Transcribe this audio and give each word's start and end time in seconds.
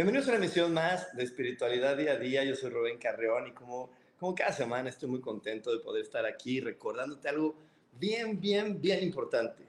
Bienvenidos 0.00 0.28
a 0.28 0.30
una 0.30 0.38
emisión 0.38 0.72
más 0.72 1.14
de 1.14 1.24
Espiritualidad 1.24 1.94
Día 1.94 2.12
a 2.12 2.16
Día. 2.16 2.42
Yo 2.42 2.56
soy 2.56 2.70
Rubén 2.70 2.96
Carreón 2.96 3.48
y 3.48 3.50
como, 3.50 3.90
como 4.18 4.34
cada 4.34 4.50
semana 4.50 4.88
estoy 4.88 5.10
muy 5.10 5.20
contento 5.20 5.70
de 5.70 5.80
poder 5.80 6.02
estar 6.02 6.24
aquí 6.24 6.58
recordándote 6.58 7.28
algo 7.28 7.54
bien, 7.98 8.40
bien, 8.40 8.80
bien 8.80 9.02
importante. 9.02 9.62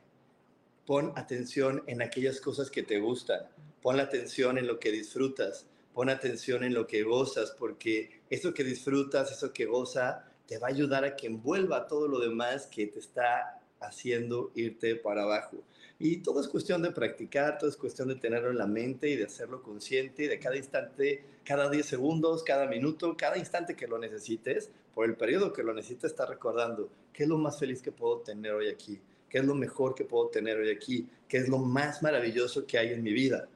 Pon 0.85 1.11
atención 1.17 1.83
en 1.85 2.01
aquellas 2.01 2.39
cosas 2.39 2.71
que 2.71 2.81
te 2.81 2.97
gustan. 3.01 3.41
Pon 3.81 3.99
atención 3.99 4.57
en 4.57 4.67
lo 4.67 4.79
que 4.79 4.93
disfrutas. 4.93 5.67
Pon 5.93 6.09
atención 6.09 6.63
en 6.63 6.75
lo 6.75 6.87
que 6.87 7.03
gozas 7.03 7.51
porque 7.51 8.21
eso 8.29 8.53
que 8.53 8.63
disfrutas, 8.63 9.33
eso 9.33 9.51
que 9.51 9.65
goza, 9.65 10.31
te 10.47 10.59
va 10.59 10.67
a 10.67 10.71
ayudar 10.71 11.03
a 11.03 11.17
que 11.17 11.27
envuelva 11.27 11.87
todo 11.87 12.07
lo 12.07 12.19
demás 12.19 12.67
que 12.67 12.87
te 12.87 12.99
está 12.99 13.59
haciendo 13.81 14.53
irte 14.55 14.95
para 14.95 15.23
abajo. 15.23 15.57
Y 16.03 16.17
todo 16.17 16.41
es 16.41 16.47
cuestión 16.47 16.81
de 16.81 16.89
practicar, 16.89 17.59
todo 17.59 17.69
es 17.69 17.77
cuestión 17.77 18.07
de 18.07 18.15
tenerlo 18.15 18.49
en 18.49 18.57
la 18.57 18.65
mente 18.65 19.07
y 19.07 19.15
de 19.15 19.25
hacerlo 19.25 19.61
consciente 19.61 20.27
de 20.27 20.39
cada 20.39 20.57
instante, 20.57 21.23
cada 21.45 21.69
10 21.69 21.85
segundos, 21.85 22.41
cada 22.41 22.65
minuto, 22.65 23.15
cada 23.15 23.37
instante 23.37 23.75
que 23.75 23.85
lo 23.85 23.99
necesites, 23.99 24.71
por 24.95 25.05
el 25.05 25.15
periodo 25.15 25.53
que 25.53 25.61
lo 25.61 25.75
necesites, 25.75 26.09
estar 26.09 26.27
recordando 26.27 26.89
qué 27.13 27.21
es 27.21 27.29
lo 27.29 27.37
más 27.37 27.59
feliz 27.59 27.83
que 27.83 27.91
puedo 27.91 28.21
tener 28.21 28.51
hoy 28.51 28.69
aquí, 28.69 28.99
qué 29.29 29.37
es 29.37 29.45
lo 29.45 29.53
mejor 29.53 29.93
que 29.93 30.03
puedo 30.03 30.29
tener 30.29 30.57
hoy 30.57 30.71
aquí, 30.71 31.07
qué 31.27 31.37
es 31.37 31.47
lo 31.47 31.59
más 31.59 32.01
maravilloso 32.01 32.65
que 32.65 32.79
hay 32.79 32.93
en 32.93 33.03
mi 33.03 33.13
vida. 33.13 33.47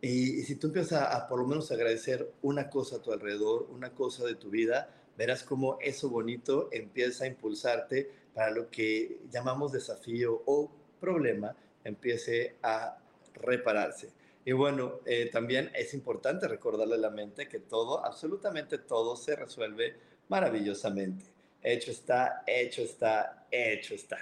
Y, 0.00 0.42
si 0.42 0.56
tú 0.56 0.66
empiezas 0.66 1.00
a, 1.00 1.16
a 1.16 1.28
por 1.28 1.38
lo 1.38 1.46
menos 1.46 1.70
agradecer 1.70 2.28
una 2.42 2.68
cosa 2.68 2.96
a 2.96 3.02
tu 3.02 3.12
alrededor, 3.12 3.68
una 3.70 3.92
cosa 3.92 4.24
de 4.24 4.34
tu 4.34 4.50
vida, 4.50 4.92
verás 5.16 5.44
cómo 5.44 5.78
eso 5.80 6.10
bonito 6.10 6.70
empieza 6.72 7.22
a 7.22 7.28
impulsarte 7.28 8.10
para 8.34 8.50
lo 8.50 8.68
que 8.68 9.20
llamamos 9.30 9.70
desafío 9.70 10.42
o 10.46 10.81
problema 11.02 11.54
empiece 11.82 12.56
a 12.62 12.96
repararse. 13.34 14.10
Y 14.44 14.52
bueno, 14.52 15.00
eh, 15.04 15.28
también 15.32 15.70
es 15.74 15.94
importante 15.94 16.46
recordarle 16.46 16.94
a 16.94 16.98
la 16.98 17.10
mente 17.10 17.48
que 17.48 17.58
todo, 17.58 18.04
absolutamente 18.04 18.78
todo, 18.78 19.16
se 19.16 19.34
resuelve 19.34 19.96
maravillosamente. 20.28 21.24
Hecho 21.62 21.90
está, 21.90 22.44
hecho 22.46 22.82
está, 22.82 23.46
hecho 23.50 23.94
está. 23.94 24.18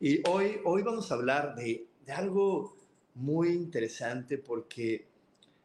Y 0.00 0.28
hoy, 0.28 0.60
hoy 0.64 0.82
vamos 0.82 1.10
a 1.10 1.14
hablar 1.14 1.54
de, 1.54 1.86
de 2.04 2.12
algo 2.12 2.76
muy 3.14 3.48
interesante 3.48 4.38
porque 4.38 5.06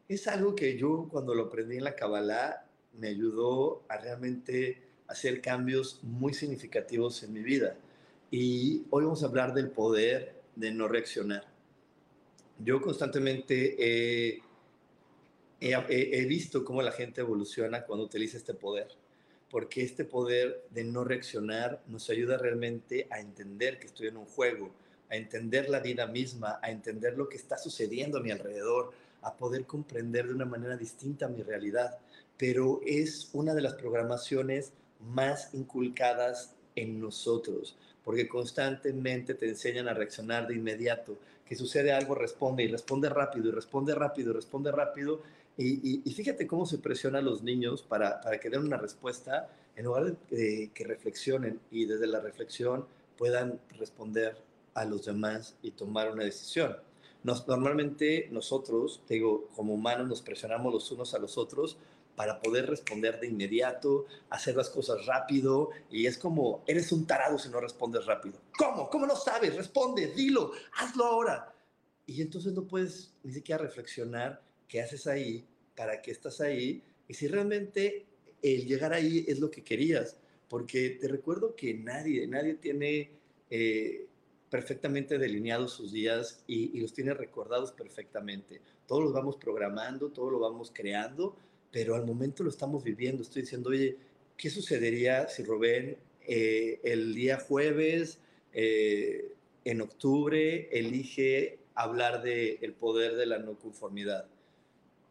es 0.08 0.26
algo 0.26 0.54
que 0.54 0.76
yo 0.76 1.08
cuando 1.10 1.34
lo 1.34 1.44
aprendí 1.44 1.76
en 1.76 1.84
la 1.84 1.94
Kabbalah 1.94 2.66
me 2.98 3.08
ayudó 3.08 3.84
a 3.88 3.96
realmente 3.96 4.82
hacer 5.06 5.40
cambios 5.40 6.00
muy 6.02 6.34
significativos 6.34 7.22
en 7.22 7.32
mi 7.32 7.42
vida. 7.42 7.76
Y 8.30 8.84
hoy 8.90 9.04
vamos 9.04 9.22
a 9.22 9.26
hablar 9.26 9.54
del 9.54 9.70
poder 9.70 10.33
de 10.56 10.72
no 10.72 10.88
reaccionar. 10.88 11.44
Yo 12.58 12.80
constantemente 12.80 13.76
he, 13.78 14.42
he, 15.60 16.24
visto 16.26 16.64
cómo 16.64 16.82
la 16.82 16.92
gente 16.92 17.20
evoluciona 17.20 17.84
cuando 17.84 18.04
utiliza 18.04 18.36
este 18.36 18.54
poder, 18.54 18.88
porque 19.50 19.82
este 19.82 20.04
poder 20.04 20.64
de 20.70 20.84
no 20.84 21.04
reaccionar 21.04 21.82
nos 21.88 22.08
ayuda 22.10 22.38
realmente 22.38 23.08
a 23.10 23.20
entender 23.20 23.78
que 23.78 23.86
estoy 23.86 24.08
en 24.08 24.16
un 24.16 24.26
juego, 24.26 24.70
a 25.10 25.16
entender 25.16 25.68
la 25.68 25.80
vida 25.80 26.06
misma, 26.06 26.60
a 26.62 26.70
entender 26.70 27.16
lo 27.16 27.28
que 27.28 27.36
está 27.36 27.58
sucediendo 27.58 28.18
a 28.18 28.22
mi 28.22 28.30
alrededor, 28.30 28.92
a 29.22 29.34
poder 29.36 29.64
comprender 29.64 30.28
de 30.28 30.34
una 30.34 30.44
manera 30.44 30.76
distinta 30.76 31.28
mi 31.28 31.42
realidad. 31.42 31.98
Pero 32.36 32.80
es 32.86 33.30
una 33.32 33.54
de 33.54 33.62
las 33.62 33.74
programaciones 33.74 34.72
más 35.00 35.52
inculcadas 35.54 36.54
en 36.76 37.00
nosotros 37.00 37.76
porque 38.04 38.28
constantemente 38.28 39.34
te 39.34 39.48
enseñan 39.48 39.88
a 39.88 39.94
reaccionar 39.94 40.46
de 40.46 40.54
inmediato. 40.54 41.16
Que 41.46 41.56
sucede 41.56 41.92
algo, 41.92 42.14
responde 42.14 42.62
y 42.62 42.68
responde 42.68 43.08
rápido 43.08 43.48
y 43.48 43.52
responde 43.52 43.94
rápido 43.94 44.30
y 44.30 44.34
responde 44.34 44.72
rápido. 44.72 45.22
Y, 45.56 46.00
fíjate 46.14 46.46
cómo 46.46 46.66
se 46.66 46.78
presiona 46.78 47.18
a 47.18 47.22
los 47.22 47.42
niños 47.42 47.82
para, 47.82 48.20
para 48.20 48.40
que 48.40 48.50
den 48.50 48.62
una 48.62 48.76
respuesta 48.76 49.48
en 49.76 49.84
lugar 49.84 50.16
de, 50.30 50.70
que 50.74 50.84
reflexionen 50.84 51.60
y 51.70 51.86
desde 51.86 52.06
la 52.06 52.20
reflexión 52.20 52.86
puedan 53.16 53.60
responder 53.78 54.36
a 54.74 54.84
los 54.84 55.06
demás 55.06 55.56
y 55.62 55.70
tomar 55.70 56.10
una 56.10 56.24
decisión. 56.24 56.76
Nos, 57.24 57.48
normalmente 57.48 58.28
nosotros, 58.30 59.02
digo, 59.08 59.48
como 59.56 59.74
humanos 59.74 60.06
nos 60.06 60.22
presionamos 60.22 60.72
los 60.72 60.92
unos 60.92 61.14
a 61.14 61.18
los 61.18 61.36
otros 61.36 61.78
para 62.16 62.40
poder 62.40 62.66
responder 62.66 63.18
de 63.18 63.26
inmediato, 63.26 64.06
hacer 64.30 64.54
las 64.54 64.70
cosas 64.70 65.04
rápido, 65.06 65.70
y 65.90 66.06
es 66.06 66.16
como, 66.16 66.62
eres 66.66 66.92
un 66.92 67.06
tarado 67.06 67.38
si 67.38 67.48
no 67.48 67.60
respondes 67.60 68.06
rápido. 68.06 68.38
¿Cómo? 68.56 68.88
¿Cómo 68.88 69.06
no 69.06 69.16
sabes? 69.16 69.56
Responde, 69.56 70.08
dilo, 70.08 70.52
hazlo 70.78 71.04
ahora. 71.06 71.54
Y 72.06 72.22
entonces 72.22 72.52
no 72.52 72.66
puedes 72.66 73.14
ni 73.22 73.32
siquiera 73.32 73.60
reflexionar 73.60 74.42
qué 74.68 74.80
haces 74.82 75.06
ahí, 75.06 75.44
para 75.74 76.02
qué 76.02 76.10
estás 76.10 76.40
ahí, 76.40 76.84
y 77.08 77.14
si 77.14 77.26
realmente 77.26 78.06
el 78.42 78.66
llegar 78.66 78.92
ahí 78.92 79.24
es 79.26 79.40
lo 79.40 79.50
que 79.50 79.64
querías, 79.64 80.18
porque 80.48 80.90
te 80.90 81.08
recuerdo 81.08 81.56
que 81.56 81.74
nadie, 81.74 82.26
nadie 82.26 82.54
tiene 82.54 83.10
eh, 83.50 84.06
perfectamente 84.54 85.18
delineados 85.18 85.72
sus 85.72 85.90
días 85.90 86.44
y, 86.46 86.78
y 86.78 86.80
los 86.80 86.92
tiene 86.92 87.12
recordados 87.12 87.72
perfectamente. 87.72 88.60
Todos 88.86 89.02
los 89.02 89.12
vamos 89.12 89.36
programando, 89.36 90.10
todo 90.10 90.30
lo 90.30 90.38
vamos 90.38 90.70
creando, 90.72 91.34
pero 91.72 91.96
al 91.96 92.06
momento 92.06 92.44
lo 92.44 92.50
estamos 92.50 92.84
viviendo. 92.84 93.20
Estoy 93.20 93.42
diciendo, 93.42 93.70
oye, 93.70 93.96
¿qué 94.36 94.50
sucedería 94.50 95.26
si 95.26 95.42
Rubén 95.42 95.96
eh, 96.28 96.78
el 96.84 97.16
día 97.16 97.40
jueves, 97.40 98.20
eh, 98.52 99.32
en 99.64 99.80
octubre, 99.80 100.68
elige 100.70 101.58
hablar 101.74 102.22
del 102.22 102.58
el 102.60 102.74
poder 102.74 103.16
de 103.16 103.26
la 103.26 103.40
no 103.40 103.58
conformidad? 103.58 104.28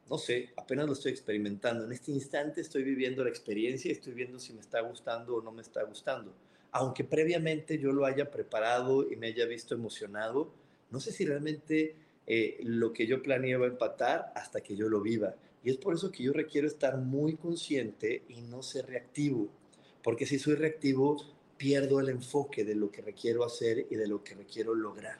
No 0.09 0.19
sé, 0.19 0.51
apenas 0.55 0.87
lo 0.87 0.93
estoy 0.93 1.11
experimentando. 1.11 1.83
En 1.83 1.91
este 1.91 2.13
instante 2.13 2.61
estoy 2.61 2.83
viviendo 2.83 3.25
la 3.25 3.29
experiencia 3.29 3.89
y 3.89 3.91
estoy 3.91 4.13
viendo 4.13 4.39
si 4.39 4.53
me 4.53 4.61
está 4.61 4.79
gustando 4.79 5.35
o 5.35 5.41
no 5.41 5.51
me 5.51 5.63
está 5.63 5.83
gustando. 5.83 6.33
Aunque 6.73 7.03
previamente 7.03 7.79
yo 7.79 7.91
lo 7.91 8.05
haya 8.05 8.29
preparado 8.29 9.09
y 9.09 9.15
me 9.15 9.27
haya 9.27 9.45
visto 9.45 9.73
emocionado, 9.73 10.51
no 10.91 10.99
sé 10.99 11.11
si 11.11 11.25
realmente 11.25 11.95
eh, 12.27 12.59
lo 12.63 12.93
que 12.93 13.07
yo 13.07 13.21
planeé 13.21 13.57
va 13.57 13.65
a 13.65 13.69
empatar 13.69 14.31
hasta 14.35 14.61
que 14.61 14.75
yo 14.75 14.89
lo 14.89 15.01
viva. 15.01 15.35
Y 15.63 15.69
es 15.69 15.77
por 15.77 15.93
eso 15.93 16.11
que 16.11 16.23
yo 16.23 16.33
requiero 16.33 16.67
estar 16.67 16.97
muy 16.97 17.35
consciente 17.35 18.23
y 18.27 18.41
no 18.41 18.61
ser 18.61 18.87
reactivo, 18.87 19.47
porque 20.03 20.25
si 20.25 20.37
soy 20.37 20.55
reactivo, 20.55 21.17
pierdo 21.57 21.99
el 21.99 22.09
enfoque 22.09 22.65
de 22.65 22.75
lo 22.75 22.91
que 22.91 23.01
requiero 23.01 23.45
hacer 23.45 23.85
y 23.89 23.95
de 23.95 24.07
lo 24.07 24.23
que 24.23 24.35
requiero 24.35 24.75
lograr. 24.75 25.17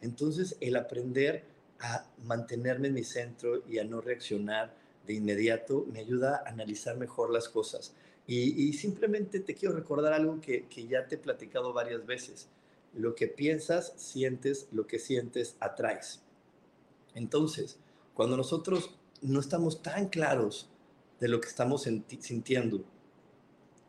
Entonces, 0.00 0.56
el 0.60 0.76
aprender 0.76 1.44
a 1.80 2.06
mantenerme 2.24 2.88
en 2.88 2.94
mi 2.94 3.04
centro 3.04 3.62
y 3.68 3.78
a 3.78 3.84
no 3.84 4.00
reaccionar 4.00 4.74
de 5.06 5.14
inmediato 5.14 5.86
me 5.92 6.00
ayuda 6.00 6.42
a 6.44 6.50
analizar 6.50 6.96
mejor 6.96 7.32
las 7.32 7.48
cosas. 7.48 7.94
Y, 8.26 8.72
simplemente 8.74 9.40
te 9.40 9.54
quiero 9.54 9.74
recordar 9.74 10.12
algo 10.12 10.40
que, 10.40 10.66
que 10.68 10.86
ya 10.86 11.08
te 11.08 11.16
he 11.16 11.18
platicado 11.18 11.72
varias 11.72 12.06
veces. 12.06 12.48
Lo 12.94 13.16
que 13.16 13.26
piensas, 13.26 13.92
sientes, 13.96 14.68
lo 14.70 14.86
que 14.86 15.00
sientes, 15.00 15.56
atraes. 15.58 16.22
Entonces, 17.14 17.80
cuando 18.14 18.36
nosotros 18.36 18.94
no 19.20 19.40
estamos 19.40 19.82
tan 19.82 20.08
claros 20.08 20.68
de 21.18 21.28
lo 21.28 21.40
que 21.40 21.48
estamos 21.48 21.82
sintiendo. 21.82 22.84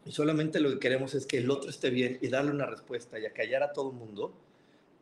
Y 0.05 0.11
solamente 0.11 0.59
lo 0.59 0.69
que 0.71 0.79
queremos 0.79 1.13
es 1.13 1.25
que 1.25 1.37
el 1.37 1.49
otro 1.49 1.69
esté 1.69 1.89
bien 1.89 2.17
y 2.21 2.27
darle 2.27 2.51
una 2.51 2.65
respuesta 2.65 3.19
y 3.19 3.25
acallar 3.25 3.63
a 3.63 3.73
todo 3.73 3.91
el 3.91 3.95
mundo, 3.95 4.33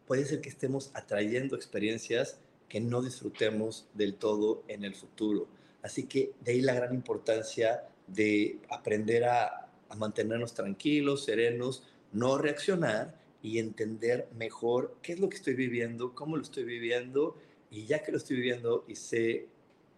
puede 0.06 0.26
ser 0.26 0.42
que 0.42 0.50
estemos 0.50 0.92
atrayendo 0.94 1.56
experiencias 1.56 2.40
que 2.68 2.80
no 2.80 3.02
disfrutemos 3.02 3.88
del 3.94 4.16
todo 4.16 4.64
en 4.68 4.84
el 4.84 4.94
futuro. 4.94 5.48
Así 5.82 6.04
que 6.04 6.34
de 6.42 6.52
ahí 6.52 6.62
la 6.62 6.74
gran 6.74 6.94
importancia 6.94 7.88
de 8.14 8.60
aprender 8.70 9.26
a 9.26 9.70
mantenernos 9.98 10.54
tranquilos, 10.54 11.26
serenos, 11.26 11.84
no 12.12 12.38
reaccionar 12.38 13.20
y 13.42 13.60
entender 13.60 14.28
mejor 14.38 14.98
qué 15.02 15.14
es 15.14 15.20
lo 15.20 15.30
que 15.30 15.38
estoy 15.38 15.54
viviendo, 15.54 16.14
cómo 16.14 16.36
lo 16.36 16.44
estoy 16.44 16.64
viviendo 16.64 17.38
y 17.72 17.86
ya 17.86 18.04
que 18.04 18.12
lo 18.12 18.18
estoy 18.18 18.38
viviendo 18.38 18.84
y 18.88 18.96
sé 18.96 19.48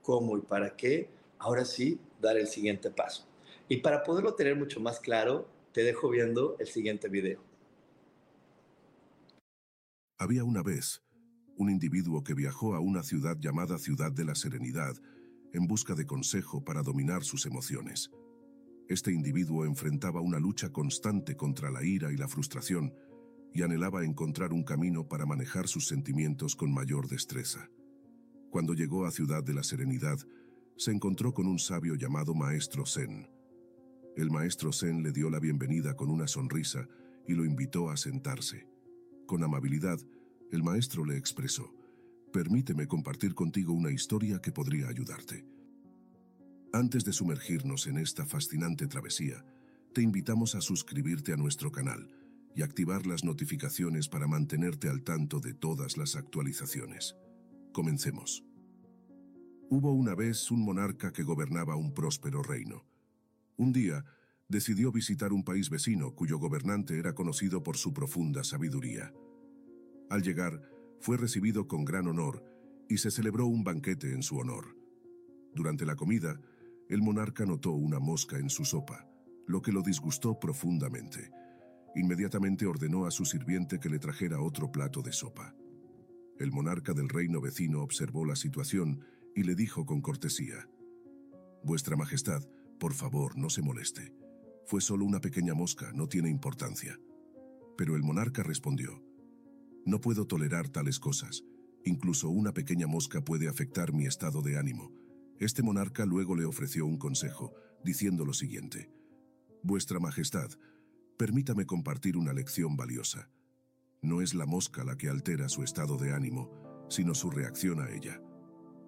cómo 0.02 0.38
y 0.38 0.42
para 0.42 0.76
qué, 0.76 1.10
ahora 1.40 1.66
sí 1.66 2.00
dar 2.20 2.38
el 2.38 2.48
siguiente 2.48 2.92
paso. 2.92 3.28
Y 3.68 3.78
para 3.78 4.04
poderlo 4.04 4.36
tener 4.36 4.56
mucho 4.56 4.80
más 4.80 5.00
claro, 5.00 5.48
te 5.72 5.84
dejo 5.84 6.10
viendo 6.10 6.58
el 6.60 6.68
siguiente 6.68 7.08
video. 7.08 7.42
Había 10.18 10.44
una 10.44 10.62
vez 10.62 11.02
un 11.58 11.70
individuo 11.70 12.24
que 12.24 12.34
viajó 12.34 12.76
a 12.76 12.80
una 12.80 13.04
ciudad 13.04 13.38
llamada 13.40 13.78
Ciudad 13.78 14.12
de 14.12 14.26
la 14.26 14.36
Serenidad 14.36 14.96
en 15.54 15.68
busca 15.68 15.96
de 15.96 16.06
consejo 16.06 16.64
para 16.64 16.82
dominar 16.82 17.24
sus 17.24 17.46
emociones. 17.46 18.12
Este 18.88 19.12
individuo 19.12 19.66
enfrentaba 19.66 20.22
una 20.22 20.40
lucha 20.40 20.70
constante 20.70 21.36
contra 21.36 21.72
la 21.72 21.84
ira 21.84 22.12
y 22.12 22.18
la 22.18 22.28
frustración 22.28 22.94
y 23.54 23.64
anhelaba 23.64 24.04
encontrar 24.04 24.54
un 24.54 24.64
camino 24.64 25.08
para 25.08 25.26
manejar 25.26 25.68
sus 25.68 25.88
sentimientos 25.88 26.56
con 26.56 26.74
mayor 26.74 27.08
destreza. 27.08 27.70
Cuando 28.50 28.74
llegó 28.74 29.06
a 29.06 29.12
Ciudad 29.12 29.44
de 29.44 29.54
la 29.54 29.64
Serenidad, 29.64 30.18
se 30.78 30.92
encontró 30.92 31.34
con 31.34 31.48
un 31.48 31.60
sabio 31.60 31.96
llamado 31.96 32.34
Maestro 32.34 32.86
Zen. 32.86 33.30
El 34.16 34.30
Maestro 34.30 34.74
Zen 34.74 35.04
le 35.04 35.12
dio 35.12 35.30
la 35.30 35.40
bienvenida 35.40 35.96
con 35.96 36.10
una 36.10 36.28
sonrisa 36.28 36.88
y 37.28 37.34
lo 37.34 37.46
invitó 37.46 37.90
a 37.90 37.98
sentarse. 37.98 38.68
Con 39.26 39.44
amabilidad, 39.44 40.00
el 40.52 40.64
maestro 40.64 41.06
le 41.06 41.18
expresó, 41.18 41.74
Permíteme 42.32 42.88
compartir 42.88 43.36
contigo 43.36 43.74
una 43.74 43.92
historia 43.92 44.40
que 44.40 44.54
podría 44.54 44.88
ayudarte. 44.88 45.46
Antes 46.72 47.04
de 47.04 47.12
sumergirnos 47.12 47.88
en 47.88 47.98
esta 47.98 48.26
fascinante 48.26 48.88
travesía, 48.88 49.44
te 49.94 50.02
invitamos 50.02 50.56
a 50.56 50.62
suscribirte 50.62 51.34
a 51.34 51.36
nuestro 51.36 51.74
canal 51.74 52.10
y 52.56 52.62
activar 52.62 53.06
las 53.06 53.26
notificaciones 53.26 54.08
para 54.08 54.28
mantenerte 54.28 54.88
al 54.88 55.04
tanto 55.04 55.42
de 55.42 55.54
todas 55.54 55.98
las 55.98 56.16
actualizaciones. 56.16 57.18
Comencemos. 57.74 58.46
Hubo 59.70 59.92
una 59.92 60.16
vez 60.16 60.52
un 60.52 60.64
monarca 60.64 61.12
que 61.12 61.24
gobernaba 61.24 61.76
un 61.76 61.94
próspero 61.94 62.42
reino. 62.44 62.86
Un 63.58 63.74
día, 63.74 64.06
decidió 64.48 64.94
visitar 64.94 65.34
un 65.34 65.44
país 65.44 65.70
vecino 65.70 66.16
cuyo 66.16 66.38
gobernante 66.38 66.98
era 66.98 67.14
conocido 67.14 67.62
por 67.62 67.76
su 67.76 67.94
profunda 67.94 68.46
sabiduría. 68.46 69.14
Al 70.10 70.22
llegar, 70.24 70.71
fue 71.02 71.18
recibido 71.18 71.68
con 71.68 71.84
gran 71.84 72.08
honor 72.08 72.46
y 72.88 72.98
se 72.98 73.12
celebró 73.12 73.48
un 73.48 73.64
banquete 73.64 74.14
en 74.14 74.22
su 74.22 74.38
honor. 74.38 74.78
Durante 75.54 75.86
la 75.86 75.96
comida, 75.96 76.40
el 76.90 77.02
monarca 77.02 77.46
notó 77.46 77.72
una 77.72 78.00
mosca 78.00 78.38
en 78.38 78.50
su 78.50 78.66
sopa, 78.66 79.08
lo 79.48 79.62
que 79.62 79.72
lo 79.72 79.82
disgustó 79.82 80.40
profundamente. 80.40 81.32
Inmediatamente 81.96 82.66
ordenó 82.68 83.06
a 83.06 83.12
su 83.12 83.26
sirviente 83.26 83.80
que 83.80 83.90
le 83.90 84.00
trajera 84.00 84.42
otro 84.42 84.72
plato 84.72 85.02
de 85.02 85.12
sopa. 85.12 85.56
El 86.40 86.52
monarca 86.52 86.94
del 86.94 87.10
reino 87.10 87.42
vecino 87.42 87.82
observó 87.82 88.26
la 88.26 88.36
situación 88.36 89.04
y 89.36 89.44
le 89.44 89.56
dijo 89.56 89.86
con 89.86 90.02
cortesía, 90.02 90.68
Vuestra 91.64 91.96
Majestad, 91.96 92.44
por 92.80 92.94
favor, 92.94 93.38
no 93.38 93.50
se 93.50 93.62
moleste. 93.62 94.14
Fue 94.66 94.82
solo 94.82 95.06
una 95.06 95.20
pequeña 95.20 95.54
mosca, 95.54 95.92
no 95.94 96.08
tiene 96.08 96.30
importancia. 96.30 97.00
Pero 97.78 97.96
el 97.96 98.04
monarca 98.04 98.44
respondió, 98.44 99.04
no 99.86 100.02
puedo 100.02 100.26
tolerar 100.26 100.70
tales 100.70 101.00
cosas. 101.00 101.44
Incluso 101.84 102.30
una 102.30 102.54
pequeña 102.54 102.88
mosca 102.88 103.24
puede 103.24 103.48
afectar 103.48 103.94
mi 103.94 104.06
estado 104.06 104.42
de 104.42 104.58
ánimo. 104.58 104.92
Este 105.40 105.64
monarca 105.64 106.06
luego 106.06 106.36
le 106.36 106.46
ofreció 106.46 106.86
un 106.86 106.98
consejo, 106.98 107.54
diciendo 107.84 108.26
lo 108.26 108.34
siguiente. 108.34 108.92
Vuestra 109.64 110.00
Majestad, 110.00 110.52
permítame 111.18 111.66
compartir 111.66 112.18
una 112.18 112.34
lección 112.34 112.76
valiosa. 112.76 113.30
No 114.02 114.22
es 114.22 114.34
la 114.34 114.46
mosca 114.46 114.84
la 114.84 114.98
que 114.98 115.10
altera 115.10 115.50
su 115.50 115.64
estado 115.64 115.98
de 115.98 116.14
ánimo, 116.14 116.52
sino 116.90 117.14
su 117.16 117.32
reacción 117.32 117.80
a 117.80 117.90
ella. 117.90 118.22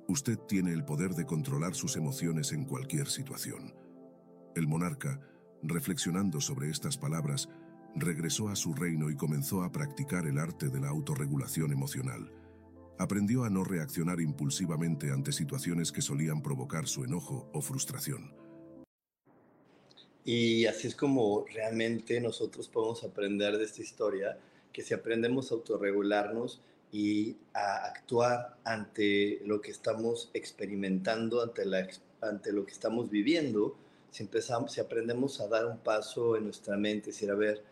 Usted 0.07 0.37
tiene 0.47 0.73
el 0.73 0.83
poder 0.83 1.15
de 1.15 1.25
controlar 1.25 1.75
sus 1.75 1.95
emociones 1.95 2.51
en 2.51 2.65
cualquier 2.65 3.07
situación. 3.07 3.73
El 4.55 4.67
monarca, 4.67 5.19
reflexionando 5.63 6.41
sobre 6.41 6.69
estas 6.69 6.97
palabras, 6.97 7.49
regresó 7.95 8.49
a 8.49 8.55
su 8.55 8.73
reino 8.73 9.09
y 9.09 9.15
comenzó 9.15 9.63
a 9.63 9.71
practicar 9.71 10.25
el 10.25 10.37
arte 10.37 10.69
de 10.69 10.79
la 10.79 10.89
autorregulación 10.89 11.71
emocional. 11.71 12.31
Aprendió 12.99 13.43
a 13.43 13.49
no 13.49 13.63
reaccionar 13.63 14.21
impulsivamente 14.21 15.11
ante 15.11 15.31
situaciones 15.31 15.91
que 15.91 16.01
solían 16.01 16.41
provocar 16.41 16.87
su 16.87 17.03
enojo 17.03 17.49
o 17.53 17.61
frustración. 17.61 18.33
Y 20.25 20.65
así 20.65 20.87
es 20.87 20.95
como 20.95 21.45
realmente 21.53 22.21
nosotros 22.21 22.69
podemos 22.69 23.03
aprender 23.03 23.57
de 23.57 23.65
esta 23.65 23.81
historia, 23.81 24.37
que 24.71 24.81
si 24.81 24.93
aprendemos 24.93 25.51
a 25.51 25.55
autorregularnos 25.55 26.61
y 26.91 27.35
a 27.53 27.87
actuar 27.87 28.55
ante 28.63 29.41
lo 29.45 29.61
que 29.61 29.71
estamos 29.71 30.29
experimentando, 30.33 31.41
ante, 31.41 31.65
la, 31.65 31.87
ante 32.21 32.53
lo 32.53 32.65
que 32.65 32.71
estamos 32.71 33.09
viviendo, 33.09 33.75
si, 34.11 34.23
empezamos, 34.23 34.71
si 34.71 34.79
aprendemos 34.79 35.41
a 35.41 35.47
dar 35.47 35.65
un 35.65 35.79
paso 35.79 36.37
en 36.37 36.45
nuestra 36.45 36.77
mente, 36.77 37.07
decir, 37.07 37.31
a 37.31 37.35
ver, 37.35 37.63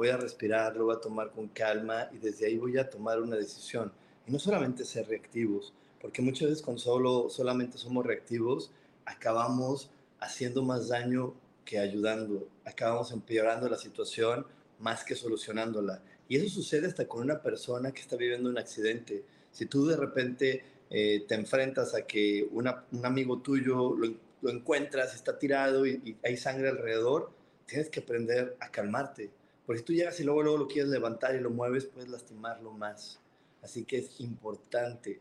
voy 0.00 0.08
a 0.08 0.16
respirar, 0.16 0.74
lo 0.78 0.86
voy 0.86 0.96
a 0.96 0.98
tomar 0.98 1.30
con 1.30 1.46
calma 1.48 2.08
y 2.10 2.16
desde 2.16 2.46
ahí 2.46 2.56
voy 2.56 2.78
a 2.78 2.88
tomar 2.88 3.20
una 3.20 3.36
decisión. 3.36 3.92
Y 4.26 4.32
no 4.32 4.38
solamente 4.38 4.82
ser 4.86 5.06
reactivos, 5.06 5.74
porque 6.00 6.22
muchas 6.22 6.48
veces 6.48 6.64
cuando 6.64 6.80
solo, 6.80 7.28
solamente 7.28 7.76
somos 7.76 8.06
reactivos, 8.06 8.70
acabamos 9.04 9.90
haciendo 10.18 10.62
más 10.62 10.88
daño 10.88 11.34
que 11.66 11.78
ayudando, 11.78 12.48
acabamos 12.64 13.12
empeorando 13.12 13.68
la 13.68 13.76
situación 13.76 14.46
más 14.78 15.04
que 15.04 15.14
solucionándola. 15.14 16.02
Y 16.30 16.36
eso 16.36 16.48
sucede 16.48 16.86
hasta 16.86 17.06
con 17.06 17.20
una 17.20 17.42
persona 17.42 17.92
que 17.92 18.00
está 18.00 18.16
viviendo 18.16 18.48
un 18.48 18.56
accidente. 18.56 19.22
Si 19.52 19.66
tú 19.66 19.86
de 19.86 19.98
repente 19.98 20.64
eh, 20.88 21.26
te 21.28 21.34
enfrentas 21.34 21.94
a 21.94 22.06
que 22.06 22.48
un 22.50 23.04
amigo 23.04 23.42
tuyo 23.42 23.94
lo, 23.94 24.14
lo 24.40 24.50
encuentras, 24.50 25.14
está 25.14 25.38
tirado 25.38 25.84
y, 25.84 26.00
y 26.02 26.16
hay 26.24 26.38
sangre 26.38 26.70
alrededor, 26.70 27.30
tienes 27.66 27.90
que 27.90 28.00
aprender 28.00 28.56
a 28.60 28.70
calmarte 28.70 29.38
porque 29.70 29.82
si 29.82 29.84
tú 29.84 29.92
llegas 29.92 30.18
y 30.18 30.24
luego, 30.24 30.42
luego 30.42 30.58
lo 30.58 30.66
quieres 30.66 30.90
levantar 30.90 31.36
y 31.36 31.38
lo 31.38 31.48
mueves, 31.48 31.84
puedes 31.84 32.10
lastimarlo 32.10 32.72
más. 32.72 33.20
Así 33.62 33.84
que 33.84 33.98
es 33.98 34.18
importante 34.20 35.20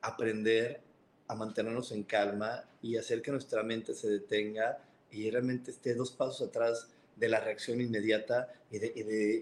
aprender 0.00 0.80
a 1.28 1.34
mantenernos 1.34 1.92
en 1.92 2.04
calma 2.04 2.64
y 2.80 2.96
hacer 2.96 3.20
que 3.20 3.30
nuestra 3.30 3.62
mente 3.62 3.92
se 3.92 4.08
detenga 4.08 4.78
y 5.10 5.30
realmente 5.30 5.72
esté 5.72 5.94
dos 5.94 6.10
pasos 6.10 6.48
atrás 6.48 6.88
de 7.16 7.28
la 7.28 7.38
reacción 7.38 7.82
inmediata 7.82 8.50
y 8.70 8.78
de, 8.78 8.94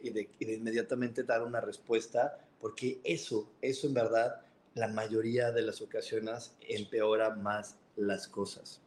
y 0.02 0.08
y 0.40 0.44
de 0.46 0.52
inmediatamente 0.52 1.22
dar 1.22 1.44
una 1.44 1.60
respuesta, 1.60 2.44
porque 2.60 3.00
eso, 3.04 3.48
eso 3.62 3.86
en 3.86 3.94
verdad, 3.94 4.40
la 4.74 4.88
mayoría 4.88 5.52
de 5.52 5.62
las 5.62 5.80
ocasiones 5.80 6.56
empeora 6.68 7.36
más 7.36 7.76
las 7.94 8.26
cosas. 8.26 8.80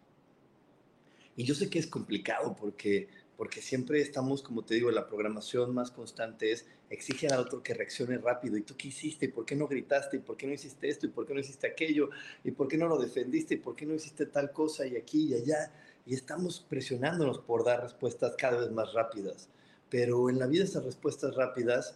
Y 1.38 1.46
yo 1.46 1.56
sé 1.56 1.70
que 1.70 1.80
es 1.80 1.88
complicado 1.88 2.54
porque 2.60 3.08
porque 3.42 3.60
siempre 3.60 4.00
estamos, 4.02 4.44
como 4.44 4.64
te 4.64 4.76
digo, 4.76 4.92
la 4.92 5.08
programación 5.08 5.74
más 5.74 5.90
constante 5.90 6.52
es 6.52 6.68
exige 6.92 7.26
al 7.26 7.40
otro 7.40 7.64
que 7.64 7.74
reaccione 7.74 8.20
rápido. 8.20 8.56
¿Y 8.56 8.62
tú 8.62 8.76
qué 8.78 8.90
hiciste? 8.90 9.30
¿Por 9.30 9.48
qué 9.48 9.56
no 9.56 9.68
gritaste? 9.68 10.18
¿Y 10.18 10.20
por 10.20 10.38
qué 10.38 10.46
no 10.46 10.54
hiciste 10.54 10.88
esto? 10.88 11.08
¿Y 11.08 11.10
por 11.10 11.26
qué 11.26 11.34
no 11.34 11.40
hiciste 11.40 11.66
aquello? 11.66 12.12
¿Y 12.44 12.52
por 12.52 12.68
qué 12.68 12.78
no 12.78 12.88
lo 12.88 13.00
defendiste? 13.00 13.56
¿Y 13.56 13.58
por 13.58 13.76
qué 13.76 13.88
no 13.88 13.96
hiciste 13.96 14.28
tal 14.28 14.52
cosa 14.52 14.86
y 14.86 14.96
aquí 14.96 15.30
y 15.30 15.34
allá? 15.34 15.74
Y 16.06 16.14
estamos 16.14 16.64
presionándonos 16.70 17.40
por 17.40 17.66
dar 17.66 17.82
respuestas 17.82 18.36
cada 18.38 18.60
vez 18.60 18.70
más 18.70 18.94
rápidas. 18.94 19.50
Pero 19.90 20.30
en 20.30 20.38
la 20.38 20.46
vida 20.46 20.64
esas 20.64 20.86
respuestas 20.86 21.34
rápidas, 21.34 21.96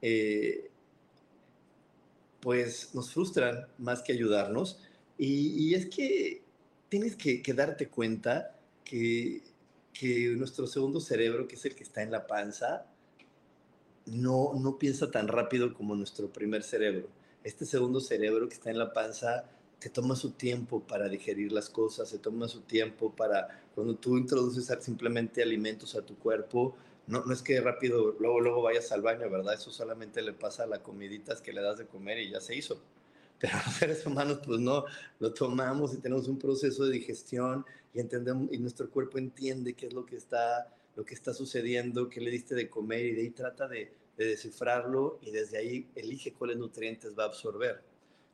eh, 0.00 0.70
pues 2.40 2.94
nos 2.94 3.12
frustran 3.12 3.68
más 3.76 4.00
que 4.00 4.14
ayudarnos. 4.14 4.80
Y, 5.18 5.74
es 5.74 5.84
que 5.84 6.40
tienes 6.88 7.14
que, 7.14 7.42
que 7.42 7.52
darte 7.52 7.88
cuenta 7.88 8.58
que 8.84 9.42
que 9.98 10.28
nuestro 10.36 10.68
segundo 10.68 11.00
cerebro, 11.00 11.48
que 11.48 11.56
es 11.56 11.64
el 11.64 11.74
que 11.74 11.82
está 11.82 12.02
en 12.02 12.12
la 12.12 12.28
panza, 12.28 12.86
no, 14.06 14.52
no 14.54 14.78
piensa 14.78 15.10
tan 15.10 15.26
rápido 15.26 15.74
como 15.74 15.96
nuestro 15.96 16.32
primer 16.32 16.62
cerebro. 16.62 17.08
Este 17.42 17.66
segundo 17.66 18.00
cerebro 18.00 18.48
que 18.48 18.54
está 18.54 18.70
en 18.70 18.78
la 18.78 18.92
panza 18.92 19.50
te 19.80 19.90
toma 19.90 20.14
su 20.14 20.30
tiempo 20.30 20.80
para 20.86 21.08
digerir 21.08 21.50
las 21.50 21.68
cosas, 21.68 22.08
se 22.08 22.18
toma 22.18 22.46
su 22.46 22.60
tiempo 22.60 23.10
para, 23.14 23.62
cuando 23.74 23.96
tú 23.96 24.16
introduces 24.16 24.72
simplemente 24.80 25.42
alimentos 25.42 25.96
a 25.96 26.02
tu 26.02 26.16
cuerpo, 26.16 26.76
no, 27.08 27.24
no 27.24 27.32
es 27.32 27.42
que 27.42 27.60
rápido, 27.60 28.14
luego, 28.20 28.40
luego 28.40 28.62
vayas 28.62 28.92
al 28.92 29.02
baño, 29.02 29.28
¿verdad? 29.28 29.54
Eso 29.54 29.72
solamente 29.72 30.22
le 30.22 30.32
pasa 30.32 30.62
a 30.62 30.66
las 30.66 30.80
comiditas 30.80 31.40
que 31.40 31.52
le 31.52 31.60
das 31.60 31.78
de 31.78 31.86
comer 31.86 32.18
y 32.20 32.30
ya 32.30 32.40
se 32.40 32.54
hizo. 32.54 32.80
Pero 33.40 33.56
los 33.64 33.74
seres 33.74 34.04
humanos, 34.06 34.40
pues 34.44 34.60
no, 34.60 34.84
lo 35.20 35.32
tomamos 35.32 35.94
y 35.94 35.98
tenemos 35.98 36.26
un 36.28 36.38
proceso 36.38 36.84
de 36.84 36.92
digestión 36.92 37.64
y 37.94 38.00
entendemos, 38.00 38.48
y 38.52 38.58
nuestro 38.58 38.90
cuerpo 38.90 39.18
entiende 39.18 39.74
qué 39.74 39.86
es 39.86 39.92
lo 39.92 40.04
que 40.04 40.16
está, 40.16 40.74
lo 40.96 41.04
que 41.04 41.14
está 41.14 41.32
sucediendo, 41.32 42.08
qué 42.08 42.20
le 42.20 42.30
diste 42.30 42.54
de 42.54 42.68
comer 42.68 43.06
y 43.06 43.12
de 43.12 43.22
ahí 43.22 43.30
trata 43.30 43.68
de, 43.68 43.92
de 44.16 44.24
descifrarlo 44.26 45.18
y 45.22 45.30
desde 45.30 45.58
ahí 45.58 45.88
elige 45.94 46.32
cuáles 46.32 46.56
nutrientes 46.56 47.16
va 47.16 47.24
a 47.24 47.26
absorber. 47.26 47.80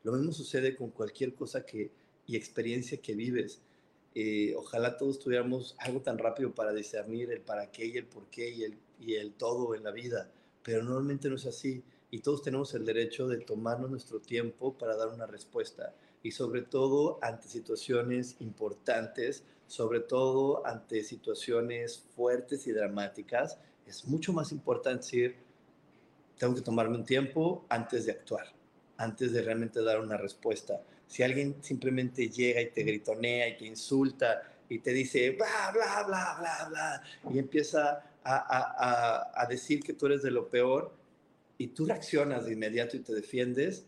Lo 0.03 0.13
mismo 0.13 0.33
sucede 0.33 0.75
con 0.75 0.91
cualquier 0.91 1.35
cosa 1.35 1.65
que, 1.65 1.91
y 2.27 2.37
experiencia 2.37 2.99
que 2.99 3.15
vives. 3.15 3.61
eh, 4.15 4.55
ojalá 4.57 4.97
todos 4.97 5.19
tuviéramos 5.19 5.75
algo 5.79 6.01
tan 6.01 6.19
rápido 6.19 6.55
para 6.55 6.73
discernir 6.73 7.31
el 7.33 7.41
para 7.41 7.71
qué 7.73 7.87
y 7.87 7.97
el 7.99 8.07
por 8.07 8.27
qué 8.31 8.49
y 8.51 8.63
el, 8.65 8.79
y 9.01 9.15
el 9.15 9.33
todo 9.35 9.75
en 9.75 9.83
la 9.83 9.91
vida, 9.91 10.31
pero 10.63 10.83
normalmente 10.85 11.29
no 11.29 11.37
es 11.37 11.47
así 11.47 11.83
y 12.15 12.21
todos 12.21 12.43
tenemos 12.43 12.73
el 12.75 12.87
derecho 12.87 13.27
de 13.27 13.39
tomarnos 13.39 13.91
nuestro 13.91 14.21
tiempo 14.21 14.73
para 14.75 14.95
dar 14.95 15.09
una 15.09 15.27
respuesta 15.27 15.93
y 16.23 16.31
sobre 16.31 16.63
todo 16.63 17.19
ante 17.21 17.49
situaciones 17.49 18.37
importantes, 18.39 19.43
sobre 19.67 19.99
todo 19.99 20.65
ante 20.65 21.03
situaciones 21.03 22.05
fuertes 22.15 22.69
y 22.69 22.71
dramáticas, 22.71 23.59
es 23.85 24.05
mucho 24.05 24.33
más 24.33 24.53
importante 24.53 25.03
decir, 25.05 25.37
tengo 26.39 26.55
que 26.55 26.61
tomarme 26.61 26.99
un 26.99 27.05
tiempo 27.05 27.65
antes 27.69 28.07
de 28.07 28.13
actuar, 28.13 28.47
antes 28.97 29.33
de 29.33 29.43
realmente 29.43 29.83
dar 29.83 29.99
una 29.99 30.17
respuesta 30.17 30.81
si 31.09 31.23
alguien 31.23 31.57
simplemente 31.63 32.29
llega 32.29 32.61
y 32.61 32.71
te 32.71 32.83
gritonea 32.83 33.49
y 33.49 33.57
te 33.57 33.67
insulta 33.67 34.43
y 34.69 34.79
te 34.79 34.93
dice 34.93 35.31
bla, 35.31 35.71
bla, 35.73 36.05
bla, 36.07 36.37
bla, 36.39 36.69
bla, 36.69 37.03
y 37.33 37.39
empieza 37.39 38.03
a, 38.25 39.33
a, 39.35 39.47
decir 39.47 39.83
que 39.83 39.93
tú 39.93 40.07
eres 40.07 40.23
de 40.23 40.31
lo 40.31 40.49
peor 40.49 40.93
y 41.59 41.69
tú 41.69 41.87
reaccionas 41.87 42.47
de 42.47 42.53
inmediato 42.53 42.97
y 42.97 43.01
te 43.01 43.15
defiendes, 43.15 43.87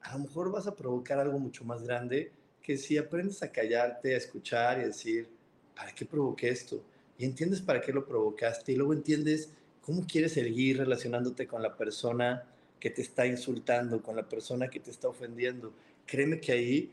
a 0.00 0.12
lo 0.12 0.24
mejor 0.24 0.50
vas 0.50 0.66
a 0.66 0.74
provocar 0.74 1.18
algo 1.18 1.38
mucho 1.38 1.64
más 1.64 1.82
grande 1.82 2.32
que 2.62 2.76
si 2.76 2.98
aprendes 2.98 3.42
a 3.42 3.52
callarte, 3.52 4.14
a 4.14 4.18
escuchar 4.18 4.80
y 4.80 4.84
decir, 4.84 5.28
¿para 5.74 5.92
qué 5.92 6.04
provoqué 6.04 6.48
esto? 6.48 6.82
Y 7.18 7.24
entiendes 7.24 7.60
para 7.60 7.80
qué 7.80 7.92
lo 7.92 8.04
provocaste 8.04 8.72
y 8.72 8.76
luego 8.76 8.92
entiendes 8.92 9.50
cómo 9.80 10.06
quieres 10.06 10.32
seguir 10.32 10.78
relacionándote 10.78 11.46
con 11.46 11.62
la 11.62 11.76
persona 11.76 12.44
que 12.80 12.90
te 12.90 13.02
está 13.02 13.26
insultando, 13.26 14.02
con 14.02 14.16
la 14.16 14.28
persona 14.28 14.68
que 14.68 14.80
te 14.80 14.90
está 14.90 15.08
ofendiendo 15.08 15.72
créeme 16.06 16.40
que 16.40 16.52
ahí, 16.52 16.92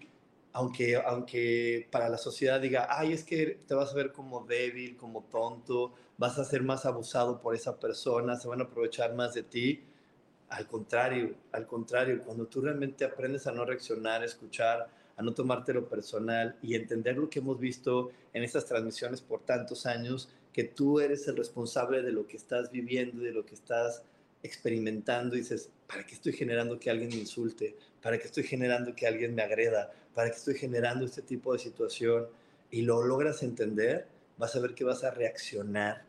aunque, 0.52 0.96
aunque 0.98 1.88
para 1.92 2.10
la 2.10 2.18
sociedad 2.18 2.60
diga, 2.60 2.88
ay, 2.90 3.14
es 3.14 3.24
que 3.24 3.60
te 3.68 3.74
vas 3.76 3.92
a 3.92 3.96
ver 3.96 4.12
como 4.12 4.44
débil, 4.44 4.98
como 4.98 5.24
tonto, 5.24 5.94
vas 6.18 6.38
a 6.38 6.44
ser 6.44 6.64
más 6.64 6.86
abusado 6.86 7.40
por 7.40 7.56
esa 7.56 7.80
persona, 7.80 8.36
se 8.36 8.48
van 8.48 8.62
a 8.62 8.66
aprovechar 8.66 9.14
más 9.16 9.34
de 9.34 9.44
ti. 9.44 9.84
Al 10.54 10.68
contrario, 10.68 11.34
al 11.52 11.66
contrario, 11.66 12.22
cuando 12.24 12.46
tú 12.46 12.62
realmente 12.62 13.04
aprendes 13.04 13.48
a 13.48 13.52
no 13.52 13.66
reaccionar, 13.66 14.22
a 14.22 14.26
escuchar, 14.26 14.88
a 15.18 15.24
no 15.24 15.34
tomártelo 15.34 15.90
personal 15.90 16.56
y 16.62 16.76
entender 16.76 17.18
lo 17.18 17.28
que 17.28 17.40
hemos 17.40 17.60
visto 17.60 18.12
en 18.34 18.44
estas 18.44 18.68
transmisiones 18.68 19.20
por 19.20 19.42
tantos 19.42 19.88
años, 19.88 20.30
que 20.54 20.64
tú 20.64 21.00
eres 21.00 21.28
el 21.28 21.38
responsable 21.38 22.04
de 22.04 22.12
lo 22.12 22.28
que 22.28 22.38
estás 22.38 22.70
viviendo, 22.70 23.24
de 23.24 23.32
lo 23.32 23.44
que 23.44 23.56
estás 23.56 24.04
experimentando 24.44 25.36
y 25.36 25.40
dices, 25.40 25.72
¿para 25.88 26.06
qué 26.06 26.14
estoy 26.14 26.34
generando 26.34 26.80
que 26.80 26.92
alguien 26.92 27.10
me 27.10 27.16
insulte? 27.16 27.76
¿Para 28.00 28.20
qué 28.20 28.26
estoy 28.26 28.44
generando 28.44 28.96
que 28.96 29.08
alguien 29.08 29.34
me 29.34 29.42
agreda? 29.42 29.92
¿Para 30.14 30.30
qué 30.30 30.36
estoy 30.36 30.54
generando 30.54 31.04
este 31.04 31.24
tipo 31.24 31.54
de 31.54 31.58
situación? 31.58 32.28
Y 32.70 32.84
lo 32.84 33.02
logras 33.02 33.42
entender, 33.42 34.06
vas 34.38 34.56
a 34.56 34.60
ver 34.60 34.76
que 34.76 34.84
vas 34.84 35.04
a 35.04 35.10
reaccionar 35.10 36.06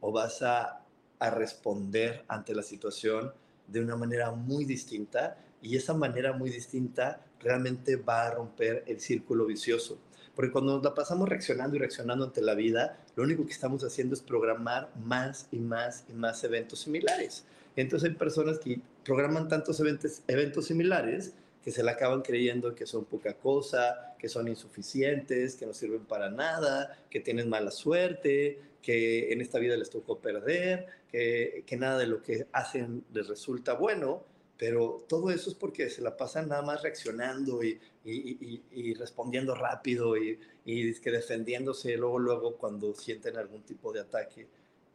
o 0.00 0.12
vas 0.12 0.42
a, 0.42 0.84
a 1.20 1.30
responder 1.30 2.26
ante 2.28 2.54
la 2.54 2.62
situación 2.62 3.32
de 3.68 3.80
una 3.80 3.96
manera 3.96 4.32
muy 4.32 4.64
distinta 4.64 5.38
y 5.62 5.76
esa 5.76 5.94
manera 5.94 6.32
muy 6.32 6.50
distinta 6.50 7.24
realmente 7.40 7.96
va 7.96 8.26
a 8.26 8.30
romper 8.32 8.84
el 8.86 9.00
círculo 9.00 9.46
vicioso. 9.46 9.98
Porque 10.34 10.52
cuando 10.52 10.74
nos 10.74 10.84
la 10.84 10.94
pasamos 10.94 11.28
reaccionando 11.28 11.76
y 11.76 11.80
reaccionando 11.80 12.24
ante 12.24 12.40
la 12.40 12.54
vida, 12.54 12.98
lo 13.16 13.24
único 13.24 13.44
que 13.44 13.52
estamos 13.52 13.82
haciendo 13.82 14.14
es 14.14 14.20
programar 14.20 14.90
más 14.96 15.48
y 15.50 15.58
más 15.58 16.04
y 16.08 16.12
más 16.12 16.44
eventos 16.44 16.80
similares. 16.80 17.44
Entonces 17.74 18.10
hay 18.10 18.14
personas 18.16 18.58
que 18.58 18.80
programan 19.04 19.48
tantos 19.48 19.80
eventos, 19.80 20.22
eventos 20.28 20.66
similares 20.66 21.32
que 21.64 21.72
se 21.72 21.82
la 21.82 21.92
acaban 21.92 22.22
creyendo 22.22 22.74
que 22.74 22.86
son 22.86 23.04
poca 23.04 23.34
cosa, 23.34 24.14
que 24.18 24.28
son 24.28 24.48
insuficientes, 24.48 25.56
que 25.56 25.66
no 25.66 25.74
sirven 25.74 26.04
para 26.04 26.30
nada, 26.30 26.96
que 27.10 27.20
tienen 27.20 27.48
mala 27.48 27.70
suerte, 27.70 28.60
que 28.82 29.32
en 29.32 29.40
esta 29.40 29.58
vida 29.58 29.76
les 29.76 29.90
tocó 29.90 30.18
perder, 30.20 30.86
que, 31.10 31.64
que 31.66 31.76
nada 31.76 31.98
de 31.98 32.06
lo 32.06 32.22
que 32.22 32.46
hacen 32.52 33.04
les 33.12 33.28
resulta 33.28 33.74
bueno, 33.74 34.24
pero 34.58 35.04
todo 35.08 35.30
eso 35.30 35.50
es 35.50 35.56
porque 35.56 35.88
se 35.88 36.02
la 36.02 36.16
pasan 36.16 36.48
nada 36.48 36.62
más 36.62 36.82
reaccionando 36.82 37.62
y, 37.62 37.80
y, 38.04 38.62
y, 38.72 38.94
respondiendo 38.94 39.54
rápido 39.54 40.16
y, 40.16 40.38
y 40.64 40.92
que 40.94 41.12
defendiéndose 41.12 41.96
luego, 41.96 42.18
luego 42.18 42.56
cuando 42.56 42.92
sienten 42.92 43.36
algún 43.36 43.62
tipo 43.62 43.92
de 43.92 44.00
ataque. 44.00 44.48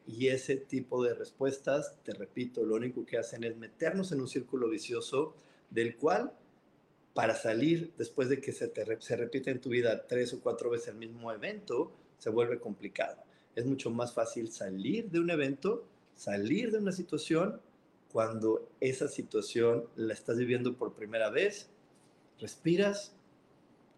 Y 0.05 0.27
ese 0.27 0.57
tipo 0.57 1.01
de 1.01 1.13
respuestas, 1.13 1.97
te 2.03 2.13
repito, 2.13 2.65
lo 2.65 2.75
único 2.75 3.05
que 3.05 3.17
hacen 3.17 3.45
es 3.45 3.55
meternos 3.55 4.11
en 4.11 4.19
un 4.19 4.27
círculo 4.27 4.67
vicioso 4.67 5.33
del 5.69 5.95
cual, 5.95 6.33
para 7.13 7.33
salir 7.33 7.93
después 7.97 8.27
de 8.27 8.41
que 8.41 8.51
se, 8.51 8.69
se 8.99 9.15
repite 9.15 9.49
en 9.49 9.61
tu 9.61 9.69
vida 9.69 10.07
tres 10.07 10.33
o 10.33 10.41
cuatro 10.41 10.71
veces 10.71 10.89
el 10.89 10.95
mismo 10.95 11.31
evento, 11.31 11.93
se 12.17 12.29
vuelve 12.29 12.59
complicado. 12.59 13.23
Es 13.55 13.65
mucho 13.65 13.89
más 13.89 14.13
fácil 14.13 14.51
salir 14.51 15.09
de 15.09 15.19
un 15.19 15.29
evento, 15.29 15.85
salir 16.15 16.71
de 16.71 16.79
una 16.79 16.91
situación, 16.91 17.59
cuando 18.11 18.69
esa 18.79 19.07
situación 19.07 19.85
la 19.95 20.13
estás 20.13 20.37
viviendo 20.37 20.75
por 20.75 20.93
primera 20.93 21.31
vez, 21.31 21.67
respiras, 22.39 23.11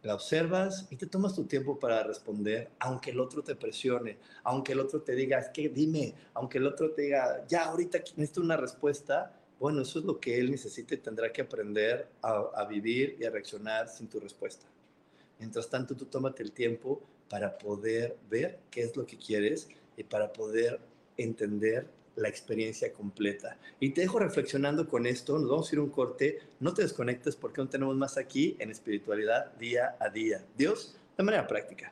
la 0.04 0.16
observas 0.16 0.88
y 0.90 0.96
te 0.96 1.08
tomas 1.08 1.36
tu 1.36 1.46
tiempo 1.46 1.80
para 1.80 2.04
responder, 2.04 2.70
aunque 2.80 3.12
el 3.12 3.20
otro 3.20 3.44
te 3.44 3.56
presione, 3.56 4.18
aunque 4.44 4.72
el 4.72 4.80
otro 4.80 5.02
te 5.02 5.16
diga, 5.16 5.40
es 5.40 5.50
que 5.50 5.68
dime, 5.68 6.14
aunque 6.34 6.60
el 6.60 6.68
otro 6.68 6.92
te 6.92 7.04
diga, 7.04 7.46
ya 7.48 7.66
ahorita 7.66 8.00
necesito 8.16 8.42
una 8.42 8.56
respuesta, 8.56 9.36
bueno, 9.60 9.82
eso 9.82 10.00
es 10.00 10.06
lo 10.06 10.20
que 10.20 10.38
él 10.38 10.52
necesita 10.52 10.94
y 10.94 11.00
tendrá 11.00 11.34
que 11.34 11.42
aprender 11.42 12.08
a, 12.22 12.52
a 12.56 12.66
vivir 12.66 13.18
y 13.20 13.26
a 13.26 13.30
reaccionar 13.30 13.90
sin 13.90 14.08
tu 14.08 14.20
respuesta. 14.20 14.66
Mientras 15.40 15.70
tanto, 15.70 15.96
tú 15.96 16.06
tómate 16.06 16.44
el 16.44 16.52
tiempo 16.52 17.02
para 17.30 17.58
poder 17.58 18.18
ver 18.30 18.60
qué 18.72 18.84
es 18.84 18.96
lo 18.96 19.06
que 19.06 19.18
quieres 19.18 19.70
y 19.98 20.04
para 20.04 20.32
poder 20.32 20.80
entender 21.18 21.88
la 22.16 22.30
experiencia 22.30 22.94
completa. 22.94 23.58
Y 23.80 23.90
te 23.90 24.02
dejo 24.02 24.20
reflexionando 24.20 24.88
con 24.88 25.06
esto, 25.06 25.38
nos 25.38 25.50
vamos 25.50 25.72
a 25.72 25.76
ir 25.76 25.80
un 25.80 25.90
corte, 25.90 26.40
no 26.60 26.74
te 26.74 26.82
desconectes 26.82 27.36
porque 27.36 27.62
aún 27.62 27.70
tenemos 27.70 27.96
más 27.96 28.18
aquí 28.18 28.56
en 28.60 28.72
espiritualidad 28.72 29.54
día 29.56 29.96
a 30.00 30.10
día. 30.10 30.46
Dios, 30.58 30.98
de 31.18 31.24
manera 31.24 31.48
práctica. 31.48 31.92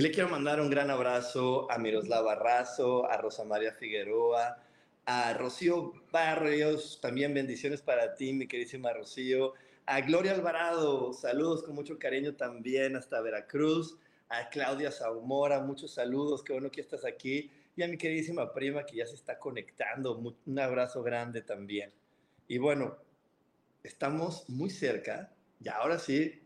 Y 0.00 0.02
le 0.02 0.12
quiero 0.12 0.30
mandar 0.30 0.62
un 0.62 0.70
gran 0.70 0.88
abrazo 0.88 1.70
a 1.70 1.76
Miroslava 1.76 2.34
Razo, 2.34 3.04
a 3.04 3.18
Rosa 3.18 3.44
María 3.44 3.74
Figueroa, 3.74 4.56
a 5.04 5.34
Rocío 5.34 5.92
Barrios, 6.10 6.98
también 7.02 7.34
bendiciones 7.34 7.82
para 7.82 8.14
ti, 8.14 8.32
mi 8.32 8.48
queridísima 8.48 8.94
Rocío, 8.94 9.52
a 9.84 10.00
Gloria 10.00 10.32
Alvarado, 10.32 11.12
saludos 11.12 11.62
con 11.62 11.74
mucho 11.74 11.98
cariño 11.98 12.34
también 12.34 12.96
hasta 12.96 13.20
Veracruz, 13.20 13.98
a 14.30 14.48
Claudia 14.48 14.90
Saumora, 14.90 15.60
muchos 15.60 15.92
saludos, 15.92 16.42
qué 16.42 16.54
bueno 16.54 16.70
que 16.70 16.80
estás 16.80 17.04
aquí, 17.04 17.50
y 17.76 17.82
a 17.82 17.86
mi 17.86 17.98
queridísima 17.98 18.54
prima 18.54 18.86
que 18.86 18.96
ya 18.96 19.06
se 19.06 19.16
está 19.16 19.38
conectando, 19.38 20.16
un 20.46 20.58
abrazo 20.58 21.02
grande 21.02 21.42
también. 21.42 21.92
Y 22.48 22.56
bueno, 22.56 22.96
estamos 23.82 24.48
muy 24.48 24.70
cerca, 24.70 25.30
y 25.62 25.68
ahora 25.68 25.98
sí, 25.98 26.42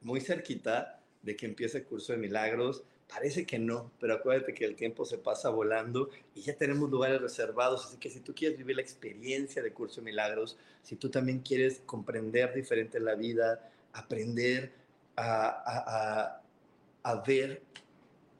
muy 0.00 0.20
cerquita 0.20 0.97
de 1.22 1.36
que 1.36 1.46
empiece 1.46 1.78
el 1.78 1.84
curso 1.84 2.12
de 2.12 2.18
milagros. 2.18 2.84
Parece 3.08 3.46
que 3.46 3.58
no, 3.58 3.90
pero 3.98 4.14
acuérdate 4.14 4.52
que 4.52 4.64
el 4.64 4.76
tiempo 4.76 5.04
se 5.04 5.18
pasa 5.18 5.48
volando 5.48 6.10
y 6.34 6.42
ya 6.42 6.54
tenemos 6.54 6.90
lugares 6.90 7.20
reservados. 7.20 7.86
Así 7.86 7.96
que 7.96 8.10
si 8.10 8.20
tú 8.20 8.34
quieres 8.34 8.58
vivir 8.58 8.76
la 8.76 8.82
experiencia 8.82 9.62
de 9.62 9.72
curso 9.72 10.00
de 10.00 10.06
milagros, 10.06 10.58
si 10.82 10.96
tú 10.96 11.08
también 11.08 11.40
quieres 11.40 11.80
comprender 11.86 12.54
diferente 12.54 13.00
la 13.00 13.14
vida, 13.14 13.70
aprender 13.92 14.72
a, 15.16 16.42
a, 17.02 17.10
a 17.10 17.22
ver 17.22 17.62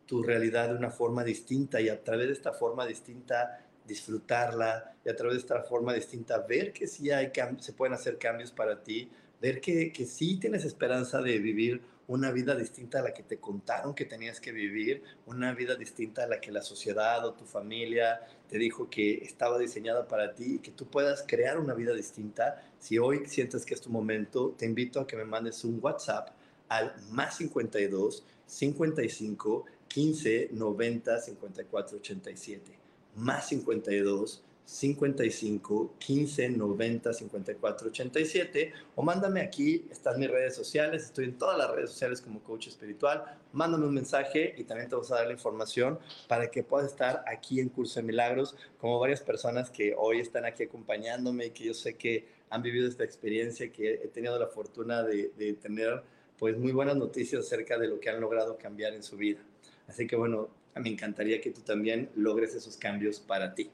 tu 0.06 0.22
realidad 0.22 0.68
de 0.68 0.74
una 0.74 0.90
forma 0.90 1.24
distinta 1.24 1.80
y 1.80 1.88
a 1.88 2.02
través 2.02 2.28
de 2.28 2.32
esta 2.32 2.52
forma 2.52 2.86
distinta 2.86 3.64
disfrutarla 3.86 4.94
y 5.04 5.08
a 5.08 5.16
través 5.16 5.34
de 5.34 5.40
esta 5.40 5.62
forma 5.62 5.94
distinta 5.94 6.38
ver 6.38 6.72
que 6.72 6.86
sí 6.86 7.10
hay 7.10 7.32
se 7.58 7.72
pueden 7.72 7.94
hacer 7.94 8.18
cambios 8.18 8.52
para 8.52 8.82
ti, 8.82 9.10
ver 9.40 9.60
que, 9.60 9.92
que 9.92 10.04
sí 10.04 10.38
tienes 10.38 10.64
esperanza 10.64 11.20
de 11.20 11.38
vivir 11.38 11.80
una 12.08 12.32
vida 12.32 12.56
distinta 12.56 12.98
a 12.98 13.02
la 13.02 13.12
que 13.12 13.22
te 13.22 13.38
contaron 13.38 13.94
que 13.94 14.06
tenías 14.06 14.40
que 14.40 14.50
vivir, 14.50 15.02
una 15.26 15.54
vida 15.54 15.76
distinta 15.76 16.24
a 16.24 16.26
la 16.26 16.40
que 16.40 16.50
la 16.50 16.62
sociedad 16.62 17.24
o 17.24 17.34
tu 17.34 17.44
familia 17.44 18.20
te 18.48 18.58
dijo 18.58 18.88
que 18.88 19.22
estaba 19.22 19.58
diseñada 19.58 20.08
para 20.08 20.34
ti 20.34 20.54
y 20.54 20.58
que 20.58 20.70
tú 20.70 20.86
puedas 20.86 21.24
crear 21.26 21.58
una 21.58 21.74
vida 21.74 21.92
distinta. 21.92 22.62
Si 22.78 22.98
hoy 22.98 23.26
sientes 23.26 23.64
que 23.66 23.74
es 23.74 23.80
tu 23.82 23.90
momento, 23.90 24.54
te 24.56 24.64
invito 24.64 25.00
a 25.00 25.06
que 25.06 25.16
me 25.16 25.24
mandes 25.24 25.64
un 25.64 25.78
WhatsApp 25.82 26.30
al 26.68 26.94
más 27.10 27.36
52 27.36 28.24
55 28.46 29.66
15 29.88 30.48
90 30.52 31.20
54 31.20 31.98
87. 31.98 32.78
Más 33.16 33.48
52 33.48 34.42
55 34.68 35.94
15 35.98 36.50
90 36.50 37.14
54 37.14 37.88
87 37.88 38.72
o 38.96 39.02
mándame 39.02 39.40
aquí, 39.40 39.86
están 39.90 40.20
mis 40.20 40.30
redes 40.30 40.54
sociales, 40.54 41.04
estoy 41.04 41.24
en 41.24 41.38
todas 41.38 41.56
las 41.56 41.70
redes 41.70 41.88
sociales 41.88 42.20
como 42.20 42.42
coach 42.42 42.68
espiritual, 42.68 43.24
mándame 43.52 43.86
un 43.86 43.94
mensaje 43.94 44.54
y 44.58 44.64
también 44.64 44.90
te 44.90 44.94
vamos 44.94 45.10
a 45.10 45.14
dar 45.14 45.26
la 45.26 45.32
información 45.32 45.98
para 46.28 46.50
que 46.50 46.62
puedas 46.62 46.90
estar 46.90 47.24
aquí 47.26 47.60
en 47.60 47.70
Curso 47.70 48.00
de 48.00 48.06
Milagros, 48.06 48.56
como 48.76 48.98
varias 48.98 49.22
personas 49.22 49.70
que 49.70 49.94
hoy 49.96 50.20
están 50.20 50.44
aquí 50.44 50.64
acompañándome 50.64 51.46
y 51.46 51.50
que 51.52 51.64
yo 51.64 51.72
sé 51.72 51.96
que 51.96 52.26
han 52.50 52.60
vivido 52.60 52.86
esta 52.86 53.04
experiencia, 53.04 53.72
que 53.72 53.94
he 53.94 54.08
tenido 54.08 54.38
la 54.38 54.48
fortuna 54.48 55.02
de, 55.02 55.32
de 55.38 55.54
tener 55.54 56.02
pues 56.38 56.58
muy 56.58 56.72
buenas 56.72 56.96
noticias 56.96 57.46
acerca 57.46 57.78
de 57.78 57.88
lo 57.88 57.98
que 57.98 58.10
han 58.10 58.20
logrado 58.20 58.58
cambiar 58.58 58.92
en 58.92 59.02
su 59.02 59.16
vida. 59.16 59.40
Así 59.86 60.06
que 60.06 60.14
bueno, 60.14 60.50
me 60.76 60.90
encantaría 60.90 61.40
que 61.40 61.52
tú 61.52 61.62
también 61.62 62.10
logres 62.14 62.54
esos 62.54 62.76
cambios 62.76 63.18
para 63.18 63.54
ti. 63.54 63.70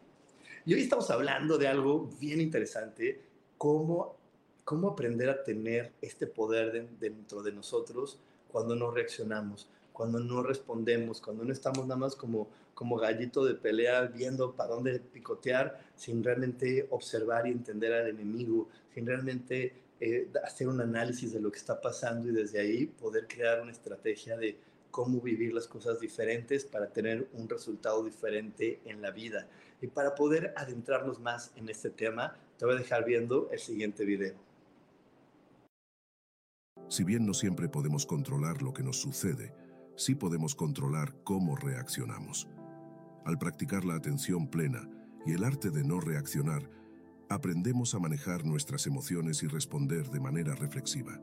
Y 0.67 0.73
hoy 0.73 0.81
estamos 0.81 1.11
hablando 1.11 1.59
de 1.59 1.69
algo 1.69 2.09
bien 2.19 2.41
interesante, 2.41 3.21
cómo, 3.59 4.17
cómo 4.65 4.89
aprender 4.89 5.29
a 5.29 5.45
tener 5.45 5.93
este 6.01 6.27
poder 6.27 6.89
dentro 6.99 7.43
de 7.43 7.53
nosotros 7.53 8.19
cuando 8.51 8.75
no 8.75 8.91
reaccionamos, 8.91 9.69
cuando 9.93 10.21
no 10.21 10.43
respondemos, 10.43 11.21
cuando 11.21 11.45
no 11.45 11.53
estamos 11.53 11.87
nada 11.87 12.01
más 12.01 12.17
como, 12.17 12.49
como 12.73 12.97
gallito 12.97 13.45
de 13.45 13.57
pelea 13.57 14.07
viendo 14.07 14.57
para 14.57 14.71
dónde 14.71 15.01
picotear 15.01 15.85
sin 15.97 16.25
realmente 16.25 16.87
observar 16.89 17.47
y 17.47 17.51
entender 17.51 17.93
al 17.93 18.09
enemigo, 18.09 18.71
sin 18.95 19.07
realmente 19.07 19.75
eh, 20.01 20.31
hacer 20.43 20.69
un 20.69 20.81
análisis 20.81 21.35
de 21.35 21.41
lo 21.41 21.53
que 21.53 21.59
está 21.59 21.79
pasando 21.79 22.31
y 22.31 22.33
desde 22.33 22.61
ahí 22.61 22.87
poder 22.87 23.29
crear 23.29 23.61
una 23.61 23.73
estrategia 23.73 24.39
de 24.39 24.57
cómo 24.95 25.21
vivir 25.21 25.53
las 25.53 25.67
cosas 25.67 25.99
diferentes 25.99 26.65
para 26.65 26.87
tener 26.87 27.27
un 27.33 27.49
resultado 27.49 28.05
diferente 28.05 28.81
en 28.85 29.03
la 29.03 29.11
vida. 29.11 29.49
Y 29.85 29.89
para 29.89 30.15
poder 30.15 30.55
adentrarnos 30.57 31.21
más 31.21 31.53
en 31.57 31.69
este 31.69 31.91
tema, 31.91 32.35
te 32.57 32.65
voy 32.65 32.75
a 32.75 32.79
dejar 32.79 33.05
viendo 33.05 33.51
el 33.51 33.59
siguiente 33.59 34.07
video. 34.07 34.35
Si 36.89 37.05
bien 37.05 37.27
no 37.27 37.35
siempre 37.35 37.69
podemos 37.69 38.07
controlar 38.07 38.63
lo 38.63 38.73
que 38.73 38.83
nos 38.83 38.97
sucede, 38.97 39.55
sí 39.95 40.15
podemos 40.15 40.55
controlar 40.55 41.15
cómo 41.23 41.55
reaccionamos. 41.55 42.49
Al 43.27 43.37
practicar 43.37 43.85
la 43.85 43.97
atención 43.97 44.49
plena 44.49 44.89
y 45.27 45.35
el 45.35 45.45
arte 45.45 45.69
de 45.69 45.85
no 45.85 46.01
reaccionar, 46.01 46.63
aprendemos 47.29 47.95
a 47.95 47.99
manejar 47.99 48.47
nuestras 48.47 48.87
emociones 48.87 49.43
y 49.43 49.49
responder 49.49 50.09
de 50.09 50.21
manera 50.21 50.55
reflexiva. 50.55 51.21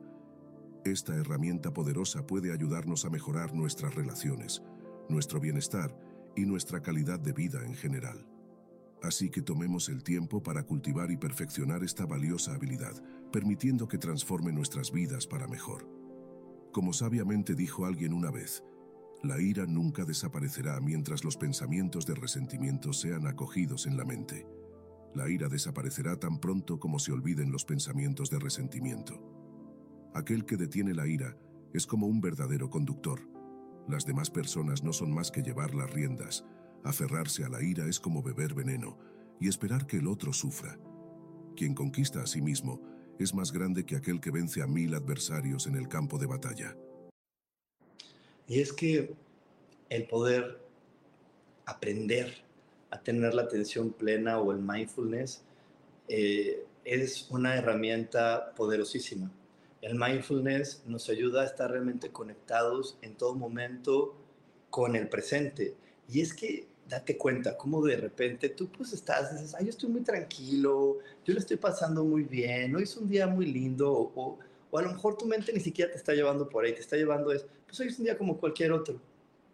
Esta 0.86 1.16
herramienta 1.16 1.74
poderosa 1.74 2.28
puede 2.28 2.54
ayudarnos 2.54 3.06
a 3.06 3.10
mejorar 3.10 3.56
nuestras 3.56 3.96
relaciones, 3.96 4.62
nuestro 5.10 5.40
bienestar 5.40 5.98
y 6.36 6.46
nuestra 6.46 6.84
calidad 6.84 7.20
de 7.20 7.34
vida 7.34 7.66
en 7.66 7.74
general. 7.74 8.31
Así 9.02 9.30
que 9.30 9.42
tomemos 9.42 9.90
el 9.90 10.04
tiempo 10.04 10.44
para 10.44 10.64
cultivar 10.64 11.10
y 11.12 11.18
perfeccionar 11.18 11.84
esta 11.84 12.06
valiosa 12.06 12.54
habilidad, 12.54 13.02
permitiendo 13.32 13.88
que 13.88 13.98
transforme 13.98 14.52
nuestras 14.52 14.92
vidas 14.92 15.26
para 15.26 15.48
mejor. 15.48 15.88
Como 16.72 16.94
sabiamente 16.94 17.56
dijo 17.56 17.86
alguien 17.86 18.14
una 18.14 18.30
vez, 18.30 18.64
la 19.24 19.40
ira 19.40 19.66
nunca 19.66 20.06
desaparecerá 20.06 20.80
mientras 20.80 21.24
los 21.24 21.38
pensamientos 21.38 22.06
de 22.06 22.16
resentimiento 22.16 22.94
sean 22.94 23.28
acogidos 23.28 23.86
en 23.86 23.98
la 23.98 24.06
mente. 24.06 24.48
La 25.14 25.30
ira 25.30 25.50
desaparecerá 25.50 26.18
tan 26.18 26.40
pronto 26.40 26.80
como 26.80 26.98
se 26.98 27.12
olviden 27.12 27.52
los 27.52 27.66
pensamientos 27.66 28.30
de 28.30 28.40
resentimiento. 28.40 29.20
Aquel 30.14 30.46
que 30.46 30.58
detiene 30.58 30.94
la 30.94 31.08
ira 31.08 31.38
es 31.74 31.86
como 31.86 32.08
un 32.08 32.22
verdadero 32.22 32.70
conductor. 32.70 33.20
Las 33.88 34.06
demás 34.06 34.30
personas 34.30 34.84
no 34.84 34.94
son 34.94 35.14
más 35.14 35.32
que 35.32 35.42
llevar 35.42 35.76
las 35.76 35.92
riendas, 35.92 36.46
Aferrarse 36.84 37.44
a 37.44 37.50
la 37.50 37.62
ira 37.62 37.86
es 37.86 38.00
como 38.00 38.24
beber 38.24 38.54
veneno 38.54 38.98
y 39.40 39.48
esperar 39.48 39.86
que 39.86 39.98
el 39.98 40.08
otro 40.08 40.34
sufra. 40.34 40.78
Quien 41.56 41.76
conquista 41.76 42.22
a 42.22 42.28
sí 42.28 42.42
mismo 42.42 42.82
es 43.20 43.34
más 43.34 43.52
grande 43.52 43.86
que 43.86 43.96
aquel 43.96 44.20
que 44.20 44.32
vence 44.32 44.62
a 44.62 44.68
mil 44.68 44.96
adversarios 44.96 45.68
en 45.68 45.76
el 45.76 45.88
campo 45.88 46.18
de 46.18 46.26
batalla. 46.26 46.76
Y 48.48 48.60
es 48.60 48.74
que 48.74 49.14
el 49.90 50.08
poder 50.08 50.60
aprender 51.66 52.34
a 52.90 53.02
tener 53.02 53.34
la 53.34 53.44
atención 53.44 53.92
plena 53.92 54.40
o 54.40 54.52
el 54.52 54.60
mindfulness 54.60 55.44
eh, 56.08 56.66
es 56.84 57.28
una 57.30 57.56
herramienta 57.56 58.54
poderosísima. 58.56 59.32
El 59.82 59.98
mindfulness 59.98 60.84
nos 60.86 61.10
ayuda 61.10 61.44
a 61.44 61.46
estar 61.46 61.72
realmente 61.72 62.10
conectados 62.10 62.98
en 63.02 63.16
todo 63.16 63.36
momento 63.36 64.16
con 64.70 64.96
el 64.96 65.08
presente. 65.10 65.76
Y 66.10 66.22
es 66.22 66.34
que 66.34 66.68
date 66.92 67.18
cuenta 67.18 67.58
cómo 67.58 67.82
de 67.82 67.96
repente 67.96 68.50
tú 68.50 68.70
pues 68.70 68.92
estás, 68.92 69.32
dices, 69.32 69.56
ay, 69.58 69.66
yo 69.66 69.70
estoy 69.70 69.90
muy 69.90 70.02
tranquilo, 70.02 70.98
yo 71.24 71.34
lo 71.34 71.40
estoy 71.40 71.56
pasando 71.56 72.04
muy 72.04 72.24
bien, 72.24 72.76
hoy 72.76 72.84
es 72.84 72.98
un 72.98 73.08
día 73.08 73.28
muy 73.28 73.46
lindo, 73.46 73.90
o, 73.90 74.38
o, 74.70 74.78
a 74.78 74.82
lo 74.82 74.92
mejor 74.92 75.18
tu 75.18 75.26
mente 75.26 75.54
ni 75.54 75.62
siquiera 75.62 75.90
te 75.90 75.98
está 75.98 76.14
llevando 76.14 76.50
por 76.50 76.66
ahí, 76.66 76.74
te 76.74 76.82
está 76.82 76.98
llevando 76.98 77.32
es, 77.32 77.46
pues 77.66 77.80
hoy 77.80 77.88
es 77.88 77.98
un 77.98 78.04
día 78.04 78.18
como 78.18 78.38
cualquier 78.38 78.74
otro, 78.74 79.00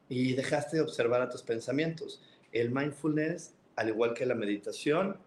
y 0.10 0.34
dejaste 0.34 0.78
de 0.78 0.82
observar 0.82 1.22
a 1.22 1.30
tus 1.30 1.44
pensamientos. 1.44 2.22
El 2.52 2.72
mindfulness, 2.72 3.54
al 3.76 3.90
igual 3.90 4.14
que 4.14 4.26
la 4.26 4.36
meditación, 4.36 5.18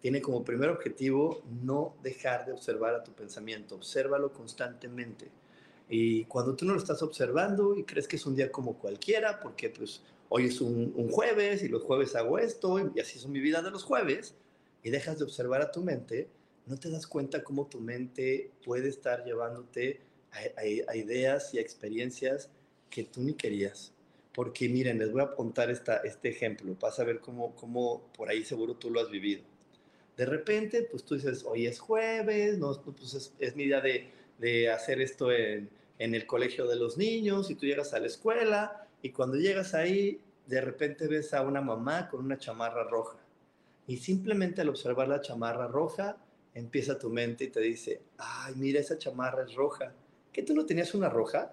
tiene 0.00 0.20
como 0.20 0.44
primer 0.44 0.68
objetivo 0.68 1.42
no 1.64 1.96
dejar 2.02 2.46
de 2.46 2.52
observar 2.52 2.94
a 2.94 3.02
tu 3.02 3.12
pensamiento, 3.12 3.74
obsérvalo 3.74 4.32
constantemente. 4.32 5.30
Y 5.88 6.24
cuando 6.26 6.54
tú 6.54 6.64
no 6.64 6.74
lo 6.74 6.78
estás 6.78 7.02
observando 7.02 7.76
y 7.76 7.84
crees 7.84 8.06
que 8.06 8.16
es 8.16 8.26
un 8.26 8.36
día 8.36 8.52
como 8.52 8.74
cualquiera, 8.74 9.40
porque 9.40 9.70
pues 9.70 10.02
hoy 10.28 10.46
es 10.46 10.60
un, 10.60 11.10
jueves 11.10 11.62
y 11.62 11.68
los 11.68 11.82
jueves 11.82 12.14
hago 12.16 12.38
esto 12.38 12.92
y 12.94 13.00
así 13.00 13.18
son 13.18 13.32
mi 13.32 13.40
vida 13.40 13.62
de 13.62 13.70
los 13.70 13.84
jueves, 13.84 14.34
y 14.82 14.90
dejas 14.90 15.18
de 15.18 15.24
observar 15.24 15.62
a 15.62 15.72
tu 15.72 15.82
mente, 15.82 16.28
no 16.66 16.78
te 16.78 16.90
das 16.90 17.06
cuenta 17.06 17.42
cómo 17.42 17.66
tu 17.66 17.80
mente 17.80 18.50
puede 18.64 18.88
estar 18.88 19.24
llevándote 19.24 20.00
a, 20.56 20.94
ideas 20.94 21.52
y 21.54 21.58
a 21.58 21.60
experiencias 21.60 22.50
que 22.88 23.04
tú 23.04 23.20
ni 23.22 23.34
querías. 23.34 23.92
Porque 24.32 24.68
miren, 24.68 24.98
les 24.98 25.10
voy 25.10 25.22
a 25.22 25.34
contar 25.34 25.70
esta, 25.70 25.96
este 25.98 26.28
ejemplo, 26.28 26.76
vas 26.80 27.00
a 27.00 27.04
ver 27.04 27.20
cómo, 27.20 27.56
cómo 27.56 28.12
por 28.16 28.28
ahí 28.28 28.44
seguro 28.44 28.74
tú 28.76 28.90
lo 28.90 29.00
has 29.00 29.10
vivido. 29.10 29.42
De 30.16 30.26
repente, 30.26 30.82
pues 30.82 31.04
tú 31.04 31.14
dices, 31.16 31.44
hoy 31.44 31.66
es 31.66 31.80
jueves, 31.80 32.58
no, 32.58 32.72
pues 32.80 33.14
es, 33.14 33.32
es 33.38 33.56
mi 33.56 33.64
día 33.64 33.80
de, 33.80 34.08
de 34.38 34.70
hacer 34.70 35.00
esto 35.00 35.32
en, 35.32 35.68
en 35.98 36.14
el 36.14 36.26
colegio 36.26 36.66
de 36.66 36.76
los 36.76 36.96
niños 36.96 37.50
y 37.50 37.54
tú 37.54 37.66
llegas 37.66 37.94
a 37.94 37.98
la 37.98 38.06
escuela 38.06 38.85
y 39.06 39.12
cuando 39.12 39.36
llegas 39.36 39.72
ahí, 39.72 40.20
de 40.48 40.60
repente 40.60 41.06
ves 41.06 41.32
a 41.32 41.42
una 41.42 41.60
mamá 41.60 42.08
con 42.08 42.24
una 42.24 42.38
chamarra 42.38 42.82
roja. 42.82 43.16
Y 43.86 43.98
simplemente 43.98 44.62
al 44.62 44.68
observar 44.68 45.06
la 45.06 45.20
chamarra 45.20 45.68
roja, 45.68 46.16
empieza 46.52 46.98
tu 46.98 47.08
mente 47.08 47.44
y 47.44 47.48
te 47.50 47.60
dice, 47.60 48.02
ay, 48.18 48.54
mira, 48.56 48.80
esa 48.80 48.98
chamarra 48.98 49.44
es 49.44 49.54
roja. 49.54 49.94
¿Que 50.32 50.42
tú 50.42 50.56
no 50.56 50.66
tenías 50.66 50.92
una 50.92 51.08
roja? 51.08 51.52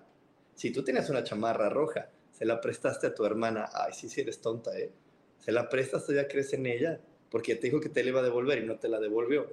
Si 0.55 0.71
tú 0.71 0.83
tenías 0.83 1.11
una 1.11 1.23
chamarra 1.23 1.69
roja, 1.69 2.09
se 2.31 2.43
la 2.43 2.59
prestaste 2.59 3.05
a 3.05 3.13
tu 3.13 3.23
hermana, 3.23 3.69
ay, 3.71 3.93
sí, 3.93 4.09
sí 4.09 4.21
eres 4.21 4.41
tonta, 4.41 4.75
¿eh? 4.75 4.91
Se 5.37 5.51
la 5.51 5.69
prestas, 5.69 6.07
todavía 6.07 6.27
crees 6.27 6.53
en 6.53 6.65
ella, 6.65 6.99
porque 7.29 7.55
te 7.55 7.67
dijo 7.67 7.79
que 7.79 7.89
te 7.89 8.01
la 8.01 8.09
iba 8.09 8.21
a 8.21 8.23
devolver 8.23 8.63
y 8.63 8.65
no 8.65 8.79
te 8.79 8.89
la 8.89 8.99
devolvió. 8.99 9.47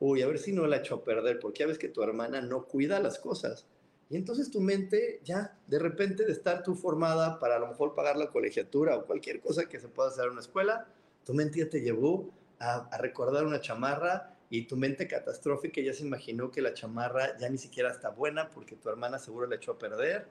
Uy, 0.00 0.20
a 0.20 0.26
ver 0.26 0.38
si 0.38 0.52
no 0.52 0.66
la 0.66 0.76
echó 0.76 0.96
a 0.96 1.04
perder, 1.04 1.38
porque 1.38 1.60
ya 1.60 1.66
ves 1.66 1.78
que 1.78 1.88
tu 1.88 2.02
hermana 2.02 2.42
no 2.42 2.66
cuida 2.66 3.00
las 3.00 3.18
cosas. 3.18 3.64
Y 4.12 4.16
entonces 4.16 4.50
tu 4.50 4.60
mente 4.60 5.22
ya, 5.24 5.56
de 5.66 5.78
repente, 5.78 6.26
de 6.26 6.32
estar 6.32 6.62
tú 6.62 6.74
formada 6.74 7.38
para 7.38 7.56
a 7.56 7.58
lo 7.58 7.68
mejor 7.68 7.94
pagar 7.94 8.18
la 8.18 8.26
colegiatura 8.26 8.94
o 8.94 9.06
cualquier 9.06 9.40
cosa 9.40 9.70
que 9.70 9.80
se 9.80 9.88
pueda 9.88 10.10
hacer 10.10 10.26
en 10.26 10.32
una 10.32 10.42
escuela, 10.42 10.86
tu 11.24 11.32
mente 11.32 11.60
ya 11.60 11.70
te 11.70 11.80
llevó 11.80 12.30
a, 12.58 12.90
recordar 12.98 13.46
una 13.46 13.62
chamarra 13.62 14.36
y 14.50 14.66
tu 14.66 14.76
mente 14.76 15.08
catastrófica 15.08 15.80
ya 15.80 15.94
se 15.94 16.04
imaginó 16.04 16.50
que 16.50 16.60
la 16.60 16.74
chamarra 16.74 17.38
ya 17.38 17.48
ni 17.48 17.56
siquiera 17.56 17.90
está 17.90 18.10
buena 18.10 18.50
porque 18.50 18.76
tu 18.76 18.90
hermana 18.90 19.18
seguro 19.18 19.46
la 19.46 19.56
echó 19.56 19.72
a 19.72 19.78
perder. 19.78 20.26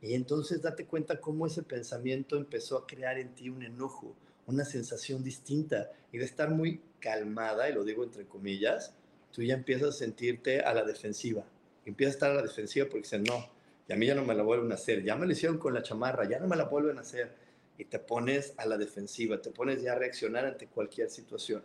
Y 0.00 0.14
entonces 0.14 0.62
date 0.62 0.86
cuenta 0.86 1.20
cómo 1.20 1.48
ese 1.48 1.64
pensamiento 1.64 2.36
empezó 2.36 2.78
a 2.78 2.86
crear 2.86 3.18
en 3.18 3.34
ti 3.34 3.48
un 3.48 3.64
enojo, 3.64 4.14
una 4.46 4.64
sensación 4.64 5.24
distinta. 5.24 5.90
Y 6.12 6.18
de 6.18 6.26
estar 6.26 6.50
muy 6.50 6.80
calmada, 7.00 7.68
y 7.68 7.72
lo 7.72 7.82
digo 7.82 8.04
entre 8.04 8.24
comillas, 8.24 8.94
tú 9.32 9.42
ya 9.42 9.54
empiezas 9.54 9.88
a 9.88 9.98
sentirte 9.98 10.60
a 10.60 10.72
la 10.72 10.84
defensiva. 10.84 11.44
Empiezas 11.86 12.14
a 12.14 12.16
estar 12.16 12.30
a 12.32 12.34
la 12.34 12.42
defensiva 12.42 12.84
porque 12.86 13.02
dices, 13.02 13.22
no, 13.22 13.48
y 13.88 13.92
a 13.92 13.96
mí 13.96 14.06
ya 14.06 14.14
no 14.14 14.24
me 14.24 14.34
la 14.34 14.42
vuelven 14.42 14.70
a 14.72 14.74
hacer. 14.74 15.02
Ya 15.02 15.16
me 15.16 15.24
lo 15.24 15.32
hicieron 15.32 15.56
con 15.56 15.72
la 15.72 15.82
chamarra, 15.82 16.28
ya 16.28 16.38
no 16.38 16.46
me 16.46 16.56
la 16.56 16.64
vuelven 16.64 16.98
a 16.98 17.00
hacer. 17.00 17.34
Y 17.78 17.84
te 17.84 17.98
pones 17.98 18.52
a 18.58 18.66
la 18.66 18.76
defensiva, 18.76 19.40
te 19.40 19.50
pones 19.50 19.82
ya 19.82 19.92
a 19.92 19.94
reaccionar 19.94 20.44
ante 20.44 20.66
cualquier 20.66 21.08
situación 21.08 21.62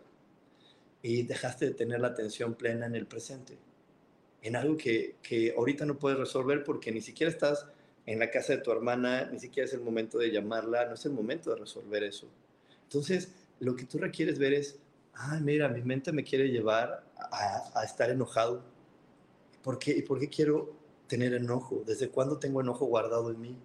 y 1.02 1.24
dejaste 1.24 1.66
de 1.66 1.74
tener 1.74 2.00
la 2.00 2.08
atención 2.08 2.54
plena 2.54 2.86
en 2.86 2.94
el 2.94 3.06
presente, 3.06 3.58
en 4.40 4.56
algo 4.56 4.76
que, 4.76 5.16
que 5.22 5.52
ahorita 5.56 5.84
no 5.84 5.98
puedes 5.98 6.18
resolver 6.18 6.62
porque 6.62 6.92
ni 6.92 7.00
siquiera 7.00 7.30
estás 7.30 7.66
en 8.06 8.18
la 8.18 8.30
casa 8.30 8.54
de 8.54 8.62
tu 8.62 8.70
hermana, 8.70 9.28
ni 9.30 9.38
siquiera 9.38 9.66
es 9.66 9.74
el 9.74 9.80
momento 9.80 10.18
de 10.18 10.30
llamarla, 10.30 10.86
no 10.86 10.94
es 10.94 11.04
el 11.04 11.12
momento 11.12 11.50
de 11.50 11.56
resolver 11.56 12.04
eso. 12.04 12.28
Entonces, 12.84 13.32
lo 13.58 13.74
que 13.74 13.84
tú 13.84 13.98
requieres 13.98 14.38
ver 14.38 14.54
es, 14.54 14.78
ah, 15.14 15.40
mira, 15.42 15.68
mi 15.68 15.82
mente 15.82 16.12
me 16.12 16.24
quiere 16.24 16.48
llevar 16.48 17.04
a, 17.16 17.80
a 17.80 17.84
estar 17.84 18.10
enojado. 18.10 18.62
¿Por 19.62 19.78
qué? 19.78 19.92
¿Y 19.92 20.02
por 20.02 20.18
qué 20.18 20.28
quiero 20.28 20.72
tener 21.06 21.34
enojo? 21.34 21.82
¿Desde 21.86 22.08
cuándo 22.08 22.38
tengo 22.38 22.60
enojo 22.60 22.86
guardado 22.86 23.30
en 23.30 23.40
mí? 23.40 23.56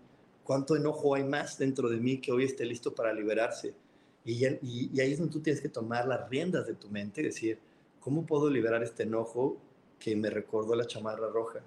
¿Cuánto 0.43 0.75
enojo 0.75 1.15
hay 1.15 1.23
más 1.23 1.57
dentro 1.57 1.89
de 1.89 1.97
mí 1.97 2.19
que 2.19 2.31
hoy 2.31 2.43
esté 2.43 2.65
listo 2.65 2.93
para 2.93 3.13
liberarse? 3.13 3.73
Y, 4.23 4.43
ahí 4.45 5.11
es 5.13 5.19
donde 5.19 5.31
tú 5.31 5.39
tienes 5.39 5.61
que 5.61 5.69
tomar 5.69 6.07
las 6.07 6.29
riendas 6.29 6.67
de 6.67 6.73
tu 6.73 6.89
mente 6.89 7.21
y 7.21 7.25
decir, 7.25 7.59
¿cómo 8.01 8.25
puedo 8.25 8.49
liberar 8.49 8.83
este 8.83 9.03
enojo 9.03 9.57
que 9.99 10.15
me 10.17 10.29
recordó 10.29 10.75
la 10.75 10.85
chamarra 10.85 11.29
roja? 11.29 11.61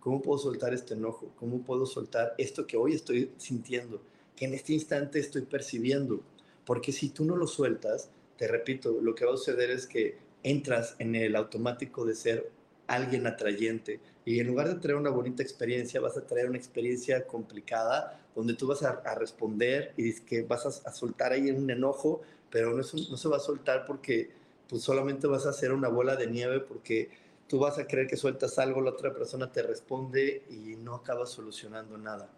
¿Cómo 0.00 0.22
puedo 0.22 0.38
soltar 0.38 0.72
este 0.72 0.94
enojo? 0.94 1.30
¿Cómo 1.36 1.62
puedo 1.62 1.84
soltar 1.84 2.34
esto 2.38 2.66
que 2.66 2.78
hoy 2.78 2.94
estoy 2.94 3.32
sintiendo, 3.36 4.00
que 4.34 4.46
en 4.46 4.54
este 4.54 4.72
instante 4.72 5.18
estoy 5.18 5.42
percibiendo? 5.42 6.20
Porque 6.64 6.90
si 6.90 7.10
tú 7.10 7.26
no 7.26 7.36
lo 7.36 7.46
sueltas, 7.46 8.08
te 8.38 8.48
repito, 8.48 8.98
lo 9.00 9.14
que 9.14 9.26
va 9.26 9.34
a 9.34 9.36
suceder 9.36 9.70
es 9.70 9.86
que 9.86 10.18
entras 10.42 10.96
en 10.98 11.14
el 11.16 11.36
automático 11.36 12.06
de 12.06 12.14
ser 12.14 12.50
alguien 12.86 13.26
atrayente 13.26 14.00
y 14.24 14.40
en 14.40 14.48
lugar 14.48 14.68
de 14.68 14.74
traer 14.74 14.96
una 14.96 15.10
bonita 15.10 15.42
experiencia, 15.42 16.00
vas 16.00 16.16
a 16.16 16.26
traer 16.26 16.48
una 16.48 16.58
experiencia 16.58 17.26
complicada 17.26 18.20
donde 18.34 18.54
tú 18.54 18.66
vas 18.66 18.82
a, 18.82 19.00
responder 19.14 19.94
y 19.96 20.12
que 20.20 20.42
vas 20.42 20.66
a, 20.66 20.92
soltar 20.92 21.32
ahí 21.32 21.50
un 21.50 21.70
enojo, 21.70 22.22
pero 22.50 22.70
no, 22.70 22.78
no 22.78 23.16
se 23.16 23.28
va 23.28 23.36
a 23.36 23.40
soltar 23.40 23.84
porque 23.86 24.30
pues 24.68 24.82
solamente 24.82 25.26
vas 25.26 25.46
a 25.46 25.50
hacer 25.50 25.72
una 25.72 25.88
bola 25.88 26.16
de 26.16 26.26
nieve 26.26 26.60
porque 26.60 27.08
tú 27.46 27.60
vas 27.60 27.78
a 27.78 27.86
creer 27.86 28.08
que 28.08 28.16
sueltas 28.16 28.58
algo, 28.58 28.80
la 28.80 28.90
otra 28.90 29.12
persona 29.14 29.52
te 29.52 29.62
responde 29.62 30.42
y 30.50 30.76
no 30.76 30.96
acabas 30.96 31.30
solucionando 31.30 31.96
nada. 31.96 32.28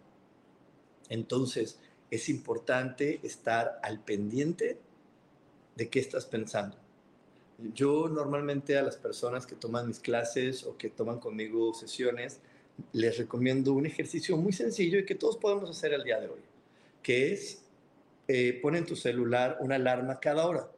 Entonces, 1.09 1.79
es 2.11 2.29
importante 2.29 3.19
estar 3.23 3.79
al 3.83 3.99
pendiente 3.99 4.79
de 5.75 5.89
qué 5.89 5.99
estás 5.99 6.25
pensando. 6.25 6.77
Yo 7.73 8.07
normalmente 8.07 8.77
a 8.77 8.83
las 8.83 8.97
personas 8.97 9.45
que 9.45 9.55
toman 9.55 9.87
mis 9.87 9.99
clases 9.99 10.63
o 10.65 10.77
que 10.77 10.89
toman 10.89 11.19
conmigo 11.19 11.73
sesiones, 11.73 12.39
les 12.93 13.17
recomiendo 13.17 13.73
un 13.73 13.85
ejercicio 13.85 14.37
muy 14.37 14.53
sencillo 14.53 14.99
y 14.99 15.05
que 15.05 15.15
todos 15.15 15.37
podemos 15.37 15.69
hacer 15.69 15.93
el 15.93 16.03
día 16.03 16.19
de 16.19 16.27
hoy, 16.27 16.39
que 17.03 17.33
es 17.33 17.61
eh, 18.27 18.59
pon 18.61 18.75
en 18.75 18.85
tu 18.85 18.95
celular 18.95 19.57
una 19.59 19.75
alarma 19.75 20.19
cada 20.19 20.47
hora, 20.47 20.71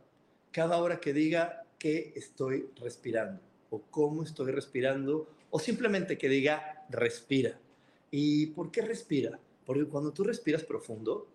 cada 0.51 0.77
hora 0.77 0.99
que 0.99 1.13
diga 1.13 1.65
que 1.77 2.13
estoy 2.15 2.69
respirando 2.77 3.41
o 3.69 3.81
cómo 3.91 4.23
estoy 4.23 4.51
respirando 4.51 5.27
o 5.49 5.59
simplemente 5.59 6.17
que 6.17 6.29
diga 6.29 6.85
respira. 6.89 7.59
¿Y 8.09 8.47
por 8.47 8.71
qué 8.71 8.81
respira? 8.81 9.39
Porque 9.65 9.85
cuando 9.85 10.11
tú 10.11 10.23
respiras 10.23 10.63
profundo, 10.63 11.27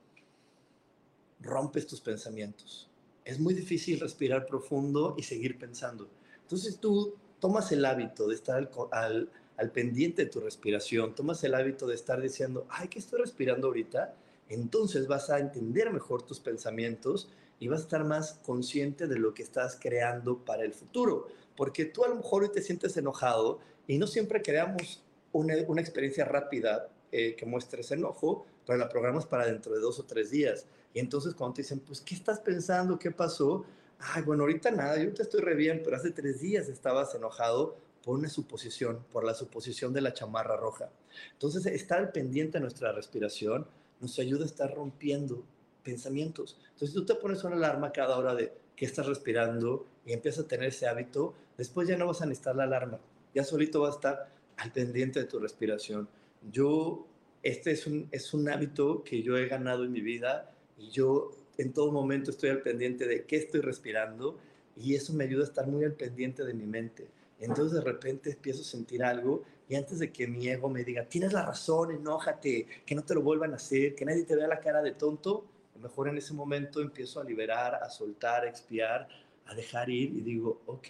rompes 1.41 1.87
tus 1.87 2.01
pensamientos. 2.01 2.89
Es 3.27 3.39
muy 3.39 3.53
difícil 3.53 4.01
respirar 4.01 4.47
profundo 4.47 5.15
y 5.19 5.23
seguir 5.23 5.59
pensando. 5.59 6.09
Entonces 6.41 6.79
tú 6.79 7.15
tomas 7.41 7.71
el 7.73 7.85
hábito 7.85 8.27
de 8.27 8.35
estar 8.35 8.71
al 8.93 9.31
al 9.57 9.71
pendiente 9.71 10.25
de 10.25 10.31
tu 10.31 10.41
respiración, 10.41 11.15
tomas 11.15 11.43
el 11.45 11.55
hábito 11.55 11.87
de 11.87 11.95
estar 11.95 12.21
diciendo, 12.21 12.67
ay, 12.69 12.89
¿qué 12.89 12.99
estoy 12.99 13.21
respirando 13.21 13.69
ahorita? 13.69 14.15
Entonces 14.49 15.07
vas 15.07 15.31
a 15.31 15.39
entender 15.39 15.91
mejor 15.93 16.23
tus 16.23 16.41
pensamientos 16.41 17.31
y 17.59 17.69
vas 17.69 17.81
a 17.81 17.85
estar 17.85 18.05
más 18.05 18.35
consciente 18.45 19.07
de 19.07 19.19
lo 19.19 19.35
que 19.35 19.43
estás 19.43 19.79
creando 19.81 20.45
para 20.45 20.65
el 20.65 20.75
futuro. 20.75 21.29
Porque 21.57 21.87
tú 21.87 22.05
a 22.05 22.09
lo 22.09 22.17
mejor 22.17 22.43
hoy 22.43 22.51
te 22.51 22.61
sientes 22.61 22.97
enojado 22.97 23.61
y 23.87 23.99
no 23.99 24.07
siempre 24.07 24.43
creamos 24.43 25.03
una, 25.33 25.55
una 25.69 25.81
experiencia 25.81 26.25
rápida 26.27 26.91
eh, 27.11 27.35
que 27.35 27.47
muestre 27.47 27.81
ese 27.81 27.95
enojo, 27.95 28.47
pero 28.67 28.79
la 28.79 28.89
programas 28.89 29.25
para 29.25 29.47
dentro 29.47 29.75
de 29.75 29.81
dos 29.81 29.99
o 29.99 30.05
tres 30.05 30.31
días. 30.31 30.67
Y 30.93 30.99
entonces 30.99 31.35
cuando 31.35 31.55
te 31.55 31.63
dicen, 31.63 31.81
pues, 31.81 32.01
¿qué 32.01 32.15
estás 32.15 32.41
pensando? 32.41 32.99
¿Qué 32.99 33.11
pasó? 33.11 33.65
Ay, 33.99 34.23
bueno, 34.23 34.43
ahorita 34.43 34.71
nada, 34.71 34.99
yo 35.03 35.13
te 35.15 35.23
estoy 35.23 35.41
re 35.41 35.55
bien, 35.55 35.81
pero 35.85 35.97
hace 35.97 36.11
tres 36.11 36.41
días 36.41 36.69
estabas 36.69 37.15
enojado 37.15 37.77
por 38.03 38.19
una 38.19 38.29
suposición, 38.29 39.05
por 39.13 39.25
la 39.25 39.35
suposición 39.35 39.93
de 39.93 40.01
la 40.01 40.13
chamarra 40.13 40.57
roja. 40.57 40.91
Entonces, 41.33 41.67
estar 41.67 42.13
pendiente 42.13 42.59
de 42.59 42.63
nuestra 42.63 42.93
respiración 42.93 43.67
nos 44.01 44.19
ayuda 44.19 44.45
a 44.45 44.47
estar 44.47 44.75
rompiendo 44.75 45.43
pensamientos. 45.83 46.59
Entonces, 46.73 46.95
tú 46.95 47.05
te 47.05 47.15
pones 47.15 47.43
una 47.45 47.57
alarma 47.57 47.93
cada 47.93 48.19
hora 48.19 48.35
de 48.35 48.53
que 48.77 48.85
estás 48.85 49.07
respirando 49.07 49.87
y 50.05 50.13
empiezas 50.13 50.45
a 50.45 50.49
tener 50.49 50.69
ese 50.69 50.87
hábito, 50.87 51.35
después 51.57 51.89
ya 51.89 51.97
no 51.97 52.07
vas 52.07 52.21
a 52.23 52.27
necesitar 52.27 52.55
la 52.55 52.65
alarma, 52.65 53.01
ya 53.35 53.43
solito 53.43 53.81
vas 53.81 53.95
a 53.95 53.97
estar 53.97 54.29
al 54.59 54.73
pendiente 54.73 55.19
de 55.21 55.27
tu 55.27 55.39
respiración. 55.39 56.09
Yo, 56.53 57.07
este 57.49 57.71
es 57.73 57.87
un, 57.87 58.09
es 58.11 58.35
un 58.35 58.49
hábito 58.49 59.03
que 59.05 59.23
yo 59.23 59.37
he 59.37 59.47
ganado 59.47 59.85
en 59.85 59.93
mi 59.93 60.01
vida 60.01 60.53
y 60.79 60.91
yo 60.91 61.31
en 61.59 61.73
todo 61.73 61.93
momento 61.93 62.31
estoy 62.31 62.51
al 62.51 62.63
pendiente 62.63 63.07
de 63.07 63.25
qué 63.25 63.37
estoy 63.37 63.61
respirando 63.61 64.39
y 64.77 64.95
eso 64.95 65.13
me 65.13 65.25
ayuda 65.25 65.43
a 65.45 65.49
estar 65.49 65.67
muy 65.67 65.85
al 65.85 65.95
pendiente 65.95 66.45
de 66.45 66.55
mi 66.55 66.67
mente. 66.67 67.09
Entonces 67.39 67.73
de 67.73 67.81
repente 67.81 68.31
empiezo 68.31 68.63
a 68.63 68.65
sentir 68.65 69.03
algo 69.03 69.43
y 69.69 69.75
antes 69.75 69.99
de 69.99 70.13
que 70.13 70.27
mi 70.27 70.49
ego 70.49 70.69
me 70.69 70.85
diga, 70.85 71.05
tienes 71.05 71.33
la 71.33 71.45
razón, 71.45 71.91
enójate, 71.91 72.67
que 72.85 72.95
no 72.95 73.05
te 73.05 73.15
lo 73.15 73.23
vuelvan 73.23 73.53
a 73.53 73.57
hacer, 73.57 73.95
que 73.95 74.05
nadie 74.05 74.25
te 74.25 74.37
vea 74.37 74.47
la 74.47 74.61
cara 74.61 74.83
de 74.83 74.93
tonto, 74.93 75.47
mejor 75.81 76.09
en 76.09 76.19
ese 76.19 76.35
momento 76.35 76.81
empiezo 76.81 77.21
a 77.21 77.25
liberar, 77.25 77.75
a 77.77 77.91
soltar, 77.91 78.45
a 78.45 78.49
expiar, 78.49 79.09
a 79.47 79.55
dejar 79.55 79.91
ir 79.91 80.15
y 80.17 80.21
digo, 80.21 80.63
ok, 80.67 80.89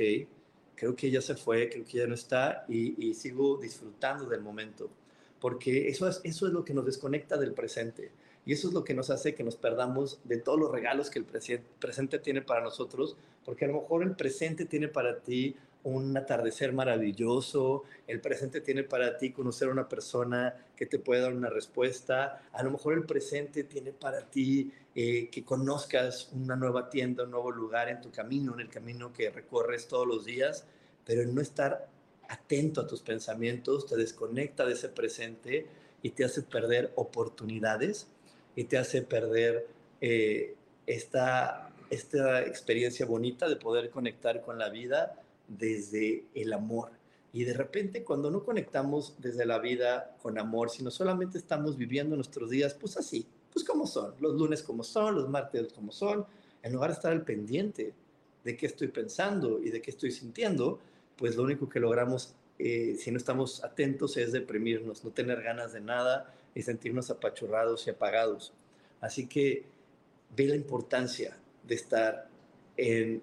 creo 0.75 0.95
que 0.95 1.11
ya 1.11 1.21
se 1.21 1.35
fue, 1.35 1.69
creo 1.69 1.85
que 1.85 1.99
ya 1.99 2.07
no 2.07 2.15
está 2.15 2.65
y, 2.69 3.15
sigo 3.15 3.57
disfrutando 3.57 4.27
del 4.27 4.43
momento. 4.43 4.91
Porque 5.41 5.89
eso 5.89 6.09
es, 6.09 6.21
eso 6.25 6.47
es 6.47 6.53
lo 6.53 6.65
que 6.65 6.75
nos 6.75 6.87
desconecta 6.87 7.37
del 7.37 7.53
presente. 7.53 8.11
Y 8.47 8.53
eso 8.53 8.69
es 8.69 8.75
lo 8.75 8.85
que 8.85 8.95
nos 8.95 9.11
hace 9.11 9.35
que 9.35 9.43
nos 9.43 9.57
perdamos 9.57 10.21
de 10.25 10.39
todos 10.39 10.59
los 10.59 10.71
regalos 10.71 11.11
que 11.11 11.19
el 11.19 11.25
presente 11.25 12.19
tiene 12.21 12.43
para 12.43 12.63
nosotros, 12.63 13.17
porque 13.45 13.65
a 13.65 13.69
lo 13.69 13.81
mejor 13.81 14.05
el 14.05 14.15
presente 14.15 14.67
tiene 14.67 14.87
para 14.87 15.19
ti 15.19 15.57
un 15.83 16.17
atardecer 16.17 16.73
maravilloso, 16.73 17.85
el 18.09 18.21
presente 18.21 18.61
tiene 18.61 18.83
para 18.83 19.19
ti 19.19 19.33
conocer 19.33 19.69
a 19.69 19.73
una 19.73 19.89
persona 19.89 20.55
que 20.77 20.87
te 20.87 20.99
puede 20.99 21.21
dar 21.23 21.33
una 21.33 21.51
respuesta, 21.51 22.43
a 22.53 22.63
lo 22.65 22.73
mejor 22.73 22.95
el 22.95 23.05
presente 23.05 23.65
tiene 23.65 23.93
para 23.93 24.29
ti 24.29 24.73
eh, 24.95 25.29
que 25.31 25.45
conozcas 25.45 26.31
una 26.33 26.57
nueva 26.57 26.91
tienda, 26.91 27.23
un 27.23 27.31
nuevo 27.31 27.53
lugar 27.53 27.89
en 27.89 28.01
tu 28.01 28.11
camino, 28.11 28.55
en 28.55 28.61
el 28.61 28.69
camino 28.69 29.13
que 29.13 29.31
recorres 29.31 29.87
todos 29.87 30.07
los 30.07 30.25
días, 30.25 30.67
pero 31.05 31.25
no 31.25 31.41
estar 31.41 31.89
atento 32.29 32.81
a 32.81 32.87
tus 32.87 33.03
pensamientos 33.03 33.87
te 33.87 33.97
desconecta 33.97 34.65
de 34.67 34.73
ese 34.73 34.89
presente 34.89 35.67
y 36.03 36.11
te 36.11 36.25
hace 36.25 36.43
perder 36.43 36.93
oportunidades 36.97 38.09
y 38.55 38.65
te 38.65 38.79
hace 38.79 39.03
perder 39.03 39.67
eh, 40.01 40.55
esta, 40.87 41.71
esta 41.91 42.43
experiencia 42.43 43.07
bonita 43.07 43.49
de 43.49 43.57
poder 43.57 43.91
conectar 43.91 44.43
con 44.43 44.59
la 44.59 44.69
vida 44.69 45.21
desde 45.49 46.25
el 46.35 46.53
amor. 46.53 46.91
Y 47.33 47.45
de 47.45 47.53
repente 47.53 48.03
cuando 48.03 48.31
no 48.31 48.45
conectamos 48.45 49.15
desde 49.19 49.45
la 49.45 49.59
vida 49.59 50.17
con 50.23 50.39
amor, 50.39 50.71
sino 50.71 50.91
solamente 50.91 51.39
estamos 51.39 51.77
viviendo 51.77 52.17
nuestros 52.17 52.51
días, 52.51 52.75
pues 52.75 52.97
así, 52.97 53.27
pues 53.53 53.65
como 53.65 53.87
son, 53.87 54.15
los 54.21 54.35
lunes 54.35 54.63
como 54.63 54.83
son, 54.83 55.15
los 55.15 55.29
martes 55.29 55.73
como 55.73 55.93
son, 55.93 56.25
en 56.63 56.73
lugar 56.73 56.91
de 56.91 56.95
estar 56.95 57.13
al 57.13 57.25
pendiente 57.25 57.95
de 58.43 58.57
qué 58.57 58.67
estoy 58.67 58.89
pensando 58.89 59.61
y 59.61 59.71
de 59.71 59.83
qué 59.83 59.91
estoy 59.91 60.13
sintiendo, 60.13 60.79
pues 61.17 61.37
lo 61.37 61.43
único 61.43 61.69
que 61.69 61.81
logramos 61.81 62.35
eh, 62.59 62.97
si 62.99 63.11
no 63.11 63.19
estamos 63.19 63.63
atentos 63.65 64.17
es 64.17 64.33
deprimirnos, 64.33 65.05
no 65.05 65.11
tener 65.11 65.43
ganas 65.43 65.73
de 65.73 65.81
nada 65.81 66.35
y 66.55 66.63
sentirnos 66.63 67.11
apachurrados 67.11 67.87
y 67.87 67.91
apagados. 67.91 68.53
Así 69.01 69.27
que 69.27 69.65
ve 70.35 70.47
la 70.47 70.57
importancia 70.57 71.37
de 71.67 71.75
estar 71.75 72.29
en 72.77 73.23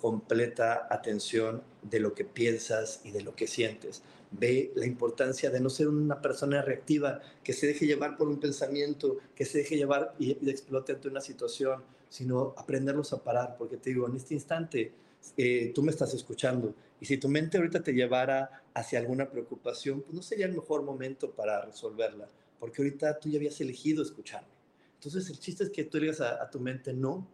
completa 0.00 0.88
atención 0.90 1.62
de 1.82 2.00
lo 2.00 2.14
que 2.14 2.24
piensas 2.24 3.00
y 3.04 3.10
de 3.10 3.22
lo 3.22 3.36
que 3.36 3.46
sientes. 3.46 4.02
Ve 4.30 4.72
la 4.74 4.86
importancia 4.86 5.50
de 5.50 5.60
no 5.60 5.68
ser 5.68 5.88
una 5.88 6.20
persona 6.22 6.62
reactiva, 6.62 7.20
que 7.44 7.52
se 7.52 7.66
deje 7.66 7.86
llevar 7.86 8.16
por 8.16 8.28
un 8.28 8.40
pensamiento, 8.40 9.18
que 9.34 9.44
se 9.44 9.58
deje 9.58 9.76
llevar 9.76 10.14
y, 10.18 10.32
explote 10.50 10.92
ante 10.92 11.08
una 11.08 11.20
situación, 11.20 11.84
sino 12.08 12.54
aprenderlos 12.56 13.12
a 13.12 13.22
parar, 13.22 13.56
porque 13.58 13.76
te 13.76 13.90
digo, 13.90 14.08
en 14.08 14.16
este 14.16 14.34
instante 14.34 14.92
eh, 15.36 15.70
tú 15.74 15.82
me 15.82 15.90
estás 15.90 16.14
escuchando 16.14 16.74
y 17.02 17.04
si 17.04 17.16
tu 17.16 17.28
mente 17.28 17.56
ahorita 17.56 17.82
te 17.82 17.92
llevara 17.92 18.62
hacia 18.74 19.00
alguna 19.00 19.28
preocupación, 19.28 20.02
pues 20.02 20.14
no 20.14 20.22
sería 20.22 20.46
el 20.46 20.52
mejor 20.52 20.84
momento 20.84 21.32
para 21.32 21.60
resolverla, 21.60 22.28
porque 22.60 22.80
ahorita 22.80 23.18
tú 23.18 23.28
ya 23.28 23.38
habías 23.38 23.60
elegido 23.60 24.04
escucharme. 24.04 24.46
Entonces 24.94 25.28
el 25.28 25.40
chiste 25.40 25.64
es 25.64 25.70
que 25.70 25.82
tú 25.82 25.98
digas 25.98 26.20
a, 26.20 26.48
tu 26.48 26.60
mente, 26.60 26.92
no, 26.92 27.26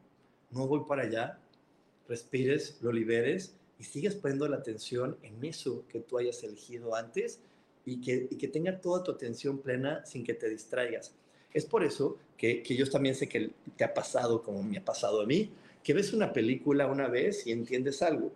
no 0.52 0.66
voy 0.66 0.84
para 0.88 1.02
allá, 1.02 1.38
respires, 2.08 2.78
lo 2.80 2.90
liberes 2.90 3.56
y 3.78 3.84
sigas 3.84 4.14
poniendo 4.14 4.48
la 4.48 4.56
atención 4.56 5.18
en 5.22 5.44
eso 5.44 5.84
que 5.90 6.00
tú 6.00 6.16
hayas 6.16 6.42
elegido 6.44 6.94
antes 6.94 7.38
y 7.84 8.00
que, 8.00 8.26
y 8.30 8.36
que 8.36 8.48
tenga 8.48 8.80
toda 8.80 9.04
tu 9.04 9.10
atención 9.10 9.58
plena 9.58 10.02
sin 10.06 10.24
que 10.24 10.32
te 10.32 10.48
distraigas. 10.48 11.12
Es 11.52 11.66
por 11.66 11.84
eso 11.84 12.16
que, 12.38 12.62
que 12.62 12.74
yo 12.74 12.88
también 12.88 13.14
sé 13.14 13.28
que 13.28 13.50
te 13.76 13.84
ha 13.84 13.92
pasado 13.92 14.40
como 14.40 14.62
me 14.62 14.78
ha 14.78 14.84
pasado 14.86 15.20
a 15.20 15.26
mí, 15.26 15.50
que 15.84 15.92
ves 15.92 16.14
una 16.14 16.32
película 16.32 16.86
una 16.86 17.06
vez 17.06 17.46
y 17.46 17.52
entiendes 17.52 18.00
algo, 18.00 18.32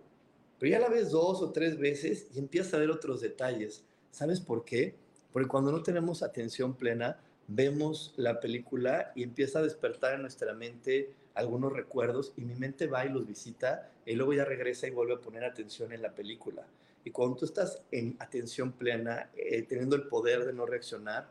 pero 0.63 0.71
ya 0.71 0.79
la 0.79 0.87
ves 0.87 1.11
dos 1.11 1.41
o 1.41 1.51
tres 1.51 1.77
veces 1.77 2.27
y 2.33 2.39
empiezas 2.39 2.75
a 2.75 2.77
ver 2.77 2.89
otros 2.89 3.19
detalles. 3.19 3.83
¿Sabes 4.11 4.39
por 4.39 4.63
qué? 4.63 4.95
Porque 5.33 5.49
cuando 5.49 5.73
no 5.73 5.83
tenemos 5.83 6.23
atención 6.23 6.75
plena, 6.75 7.19
vemos 7.49 8.13
la 8.15 8.39
película 8.39 9.11
y 9.13 9.23
empieza 9.23 9.59
a 9.59 9.61
despertar 9.61 10.13
en 10.13 10.21
nuestra 10.21 10.53
mente 10.53 11.11
algunos 11.33 11.73
recuerdos 11.73 12.31
y 12.37 12.45
mi 12.45 12.55
mente 12.55 12.87
va 12.87 13.05
y 13.05 13.09
los 13.09 13.27
visita 13.27 13.91
y 14.05 14.13
luego 14.13 14.35
ya 14.35 14.45
regresa 14.45 14.87
y 14.87 14.91
vuelve 14.91 15.15
a 15.15 15.19
poner 15.19 15.43
atención 15.43 15.91
en 15.91 16.01
la 16.01 16.15
película. 16.15 16.65
Y 17.03 17.11
cuando 17.11 17.35
tú 17.35 17.43
estás 17.43 17.81
en 17.91 18.15
atención 18.19 18.71
plena, 18.71 19.31
eh, 19.35 19.63
teniendo 19.63 19.97
el 19.97 20.07
poder 20.07 20.45
de 20.45 20.53
no 20.53 20.65
reaccionar, 20.65 21.27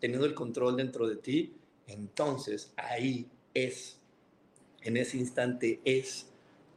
teniendo 0.00 0.26
el 0.26 0.34
control 0.34 0.76
dentro 0.76 1.06
de 1.06 1.14
ti, 1.14 1.54
entonces 1.86 2.72
ahí 2.74 3.30
es, 3.54 4.00
en 4.80 4.96
ese 4.96 5.18
instante 5.18 5.80
es 5.84 6.26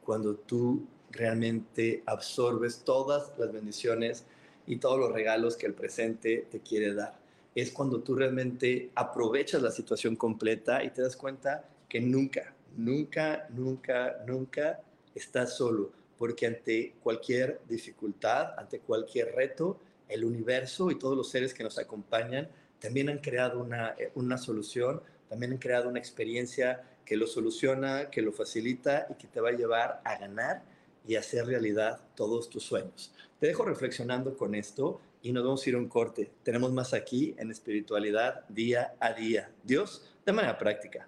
cuando 0.03 0.35
tú 0.35 0.85
realmente 1.17 2.03
absorbes 2.05 2.83
todas 2.85 3.33
las 3.37 3.51
bendiciones 3.51 4.25
y 4.65 4.77
todos 4.77 4.99
los 4.99 5.11
regalos 5.11 5.55
que 5.57 5.65
el 5.65 5.73
presente 5.73 6.47
te 6.51 6.59
quiere 6.59 6.93
dar. 6.93 7.19
Es 7.55 7.71
cuando 7.71 8.01
tú 8.01 8.15
realmente 8.15 8.91
aprovechas 8.95 9.61
la 9.61 9.71
situación 9.71 10.15
completa 10.15 10.83
y 10.83 10.91
te 10.91 11.01
das 11.01 11.15
cuenta 11.15 11.67
que 11.89 11.99
nunca, 11.99 12.53
nunca, 12.75 13.47
nunca, 13.49 14.23
nunca 14.27 14.81
estás 15.15 15.55
solo, 15.55 15.91
porque 16.17 16.45
ante 16.45 16.95
cualquier 17.01 17.61
dificultad, 17.67 18.53
ante 18.57 18.79
cualquier 18.79 19.33
reto, 19.33 19.79
el 20.07 20.23
universo 20.23 20.91
y 20.91 20.99
todos 20.99 21.17
los 21.17 21.29
seres 21.29 21.53
que 21.53 21.63
nos 21.63 21.77
acompañan 21.77 22.47
también 22.79 23.09
han 23.09 23.17
creado 23.19 23.59
una, 23.59 23.95
una 24.15 24.37
solución, 24.37 25.01
también 25.27 25.53
han 25.53 25.57
creado 25.57 25.89
una 25.89 25.99
experiencia 25.99 26.83
que 27.05 27.17
lo 27.17 27.25
soluciona, 27.25 28.09
que 28.09 28.21
lo 28.21 28.31
facilita 28.31 29.07
y 29.09 29.15
que 29.15 29.27
te 29.27 29.41
va 29.41 29.49
a 29.49 29.53
llevar 29.53 30.01
a 30.03 30.17
ganar 30.17 30.61
y 31.07 31.15
hacer 31.15 31.45
realidad 31.45 32.01
todos 32.15 32.49
tus 32.49 32.63
sueños. 32.63 33.13
Te 33.39 33.47
dejo 33.47 33.63
reflexionando 33.63 34.35
con 34.35 34.55
esto 34.55 34.99
y 35.21 35.31
nos 35.31 35.43
vamos 35.43 35.65
a 35.65 35.69
ir 35.69 35.75
a 35.75 35.79
un 35.79 35.87
corte. 35.87 36.31
Tenemos 36.43 36.71
más 36.71 36.93
aquí 36.93 37.35
en 37.37 37.51
espiritualidad 37.51 38.47
día 38.49 38.95
a 38.99 39.13
día. 39.13 39.51
Dios, 39.63 40.03
de 40.25 40.33
manera 40.33 40.57
práctica. 40.57 41.07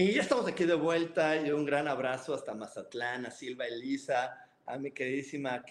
Y 0.00 0.12
ya 0.12 0.22
estamos 0.22 0.46
aquí 0.46 0.64
de 0.64 0.76
vuelta 0.76 1.44
y 1.44 1.50
un 1.50 1.64
gran 1.64 1.88
abrazo 1.88 2.32
hasta 2.32 2.54
Mazatlán, 2.54 3.26
a 3.26 3.32
Silva 3.32 3.66
Elisa, 3.66 4.46
a 4.64 4.78
mi 4.78 4.92
queridísima 4.92 5.64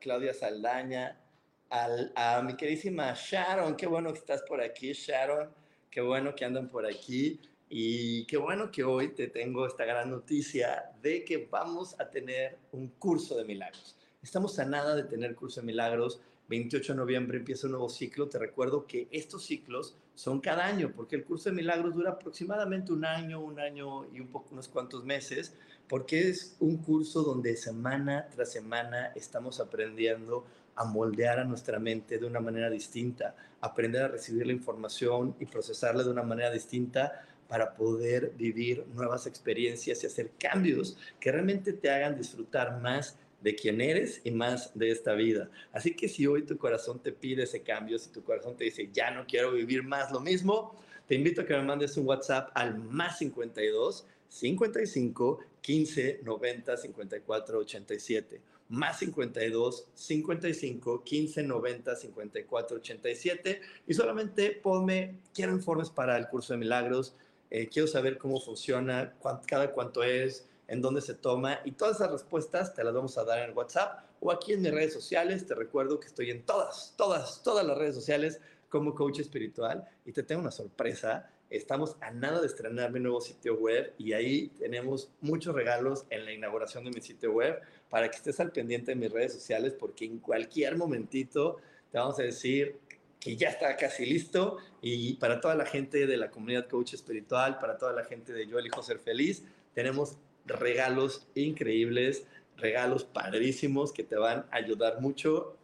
Claudia 0.00 0.32
Saldaña, 0.32 1.20
a 1.68 2.40
mi 2.42 2.56
queridísima 2.56 3.12
Sharon, 3.14 3.76
qué 3.76 3.86
bueno 3.86 4.14
que 4.14 4.20
estás 4.20 4.42
por 4.48 4.62
aquí, 4.62 4.94
Sharon, 4.94 5.50
qué 5.90 6.00
bueno 6.00 6.34
que 6.34 6.46
andan 6.46 6.70
por 6.70 6.86
aquí. 6.86 7.38
Y 7.68 8.24
qué 8.24 8.38
bueno 8.38 8.70
que 8.70 8.82
hoy 8.82 9.08
te 9.08 9.26
tengo 9.26 9.66
esta 9.66 9.84
gran 9.84 10.08
noticia 10.08 10.92
de 11.02 11.22
que 11.22 11.46
vamos 11.50 11.94
a 12.00 12.08
tener 12.08 12.56
un 12.72 12.88
curso 12.88 13.36
de 13.36 13.44
milagros. 13.44 13.94
Estamos 14.22 14.58
a 14.58 14.64
nada 14.64 14.96
de 14.96 15.02
tener 15.02 15.34
curso 15.34 15.60
de 15.60 15.66
milagros 15.66 16.22
28 16.50 16.94
de 16.94 16.96
noviembre 16.96 17.38
empieza 17.38 17.68
un 17.68 17.72
nuevo 17.72 17.88
ciclo. 17.88 18.28
Te 18.28 18.36
recuerdo 18.36 18.84
que 18.84 19.06
estos 19.12 19.46
ciclos 19.46 19.96
son 20.16 20.40
cada 20.40 20.66
año, 20.66 20.92
porque 20.94 21.14
el 21.14 21.24
curso 21.24 21.48
de 21.48 21.54
milagros 21.54 21.94
dura 21.94 22.10
aproximadamente 22.10 22.92
un 22.92 23.04
año, 23.04 23.40
un 23.40 23.60
año 23.60 24.04
y 24.12 24.18
un 24.18 24.26
poco, 24.26 24.48
unos 24.50 24.66
cuantos 24.66 25.04
meses, 25.04 25.54
porque 25.88 26.28
es 26.28 26.56
un 26.58 26.78
curso 26.78 27.22
donde 27.22 27.56
semana 27.56 28.28
tras 28.34 28.50
semana 28.50 29.12
estamos 29.14 29.60
aprendiendo 29.60 30.44
a 30.74 30.84
moldear 30.84 31.38
a 31.38 31.44
nuestra 31.44 31.78
mente 31.78 32.18
de 32.18 32.26
una 32.26 32.40
manera 32.40 32.68
distinta, 32.68 33.36
aprender 33.60 34.02
a 34.02 34.08
recibir 34.08 34.44
la 34.44 34.52
información 34.52 35.36
y 35.38 35.46
procesarla 35.46 36.02
de 36.02 36.10
una 36.10 36.24
manera 36.24 36.50
distinta 36.50 37.24
para 37.46 37.74
poder 37.74 38.32
vivir 38.36 38.84
nuevas 38.92 39.28
experiencias 39.28 40.02
y 40.02 40.06
hacer 40.06 40.32
cambios 40.36 40.96
que 41.20 41.30
realmente 41.30 41.72
te 41.72 41.90
hagan 41.90 42.16
disfrutar 42.16 42.80
más 42.80 43.16
de 43.40 43.54
quién 43.54 43.80
eres 43.80 44.20
y 44.24 44.30
más 44.30 44.76
de 44.78 44.90
esta 44.90 45.14
vida. 45.14 45.50
Así 45.72 45.94
que 45.94 46.08
si 46.08 46.26
hoy 46.26 46.42
tu 46.42 46.58
corazón 46.58 47.00
te 47.02 47.12
pide 47.12 47.44
ese 47.44 47.62
cambio, 47.62 47.98
si 47.98 48.10
tu 48.10 48.22
corazón 48.22 48.56
te 48.56 48.64
dice, 48.64 48.90
ya 48.92 49.10
no 49.10 49.26
quiero 49.26 49.52
vivir 49.52 49.82
más 49.82 50.12
lo 50.12 50.20
mismo, 50.20 50.74
te 51.06 51.14
invito 51.14 51.40
a 51.40 51.46
que 51.46 51.54
me 51.54 51.62
mandes 51.62 51.96
un 51.96 52.06
WhatsApp 52.06 52.50
al 52.54 52.78
más 52.78 53.18
52 53.18 54.06
55 54.28 55.40
15 55.60 56.20
90 56.22 56.76
54 56.76 57.58
87. 57.58 58.40
Más 58.68 59.00
52 59.00 59.86
55 59.92 61.02
15 61.02 61.42
90 61.42 61.96
54 61.96 62.76
87. 62.76 63.60
Y 63.88 63.94
solamente 63.94 64.52
ponme, 64.52 65.16
quiero 65.34 65.52
informes 65.52 65.90
para 65.90 66.16
el 66.16 66.28
curso 66.28 66.52
de 66.52 66.60
milagros, 66.60 67.16
eh, 67.50 67.66
quiero 67.66 67.88
saber 67.88 68.16
cómo 68.16 68.40
funciona, 68.40 69.12
cada 69.46 69.72
cuánto 69.72 70.04
es, 70.04 70.46
en 70.70 70.80
dónde 70.80 71.00
se 71.00 71.14
toma 71.14 71.60
y 71.64 71.72
todas 71.72 71.96
esas 71.96 72.12
respuestas 72.12 72.72
te 72.74 72.84
las 72.84 72.94
vamos 72.94 73.18
a 73.18 73.24
dar 73.24 73.40
en 73.40 73.56
WhatsApp 73.56 74.04
o 74.20 74.30
aquí 74.30 74.52
en 74.52 74.62
mis 74.62 74.70
redes 74.70 74.92
sociales. 74.92 75.44
Te 75.44 75.56
recuerdo 75.56 75.98
que 75.98 76.06
estoy 76.06 76.30
en 76.30 76.46
todas, 76.46 76.94
todas, 76.96 77.42
todas 77.42 77.66
las 77.66 77.76
redes 77.76 77.96
sociales 77.96 78.40
como 78.68 78.94
coach 78.94 79.18
espiritual 79.18 79.84
y 80.06 80.12
te 80.12 80.22
tengo 80.22 80.40
una 80.40 80.52
sorpresa. 80.52 81.28
Estamos 81.50 81.96
a 82.00 82.12
nada 82.12 82.40
de 82.40 82.46
estrenar 82.46 82.92
mi 82.92 83.00
nuevo 83.00 83.20
sitio 83.20 83.56
web 83.56 83.92
y 83.98 84.12
ahí 84.12 84.46
tenemos 84.60 85.10
muchos 85.20 85.56
regalos 85.56 86.04
en 86.08 86.24
la 86.24 86.32
inauguración 86.32 86.84
de 86.84 86.92
mi 86.92 87.00
sitio 87.00 87.32
web 87.32 87.60
para 87.88 88.08
que 88.08 88.18
estés 88.18 88.38
al 88.38 88.52
pendiente 88.52 88.92
de 88.92 88.96
mis 88.96 89.10
redes 89.10 89.32
sociales 89.32 89.74
porque 89.76 90.04
en 90.04 90.20
cualquier 90.20 90.76
momentito 90.76 91.56
te 91.90 91.98
vamos 91.98 92.16
a 92.20 92.22
decir 92.22 92.76
que 93.18 93.36
ya 93.36 93.48
está 93.48 93.76
casi 93.76 94.06
listo 94.06 94.58
y 94.80 95.14
para 95.14 95.40
toda 95.40 95.56
la 95.56 95.66
gente 95.66 96.06
de 96.06 96.16
la 96.16 96.30
comunidad 96.30 96.68
coach 96.68 96.94
espiritual, 96.94 97.58
para 97.58 97.76
toda 97.76 97.92
la 97.92 98.04
gente 98.04 98.32
de 98.32 98.46
Yo 98.46 98.60
elijo 98.60 98.84
ser 98.84 99.00
feliz, 99.00 99.42
tenemos 99.74 100.16
regalos 100.46 101.26
increíbles, 101.34 102.26
regalos 102.56 103.04
padrísimos 103.04 103.92
que 103.92 104.04
te 104.04 104.16
van 104.16 104.46
a 104.50 104.56
ayudar 104.56 105.00
mucho, 105.00 105.56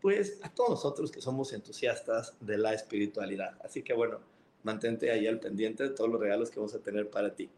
pues 0.00 0.38
a 0.42 0.52
todos 0.52 0.70
nosotros 0.70 1.10
que 1.10 1.20
somos 1.20 1.52
entusiastas 1.52 2.34
de 2.40 2.58
la 2.58 2.74
espiritualidad. 2.74 3.56
Así 3.64 3.82
que 3.82 3.94
bueno, 3.94 4.20
mantente 4.62 5.10
ahí 5.10 5.26
al 5.26 5.38
pendiente 5.38 5.84
de 5.84 5.90
todos 5.90 6.10
los 6.10 6.20
regalos 6.20 6.50
que 6.50 6.58
vamos 6.58 6.74
a 6.74 6.80
tener 6.80 7.08
para 7.08 7.34
ti. 7.34 7.48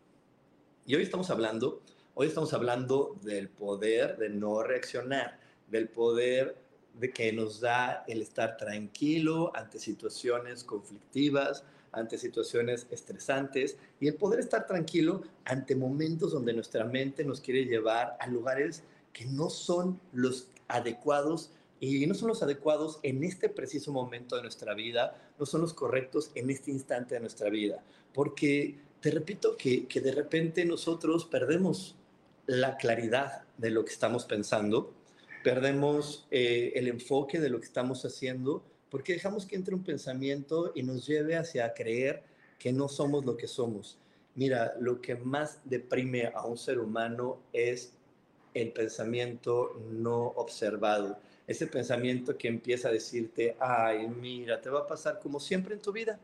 Y 0.86 0.94
hoy 0.94 1.02
estamos 1.02 1.30
hablando, 1.30 1.80
hoy 2.14 2.28
estamos 2.28 2.52
hablando 2.52 3.16
del 3.22 3.48
poder 3.48 4.18
de 4.18 4.28
no 4.28 4.62
reaccionar, 4.62 5.38
del 5.70 5.88
poder 5.88 6.56
de 6.94 7.10
que 7.10 7.32
nos 7.32 7.60
da 7.60 8.04
el 8.06 8.22
estar 8.22 8.56
tranquilo 8.56 9.50
ante 9.54 9.78
situaciones 9.78 10.62
conflictivas, 10.62 11.64
ante 11.96 12.18
situaciones 12.18 12.86
estresantes 12.90 13.76
y 14.00 14.08
el 14.08 14.14
poder 14.14 14.40
estar 14.40 14.66
tranquilo 14.66 15.22
ante 15.44 15.76
momentos 15.76 16.32
donde 16.32 16.52
nuestra 16.52 16.84
mente 16.84 17.24
nos 17.24 17.40
quiere 17.40 17.64
llevar 17.64 18.16
a 18.20 18.26
lugares 18.26 18.82
que 19.12 19.26
no 19.26 19.50
son 19.50 20.00
los 20.12 20.48
adecuados 20.68 21.50
y 21.80 22.06
no 22.06 22.14
son 22.14 22.28
los 22.28 22.42
adecuados 22.42 22.98
en 23.02 23.22
este 23.24 23.48
preciso 23.48 23.92
momento 23.92 24.36
de 24.36 24.42
nuestra 24.42 24.74
vida, 24.74 25.14
no 25.38 25.46
son 25.46 25.60
los 25.60 25.74
correctos 25.74 26.30
en 26.34 26.50
este 26.50 26.70
instante 26.70 27.14
de 27.14 27.20
nuestra 27.20 27.50
vida. 27.50 27.82
Porque 28.12 28.78
te 29.00 29.10
repito 29.10 29.56
que, 29.56 29.86
que 29.86 30.00
de 30.00 30.12
repente 30.12 30.64
nosotros 30.64 31.26
perdemos 31.26 31.96
la 32.46 32.76
claridad 32.76 33.42
de 33.58 33.70
lo 33.70 33.84
que 33.84 33.92
estamos 33.92 34.24
pensando, 34.24 34.92
perdemos 35.42 36.26
eh, 36.30 36.72
el 36.74 36.88
enfoque 36.88 37.38
de 37.38 37.50
lo 37.50 37.58
que 37.58 37.66
estamos 37.66 38.04
haciendo 38.04 38.64
porque 38.94 39.14
dejamos 39.14 39.44
que 39.44 39.56
entre 39.56 39.74
un 39.74 39.82
pensamiento 39.82 40.70
y 40.72 40.84
nos 40.84 41.04
lleve 41.04 41.36
hacia 41.36 41.74
creer 41.74 42.22
que 42.60 42.72
no 42.72 42.86
somos 42.86 43.24
lo 43.24 43.36
que 43.36 43.48
somos. 43.48 43.98
Mira, 44.36 44.76
lo 44.78 45.00
que 45.00 45.16
más 45.16 45.58
deprime 45.64 46.30
a 46.32 46.46
un 46.46 46.56
ser 46.56 46.78
humano 46.78 47.40
es 47.52 47.92
el 48.54 48.70
pensamiento 48.70 49.82
no 49.90 50.26
observado. 50.36 51.18
Ese 51.48 51.66
pensamiento 51.66 52.38
que 52.38 52.46
empieza 52.46 52.86
a 52.86 52.92
decirte, 52.92 53.56
ay, 53.58 54.06
mira, 54.06 54.60
te 54.60 54.70
va 54.70 54.82
a 54.82 54.86
pasar 54.86 55.18
como 55.18 55.40
siempre 55.40 55.74
en 55.74 55.82
tu 55.82 55.90
vida. 55.90 56.20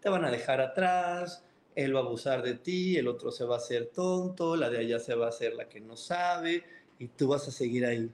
Te 0.00 0.08
van 0.08 0.24
a 0.24 0.30
dejar 0.30 0.62
atrás, 0.62 1.44
él 1.74 1.94
va 1.94 2.00
a 2.00 2.04
abusar 2.04 2.42
de 2.42 2.54
ti, 2.54 2.96
el 2.96 3.08
otro 3.08 3.30
se 3.30 3.44
va 3.44 3.56
a 3.56 3.58
hacer 3.58 3.90
tonto, 3.94 4.56
la 4.56 4.70
de 4.70 4.78
allá 4.78 5.00
se 5.00 5.14
va 5.14 5.26
a 5.26 5.28
hacer 5.28 5.52
la 5.52 5.68
que 5.68 5.82
no 5.82 5.98
sabe, 5.98 6.64
y 6.98 7.08
tú 7.08 7.28
vas 7.28 7.46
a 7.46 7.50
seguir 7.50 7.84
ahí. 7.84 8.10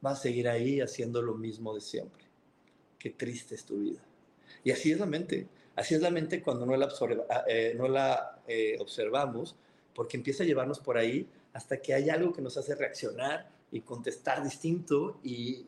Vas 0.00 0.18
a 0.18 0.22
seguir 0.22 0.48
ahí 0.48 0.80
haciendo 0.80 1.22
lo 1.22 1.36
mismo 1.36 1.72
de 1.72 1.82
siempre 1.82 2.29
qué 3.00 3.10
triste 3.10 3.56
es 3.56 3.64
tu 3.64 3.78
vida. 3.78 4.00
Y 4.62 4.70
así 4.70 4.92
es 4.92 5.00
la 5.00 5.06
mente. 5.06 5.48
Así 5.74 5.94
es 5.94 6.02
la 6.02 6.10
mente 6.10 6.42
cuando 6.42 6.66
no 6.66 6.76
la, 6.76 6.88
ah, 7.30 7.44
eh, 7.48 7.76
eh, 8.46 8.76
observamos, 8.78 9.56
porque 9.94 10.16
empieza 10.16 10.44
a 10.44 10.46
llevarnos 10.46 10.78
por 10.78 10.98
ahí 10.98 11.26
hasta 11.52 11.80
que 11.80 11.94
hay 11.94 12.10
algo 12.10 12.32
que 12.32 12.42
nos 12.42 12.56
hace 12.56 12.74
reaccionar 12.74 13.50
y 13.72 13.80
contestar 13.80 14.44
distinto 14.44 15.18
y, 15.24 15.66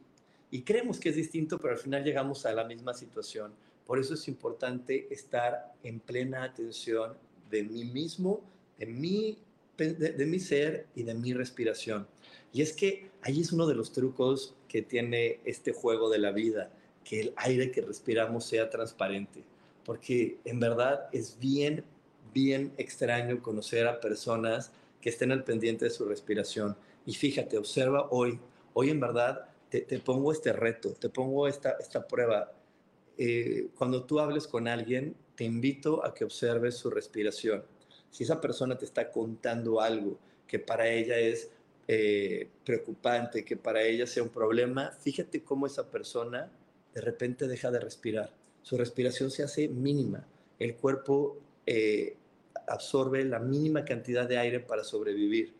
creemos 0.66 1.01
que 1.01 1.09
es 1.09 1.16
distinto, 1.16 1.59
pero 1.59 1.73
al 1.73 1.79
final 1.79 2.05
llegamos 2.05 2.45
a 2.45 2.53
la 2.53 2.64
misma 2.64 2.92
situación. 2.92 3.55
Por 3.87 3.99
eso 3.99 4.12
es 4.12 4.29
importante 4.29 5.09
estar 5.11 5.73
en 5.83 5.99
plena 5.99 6.45
atención 6.45 7.14
de 7.51 7.62
mí 7.62 7.85
mismo, 7.85 8.42
de 8.79 8.85
mi, 8.85 9.38
de 9.79 10.27
mi 10.27 10.38
ser 10.38 10.88
y 10.95 11.05
de 11.05 11.14
mi 11.14 11.33
respiración. 11.33 12.07
Y 12.53 12.61
es 12.61 12.75
que 12.75 13.11
ahí 13.23 13.40
es 13.40 13.51
uno 13.51 13.66
de 13.66 13.75
los 13.75 13.92
trucos 13.92 14.55
que 14.68 14.83
tiene 14.83 15.40
este 15.47 15.73
juego 15.73 16.11
de 16.11 16.18
la 16.18 16.33
vida 16.33 16.71
que 17.05 17.21
el 17.21 17.33
aire 17.37 17.71
que 17.71 17.81
respiramos 17.81 18.45
sea 18.45 18.71
transparente, 18.71 19.43
porque 19.85 20.38
en 20.45 20.61
verdad 20.61 21.09
es 21.12 21.38
bien, 21.38 21.85
bien 22.33 22.73
extraño 22.77 23.43
conocer 23.43 23.87
a 23.87 24.01
personas 24.01 24.73
que 25.01 25.11
estén 25.11 25.33
al 25.33 25.45
pendiente 25.45 25.87
de 25.87 25.91
su 25.91 26.05
respiración. 26.05 26.77
Y 27.05 27.15
fíjate, 27.15 27.59
observa 27.59 28.09
hoy, 28.11 28.38
hoy 28.75 28.91
en 28.91 29.01
verdad 29.01 29.49
te, 29.69 29.99
pongo 29.99 30.33
este 30.33 30.53
reto, 30.53 30.93
te 30.93 31.09
pongo 31.09 31.49
esta, 31.49 31.73
esta 31.81 32.07
prueba. 32.07 32.53
Eh, 33.17 33.69
cuando 33.77 34.05
tú 34.05 34.21
hables 34.21 34.46
con 34.46 34.69
alguien, 34.69 35.17
te 35.35 35.44
invito 35.44 36.05
a 36.05 36.15
que 36.15 36.25
observes 36.25 36.77
su 36.77 36.90
respiración. 36.90 37.65
Si 38.11 38.25
esa 38.25 38.40
persona 38.40 38.77
te 38.77 38.85
está 38.85 39.11
contando 39.11 39.81
algo 39.81 40.19
que 40.46 40.59
para 40.59 40.88
ella 40.88 41.19
es 41.19 41.50
eh, 41.88 42.48
preocupante, 42.65 43.44
que 43.44 43.57
para 43.57 43.83
ella 43.83 44.07
sea 44.07 44.23
un 44.23 44.29
problema, 44.29 44.92
fíjate 45.00 45.42
cómo 45.42 45.67
esa 45.67 45.90
persona 45.90 46.50
de 46.95 47.01
repente 47.01 47.49
deja 47.49 47.71
de 47.71 47.81
respirar. 47.81 48.33
Su 48.63 48.77
respiración 48.77 49.31
se 49.31 49.43
hace 49.43 49.69
mínima. 49.69 50.27
El 50.59 50.77
cuerpo 50.77 51.38
eh, 51.67 52.17
absorbe 52.69 53.25
la 53.25 53.38
mínima 53.38 53.85
cantidad 53.85 54.29
de 54.29 54.38
aire 54.38 54.61
para 54.61 54.85
sobrevivir. 54.85 55.53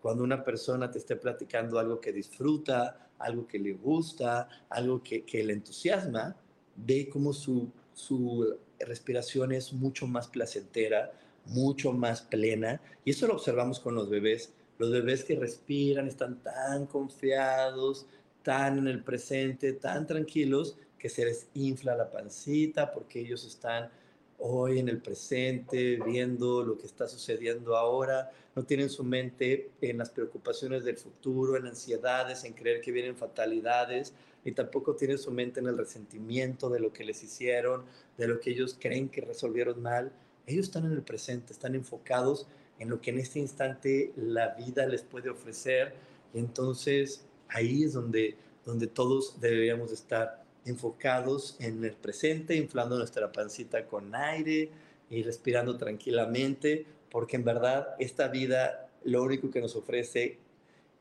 Cuando 0.00 0.24
una 0.24 0.44
persona 0.44 0.90
te 0.90 0.98
esté 0.98 1.16
platicando 1.16 1.78
algo 1.78 2.00
que 2.00 2.12
disfruta, 2.12 3.08
algo 3.18 3.46
que 3.46 3.58
le 3.58 3.72
gusta, 3.72 4.48
algo 4.68 5.02
que, 5.02 5.24
le 5.44 5.52
entusiasma, 5.52 6.36
ve 6.76 7.08
cómo 7.08 7.32
su, 7.32 7.70
su 7.94 8.58
respiración 8.80 9.52
es 9.52 9.72
mucho 9.72 10.06
más 10.06 10.26
placentera, 10.28 11.12
mucho 11.46 11.92
más 11.92 12.22
plena. 12.22 12.80
Y 13.04 13.12
eso 13.12 13.26
lo 13.28 13.34
observamos 13.34 13.78
con 13.80 13.94
los 13.94 14.10
bebés. 14.10 14.52
Los 14.78 14.90
bebés 14.90 15.22
que 15.24 15.36
respiran 15.36 16.08
están 16.08 16.42
tan 16.42 16.86
confiados, 16.86 18.06
tan 18.42 18.78
en 18.78 18.88
el 18.88 19.02
presente, 19.02 19.72
tan 19.72 20.06
tranquilos, 20.06 20.76
que 20.98 21.08
se 21.08 21.24
les 21.24 21.48
infla 21.54 21.96
la 21.96 22.10
pancita 22.10 22.92
porque 22.92 23.20
ellos 23.20 23.44
están 23.44 23.90
hoy 24.38 24.78
en 24.78 24.88
el 24.88 25.00
presente, 25.00 25.98
viendo 26.04 26.64
lo 26.64 26.78
que 26.78 26.86
está 26.86 27.08
sucediendo 27.08 27.76
ahora, 27.76 28.30
no 28.54 28.64
tienen 28.64 28.90
su 28.90 29.04
mente 29.04 29.70
en 29.80 29.98
las 29.98 30.10
preocupaciones 30.10 30.84
del 30.84 30.96
futuro, 30.96 31.56
en 31.56 31.66
ansiedades, 31.66 32.44
en 32.44 32.52
creer 32.52 32.80
que 32.80 32.92
vienen 32.92 33.16
fatalidades, 33.16 34.14
ni 34.44 34.52
tampoco 34.52 34.94
tienen 34.96 35.18
su 35.18 35.30
mente 35.30 35.60
en 35.60 35.66
el 35.66 35.78
resentimiento 35.78 36.68
de 36.68 36.80
lo 36.80 36.92
que 36.92 37.04
les 37.04 37.22
hicieron, 37.22 37.84
de 38.18 38.28
lo 38.28 38.40
que 38.40 38.50
ellos 38.50 38.76
creen 38.78 39.08
que 39.08 39.20
resolvieron 39.20 39.80
mal. 39.80 40.12
Ellos 40.46 40.66
están 40.66 40.86
en 40.86 40.92
el 40.92 41.02
presente, 41.02 41.52
están 41.52 41.74
enfocados 41.74 42.46
en 42.78 42.90
lo 42.90 43.00
que 43.00 43.10
en 43.10 43.18
este 43.18 43.38
instante 43.38 44.12
la 44.16 44.54
vida 44.54 44.86
les 44.86 45.02
puede 45.02 45.30
ofrecer 45.30 45.94
y 46.34 46.38
entonces 46.38 47.24
ahí 47.52 47.84
es 47.84 47.92
donde, 47.92 48.36
donde 48.64 48.86
todos 48.86 49.40
deberíamos 49.40 49.92
estar 49.92 50.42
enfocados 50.64 51.56
en 51.58 51.84
el 51.84 51.94
presente, 51.94 52.56
inflando 52.56 52.96
nuestra 52.96 53.32
pancita 53.32 53.86
con 53.86 54.14
aire 54.14 54.70
y 55.10 55.22
respirando 55.22 55.76
tranquilamente, 55.76 56.86
porque 57.10 57.36
en 57.36 57.44
verdad 57.44 57.94
esta 57.98 58.28
vida 58.28 58.88
lo 59.04 59.22
único 59.22 59.50
que 59.50 59.60
nos 59.60 59.76
ofrece 59.76 60.38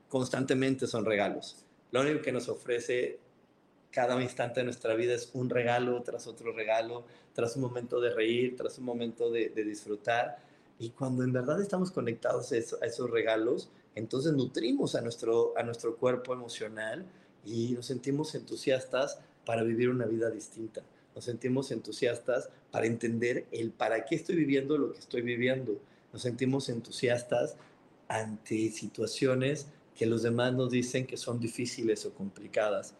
constantemente 0.09 0.87
son 0.87 1.05
regalos. 1.05 1.65
Lo 1.91 2.01
único 2.01 2.21
que 2.21 2.31
nos 2.31 2.49
ofrece 2.49 3.19
cada 3.91 4.21
instante 4.21 4.61
de 4.61 4.65
nuestra 4.65 4.95
vida 4.95 5.13
es 5.13 5.29
un 5.33 5.49
regalo 5.49 6.01
tras 6.01 6.25
otro 6.27 6.53
regalo, 6.53 7.05
tras 7.33 7.55
un 7.55 7.63
momento 7.63 7.99
de 7.99 8.11
reír, 8.11 8.55
tras 8.55 8.77
un 8.79 8.85
momento 8.85 9.29
de, 9.29 9.49
disfrutar. 9.49 10.37
Y 10.79 10.89
cuando 10.91 11.23
en 11.23 11.33
verdad 11.33 11.61
estamos 11.61 11.91
conectados 11.91 12.51
a, 12.51 12.57
esos 12.57 13.09
regalos, 13.09 13.69
entonces 13.95 14.33
nutrimos 14.33 14.95
a 14.95 15.01
nuestro, 15.01 15.53
a 15.57 15.63
nuestro 15.63 15.97
cuerpo 15.97 16.33
emocional 16.33 17.05
y 17.45 17.71
nos 17.71 17.87
sentimos 17.87 18.35
entusiastas 18.35 19.19
para 19.45 19.63
vivir 19.63 19.89
una 19.89 20.05
vida 20.05 20.29
distinta. 20.29 20.83
Nos 21.15 21.25
sentimos 21.25 21.71
entusiastas 21.71 22.49
para 22.71 22.85
entender 22.85 23.47
el 23.51 23.71
para 23.71 24.05
qué 24.05 24.15
estoy 24.15 24.35
viviendo 24.35 24.77
lo 24.77 24.93
que 24.93 24.99
estoy 24.99 25.21
viviendo. 25.21 25.77
Nos 26.13 26.21
sentimos 26.21 26.69
entusiastas 26.69 27.57
ante 28.07 28.69
situaciones 28.71 29.67
que 29.95 30.05
los 30.05 30.23
demás 30.23 30.53
nos 30.53 30.71
dicen 30.71 31.05
que 31.05 31.17
son 31.17 31.39
difíciles 31.39 32.05
o 32.05 32.13
complicadas. 32.13 32.93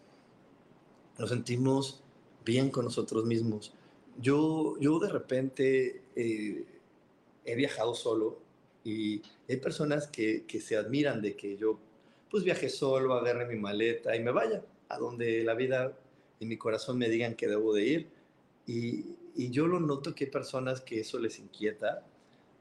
Nos 1.18 1.30
sentimos 1.30 2.02
bien 2.44 2.70
con 2.70 2.84
nosotros 2.84 3.24
mismos. 3.24 3.72
Yo, 4.20 4.78
yo 4.78 4.98
de 4.98 5.08
repente 5.08 6.02
eh, 6.16 6.66
he 7.44 7.54
viajado 7.54 7.94
solo 7.94 8.41
y 8.84 9.22
hay 9.48 9.56
personas 9.58 10.08
que, 10.08 10.44
que 10.44 10.60
se 10.60 10.76
admiran 10.76 11.20
de 11.20 11.36
que 11.36 11.56
yo 11.56 11.78
pues 12.30 12.44
viaje 12.44 12.68
solo, 12.68 13.14
agarre 13.14 13.46
mi 13.46 13.60
maleta 13.60 14.16
y 14.16 14.20
me 14.20 14.30
vaya 14.30 14.62
a 14.88 14.98
donde 14.98 15.44
la 15.44 15.54
vida 15.54 15.92
y 16.40 16.46
mi 16.46 16.56
corazón 16.56 16.98
me 16.98 17.08
digan 17.08 17.34
que 17.34 17.46
debo 17.46 17.74
de 17.74 17.84
ir. 17.84 18.08
Y, 18.66 19.04
y 19.36 19.50
yo 19.50 19.66
lo 19.66 19.80
noto 19.80 20.14
que 20.14 20.24
hay 20.24 20.30
personas 20.30 20.80
que 20.80 21.00
eso 21.00 21.18
les 21.18 21.38
inquieta, 21.38 22.04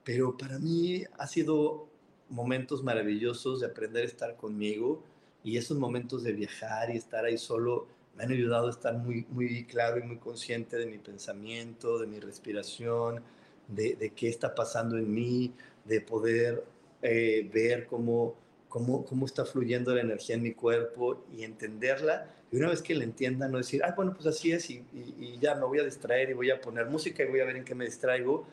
pero 0.03 0.37
para 0.37 0.59
mí 0.59 1.03
ha 1.17 1.27
sido 1.27 1.87
momentos 2.29 2.83
maravillosos 2.83 3.61
de 3.61 3.67
aprender 3.67 4.03
a 4.03 4.07
estar 4.07 4.35
conmigo 4.35 5.03
y 5.43 5.57
esos 5.57 5.77
momentos 5.77 6.23
de 6.23 6.33
viajar 6.33 6.89
y 6.89 6.97
estar 6.97 7.25
ahí 7.25 7.37
solo 7.37 7.87
me 8.15 8.23
han 8.23 8.31
ayudado 8.31 8.67
a 8.67 8.71
estar 8.71 8.97
muy, 8.97 9.25
muy 9.29 9.65
claro 9.65 9.99
y 9.99 10.03
muy 10.03 10.17
consciente 10.17 10.77
de 10.77 10.85
mi 10.85 10.97
pensamiento, 10.97 11.97
de 11.97 12.07
mi 12.07 12.19
respiración, 12.19 13.21
de, 13.67 13.95
de 13.95 14.09
qué 14.11 14.27
está 14.27 14.53
pasando 14.53 14.97
en 14.97 15.13
mí, 15.13 15.53
de 15.85 16.01
poder 16.01 16.63
eh, 17.01 17.49
ver 17.53 17.87
cómo, 17.87 18.35
cómo, 18.69 19.05
cómo 19.05 19.25
está 19.25 19.45
fluyendo 19.45 19.93
la 19.93 20.01
energía 20.01 20.35
en 20.35 20.43
mi 20.43 20.53
cuerpo 20.53 21.25
y 21.35 21.43
entenderla 21.43 22.27
y 22.51 22.57
una 22.57 22.69
vez 22.69 22.81
que 22.81 22.93
la 22.93 23.05
entienda, 23.05 23.47
no 23.47 23.57
decir, 23.57 23.81
ah, 23.83 23.93
bueno, 23.95 24.13
pues 24.13 24.27
así 24.27 24.51
es 24.51 24.69
y, 24.69 24.85
y, 24.93 25.37
ya 25.39 25.55
me 25.55 25.65
voy 25.65 25.79
a 25.79 25.83
distraer 25.83 26.29
y 26.29 26.33
voy 26.33 26.51
a 26.51 26.59
poner 26.59 26.85
música 26.87 27.23
y 27.23 27.27
voy 27.27 27.39
a 27.39 27.45
ver 27.45 27.55
en 27.55 27.63
qué 27.63 27.73
me 27.73 27.85
distraigo, 27.85 28.45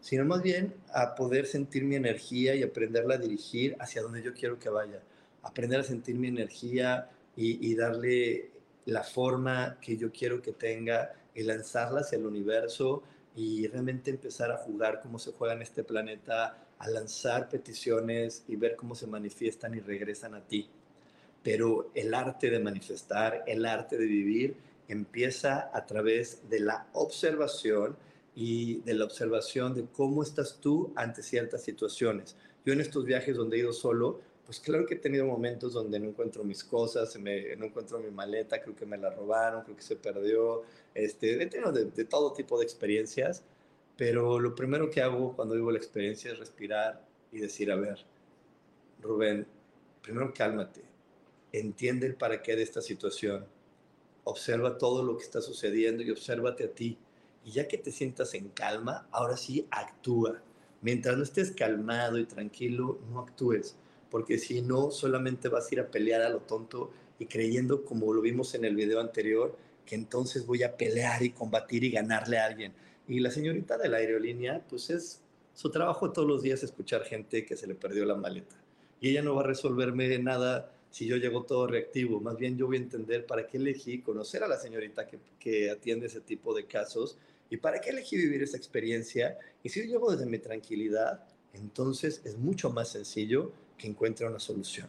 sino 0.00 0.24
más 0.24 0.42
bien 0.42 0.74
a 0.92 1.14
poder 1.14 1.46
sentir 1.46 1.84
mi 1.84 1.94
energía 1.94 2.56
y 2.56 2.64
aprenderla 2.64 3.14
a 3.14 3.18
dirigir 3.18 3.76
hacia 3.78 4.02
donde 4.02 4.22
yo 4.22 4.34
quiero 4.34 4.58
que 4.58 4.68
vaya. 4.68 5.00
Aprender 5.42 5.78
a 5.80 5.84
sentir 5.84 6.16
mi 6.16 6.28
energía 6.28 7.08
y, 7.36 7.64
y 7.70 7.76
darle 7.76 8.50
la 8.86 9.04
forma 9.04 9.78
que 9.80 9.96
yo 9.96 10.10
quiero 10.10 10.42
que 10.42 10.52
tenga 10.52 11.12
y 11.32 11.44
lanzarla 11.44 12.00
hacia 12.00 12.18
el 12.18 12.26
universo 12.26 13.04
y 13.36 13.68
realmente 13.68 14.10
empezar 14.10 14.50
a 14.50 14.56
jugar 14.56 15.00
como 15.00 15.18
se 15.20 15.30
juega 15.32 15.54
en 15.54 15.62
este 15.62 15.84
planeta, 15.84 16.63
a 16.78 16.88
lanzar 16.88 17.48
peticiones 17.48 18.44
y 18.48 18.56
ver 18.56 18.76
cómo 18.76 18.94
se 18.94 19.06
manifiestan 19.06 19.74
y 19.74 19.80
regresan 19.80 20.34
a 20.34 20.40
ti 20.40 20.68
pero 21.44 21.90
el 21.94 22.14
arte 22.14 22.50
de 22.50 22.58
manifestar, 22.58 23.44
el 23.46 23.66
arte 23.66 23.98
de 23.98 24.06
vivir, 24.06 24.56
empieza 24.88 25.70
a 25.72 25.86
través 25.86 26.48
de 26.48 26.58
la 26.58 26.88
observación 26.94 27.96
y 28.34 28.80
de 28.80 28.94
la 28.94 29.04
observación 29.04 29.74
de 29.74 29.84
cómo 29.92 30.22
estás 30.22 30.58
tú 30.60 30.92
ante 30.96 31.22
ciertas 31.22 31.62
situaciones. 31.62 32.34
Yo 32.64 32.72
en 32.72 32.80
estos 32.80 33.04
viajes 33.04 33.36
donde 33.36 33.58
he 33.58 33.60
ido 33.60 33.74
solo, 33.74 34.20
pues 34.46 34.58
claro 34.58 34.86
que 34.86 34.94
he 34.94 34.98
tenido 34.98 35.26
momentos 35.26 35.74
donde 35.74 36.00
no 36.00 36.08
encuentro 36.08 36.44
mis 36.44 36.64
cosas, 36.64 37.14
no 37.18 37.64
encuentro 37.64 37.98
mi 37.98 38.10
maleta, 38.10 38.60
creo 38.62 38.74
que 38.74 38.86
me 38.86 38.96
la 38.96 39.10
robaron, 39.10 39.64
creo 39.64 39.76
que 39.76 39.82
se 39.82 39.96
perdió, 39.96 40.62
este, 40.94 41.42
he 41.42 41.46
tenido 41.46 41.72
de 41.72 42.04
todo 42.06 42.32
tipo 42.32 42.58
de 42.58 42.64
experiencias, 42.64 43.42
pero 43.96 44.40
lo 44.40 44.54
primero 44.54 44.90
que 44.90 45.02
hago 45.02 45.34
cuando 45.34 45.54
vivo 45.54 45.70
la 45.70 45.78
experiencia 45.78 46.32
es 46.32 46.38
respirar 46.38 47.04
y 47.32 47.38
decir, 47.38 47.70
a 47.70 47.76
ver, 47.76 47.98
Rubén, 49.00 49.46
primero 50.02 50.32
cálmate, 50.32 50.82
entiende 51.52 52.06
el 52.06 52.14
para 52.14 52.42
qué 52.42 52.56
de 52.56 52.62
esta 52.62 52.80
situación, 52.80 53.46
observa 54.24 54.78
todo 54.78 55.02
lo 55.02 55.16
que 55.16 55.24
está 55.24 55.40
sucediendo 55.40 56.02
y 56.02 56.10
obsérvate 56.10 56.64
a 56.64 56.68
ti. 56.68 56.98
Y 57.44 57.52
ya 57.52 57.68
que 57.68 57.78
te 57.78 57.92
sientas 57.92 58.34
en 58.34 58.48
calma, 58.48 59.06
ahora 59.10 59.36
sí 59.36 59.66
actúa. 59.70 60.40
Mientras 60.80 61.16
no 61.16 61.22
estés 61.22 61.52
calmado 61.52 62.18
y 62.18 62.24
tranquilo, 62.24 62.98
no 63.10 63.20
actúes, 63.20 63.76
porque 64.10 64.38
si 64.38 64.62
no, 64.62 64.90
solamente 64.90 65.48
vas 65.48 65.70
a 65.70 65.74
ir 65.74 65.80
a 65.80 65.90
pelear 65.90 66.22
a 66.22 66.30
lo 66.30 66.40
tonto 66.40 66.90
y 67.18 67.26
creyendo, 67.26 67.84
como 67.84 68.12
lo 68.12 68.20
vimos 68.20 68.54
en 68.54 68.64
el 68.64 68.74
video 68.74 69.00
anterior, 69.00 69.56
que 69.86 69.94
entonces 69.94 70.46
voy 70.46 70.62
a 70.62 70.76
pelear 70.76 71.22
y 71.22 71.30
combatir 71.30 71.84
y 71.84 71.90
ganarle 71.90 72.38
a 72.38 72.46
alguien. 72.46 72.72
Y 73.08 73.20
la 73.20 73.30
señorita 73.30 73.76
de 73.76 73.88
la 73.88 73.98
aerolínea, 73.98 74.64
pues 74.68 74.90
es 74.90 75.20
su 75.54 75.70
trabajo 75.70 76.10
todos 76.10 76.26
los 76.26 76.42
días 76.42 76.62
escuchar 76.62 77.04
gente 77.04 77.44
que 77.44 77.56
se 77.56 77.66
le 77.66 77.74
perdió 77.74 78.04
la 78.04 78.14
maleta. 78.14 78.56
Y 79.00 79.10
ella 79.10 79.22
no 79.22 79.34
va 79.34 79.42
a 79.42 79.46
resolverme 79.46 80.18
nada 80.18 80.72
si 80.90 81.06
yo 81.06 81.16
llego 81.16 81.44
todo 81.44 81.66
reactivo. 81.66 82.20
Más 82.20 82.36
bien 82.36 82.56
yo 82.56 82.66
voy 82.66 82.76
a 82.76 82.80
entender 82.80 83.26
para 83.26 83.46
qué 83.46 83.58
elegí 83.58 84.00
conocer 84.00 84.42
a 84.42 84.48
la 84.48 84.58
señorita 84.58 85.06
que, 85.06 85.18
que 85.38 85.70
atiende 85.70 86.06
ese 86.06 86.20
tipo 86.20 86.54
de 86.54 86.66
casos 86.66 87.18
y 87.50 87.56
para 87.56 87.80
qué 87.80 87.90
elegí 87.90 88.16
vivir 88.16 88.42
esa 88.42 88.56
experiencia. 88.56 89.38
Y 89.62 89.68
si 89.68 89.80
yo 89.80 89.86
llego 89.86 90.10
desde 90.10 90.26
mi 90.26 90.38
tranquilidad, 90.38 91.24
entonces 91.52 92.22
es 92.24 92.36
mucho 92.36 92.70
más 92.70 92.88
sencillo 92.88 93.52
que 93.76 93.86
encuentre 93.86 94.26
una 94.26 94.40
solución. 94.40 94.88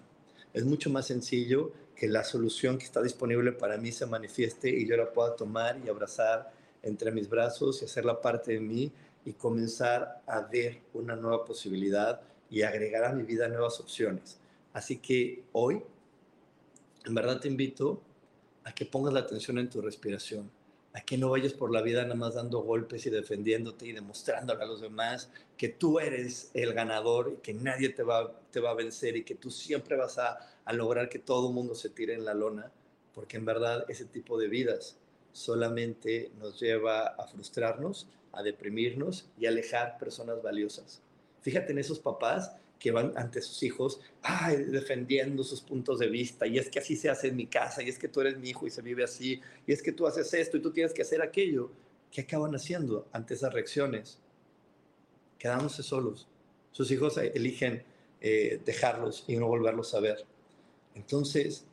Es 0.54 0.64
mucho 0.64 0.90
más 0.90 1.08
sencillo 1.08 1.72
que 1.96 2.08
la 2.08 2.24
solución 2.24 2.78
que 2.78 2.86
está 2.86 3.02
disponible 3.02 3.52
para 3.52 3.78
mí 3.78 3.92
se 3.92 4.06
manifieste 4.06 4.70
y 4.70 4.88
yo 4.88 4.98
la 4.98 5.12
pueda 5.12 5.36
tomar 5.36 5.80
y 5.84 5.90
abrazar 5.90 6.52
entre 6.86 7.12
mis 7.12 7.28
brazos 7.28 7.82
y 7.82 7.86
hacerla 7.86 8.22
parte 8.22 8.54
de 8.54 8.60
mí 8.60 8.92
y 9.26 9.34
comenzar 9.34 10.22
a 10.28 10.42
ver 10.42 10.82
una 10.94 11.16
nueva 11.16 11.44
posibilidad 11.44 12.22
y 12.50 12.62
agregar 12.62 13.04
a 13.04 13.12
mi 13.12 13.24
vida 13.24 13.50
nuevas 13.50 13.80
opciones. 13.80 14.38
Así 14.72 14.98
que 14.98 15.44
hoy 15.52 15.82
en 17.06 17.16
verdad 17.16 17.40
te 17.40 17.48
invito 17.48 18.02
a 18.64 18.74
que 18.74 18.86
pongas 18.86 19.14
la 19.14 19.22
atención 19.22 19.58
en 19.58 19.70
tu 19.70 19.82
respiración, 19.82 20.50
a 20.94 21.02
que 21.02 21.18
no 21.18 21.30
vayas 21.30 21.54
por 21.54 21.72
la 21.72 21.82
vida 21.82 22.04
nada 22.04 22.16
más 22.16 22.36
dando 22.36 22.60
golpes 22.60 23.06
y 23.06 23.10
defendiéndote 23.10 23.88
y 23.88 23.92
demostrándole 23.92 24.64
a 24.64 24.68
los 24.68 24.82
demás 24.82 25.30
que 25.58 25.70
tú 25.70 26.00
eres 26.00 26.52
el 26.54 26.74
ganador 26.74 27.34
y 27.34 27.42
que 27.42 27.54
nadie 27.54 27.90
te 27.90 28.04
va, 28.04 28.20
a 28.20 28.74
vencer 28.74 29.18
y 29.18 29.24
que 29.24 29.36
tú 29.36 29.50
siempre 29.52 29.98
vas 29.98 30.18
a, 30.18 30.40
a 30.64 30.74
lograr 30.74 31.10
que 31.10 31.20
todo 31.20 31.50
el 31.50 31.54
mundo 31.54 31.76
se 31.76 31.90
tire 31.90 32.14
en 32.14 32.26
la 32.26 32.34
lona, 32.34 32.72
porque 33.14 33.38
en 33.38 33.46
verdad 33.46 33.86
ese 33.88 34.06
tipo 34.06 34.38
de 34.38 34.48
vidas 34.48 34.98
solamente 35.36 36.32
nos 36.40 36.62
lleva 36.62 37.08
a 37.08 37.28
frustrarnos, 37.28 38.08
a 38.32 38.42
deprimirnos 38.42 39.28
y 39.38 39.46
a 39.46 39.50
alejar 39.50 39.98
personas 39.98 40.42
valiosas. 40.42 41.02
Fíjate 41.42 41.74
en 41.74 41.80
esos 41.80 42.00
papás 42.00 42.54
que 42.80 42.92
van 42.92 43.12
ante 43.18 43.42
sus 43.42 43.62
hijos 43.62 44.00
defendiendo 44.70 45.44
sus 45.44 45.60
puntos 45.60 46.00
de 46.00 46.08
vista, 46.08 46.48
y 46.48 46.58
es 46.58 46.70
que 46.70 46.80
así 46.80 46.96
se 46.96 47.10
hace 47.10 47.28
en 47.28 47.36
mi 47.36 47.48
casa, 47.48 47.84
y 47.84 47.90
es 47.90 48.00
que 48.00 48.08
tú 48.08 48.22
eres 48.22 48.38
mi 48.38 48.52
hijo 48.52 48.66
y 48.66 48.70
se 48.70 48.82
vive 48.82 49.04
así, 49.04 49.42
y 49.68 49.74
es 49.74 49.82
que 49.82 49.92
tú 49.92 50.08
haces 50.08 50.34
esto 50.34 50.56
y 50.56 50.62
tú 50.62 50.72
tienes 50.72 50.94
que 50.94 51.02
hacer 51.02 51.22
aquello. 51.22 51.70
¿Qué 52.12 52.22
acaban 52.22 52.56
haciendo 52.56 53.06
ante 53.12 53.34
esas 53.34 53.54
reacciones? 53.54 54.20
Quedándose 55.38 55.84
solos. 55.84 56.30
Sus 56.72 56.90
hijos 56.92 57.18
eligen 57.18 57.84
eh, 58.22 58.62
dejarlos 58.64 59.26
y 59.28 59.36
no 59.36 59.48
volverlos 59.48 59.94
a 59.96 60.00
ver. 60.00 60.26
Entonces, 60.94 61.66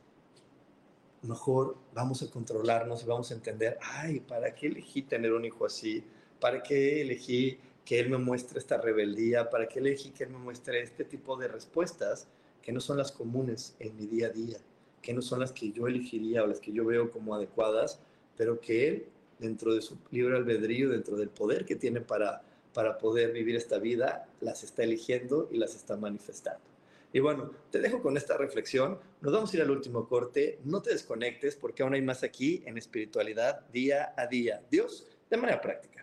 mejor 1.23 1.77
vamos 1.93 2.21
a 2.21 2.29
controlarnos 2.29 3.03
y 3.03 3.05
vamos 3.05 3.31
a 3.31 3.33
entender, 3.33 3.77
ay, 3.81 4.19
¿para 4.19 4.53
qué 4.53 4.67
elegí 4.67 5.03
tener 5.03 5.33
un 5.33 5.45
hijo 5.45 5.65
así? 5.65 6.03
¿Para 6.39 6.61
qué 6.61 7.01
elegí 7.01 7.59
que 7.85 7.99
Él 7.99 8.09
me 8.09 8.17
muestre 8.17 8.59
esta 8.59 8.77
rebeldía, 8.77 9.49
para 9.49 9.67
que 9.67 9.79
elegí 9.79 10.11
que 10.11 10.23
Él 10.23 10.31
me 10.31 10.37
muestre 10.37 10.81
este 10.81 11.03
tipo 11.03 11.35
de 11.35 11.47
respuestas 11.47 12.27
que 12.61 12.71
no 12.71 12.79
son 12.79 12.97
las 12.97 13.11
comunes 13.11 13.75
en 13.79 13.95
mi 13.97 14.07
día 14.07 14.27
a 14.27 14.29
día, 14.29 14.57
que 15.01 15.13
no 15.13 15.21
son 15.21 15.41
las 15.41 15.51
que 15.51 15.71
yo 15.71 15.87
elegiría 15.87 16.43
o 16.43 16.47
las 16.47 16.59
que 16.59 16.71
yo 16.71 16.85
veo 16.85 17.11
como 17.11 17.35
adecuadas, 17.35 17.99
pero 18.37 18.59
que 18.61 18.87
Él, 18.87 19.05
dentro 19.39 19.75
de 19.75 19.81
su 19.81 19.97
libre 20.11 20.37
albedrío, 20.37 20.89
dentro 20.89 21.17
del 21.17 21.29
poder 21.29 21.65
que 21.65 21.75
tiene 21.75 21.99
para, 21.99 22.41
para 22.73 22.97
poder 22.97 23.33
vivir 23.33 23.55
esta 23.55 23.79
vida, 23.79 24.27
las 24.39 24.63
está 24.63 24.83
eligiendo 24.83 25.49
y 25.51 25.57
las 25.57 25.75
está 25.75 25.97
manifestando. 25.97 26.72
Y 27.13 27.19
bueno, 27.19 27.51
te 27.69 27.79
dejo 27.79 28.01
con 28.01 28.17
esta 28.17 28.37
reflexión. 28.37 28.99
Nos 29.21 29.31
vamos 29.31 29.53
a 29.53 29.55
ir 29.55 29.61
al 29.61 29.69
último 29.69 30.07
corte. 30.07 30.59
No 30.63 30.81
te 30.81 30.89
desconectes 30.89 31.55
porque 31.55 31.83
aún 31.83 31.93
hay 31.93 32.01
más 32.01 32.23
aquí 32.23 32.63
en 32.65 32.75
espiritualidad 32.77 33.67
día 33.71 34.13
a 34.17 34.25
día. 34.25 34.63
Dios, 34.71 35.07
de 35.29 35.37
manera 35.37 35.61
práctica. 35.61 36.02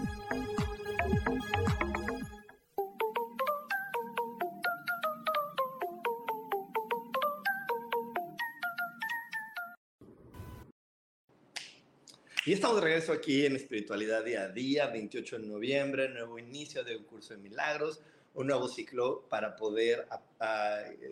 Y 12.43 12.53
estamos 12.53 12.77
de 12.77 12.81
regreso 12.81 13.13
aquí 13.13 13.45
en 13.45 13.55
Espiritualidad 13.55 14.25
Día 14.25 14.45
a 14.45 14.47
Día, 14.49 14.87
28 14.87 15.37
de 15.37 15.45
noviembre, 15.45 16.09
nuevo 16.09 16.39
inicio 16.39 16.83
de 16.83 16.97
un 16.97 17.03
curso 17.03 17.35
de 17.35 17.39
milagros, 17.39 18.01
un 18.33 18.47
nuevo 18.47 18.67
ciclo 18.67 19.27
para 19.29 19.55
poder 19.55 20.07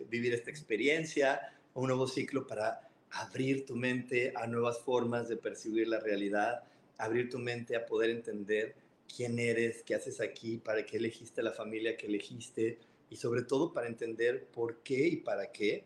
vivir 0.08 0.34
esta 0.34 0.50
experiencia, 0.50 1.56
un 1.74 1.86
nuevo 1.86 2.08
ciclo 2.08 2.48
para 2.48 2.80
abrir 3.12 3.64
tu 3.64 3.76
mente 3.76 4.32
a 4.34 4.48
nuevas 4.48 4.80
formas 4.80 5.28
de 5.28 5.36
percibir 5.36 5.86
la 5.86 6.00
realidad, 6.00 6.64
abrir 6.98 7.30
tu 7.30 7.38
mente 7.38 7.76
a 7.76 7.86
poder 7.86 8.10
entender 8.10 8.74
quién 9.14 9.38
eres, 9.38 9.84
qué 9.84 9.94
haces 9.94 10.20
aquí, 10.20 10.56
para 10.56 10.84
qué 10.84 10.96
elegiste 10.96 11.44
la 11.44 11.52
familia 11.52 11.96
que 11.96 12.08
elegiste 12.08 12.80
y 13.08 13.14
sobre 13.14 13.42
todo 13.42 13.72
para 13.72 13.86
entender 13.86 14.46
por 14.46 14.82
qué 14.82 15.06
y 15.06 15.16
para 15.18 15.52
qué 15.52 15.84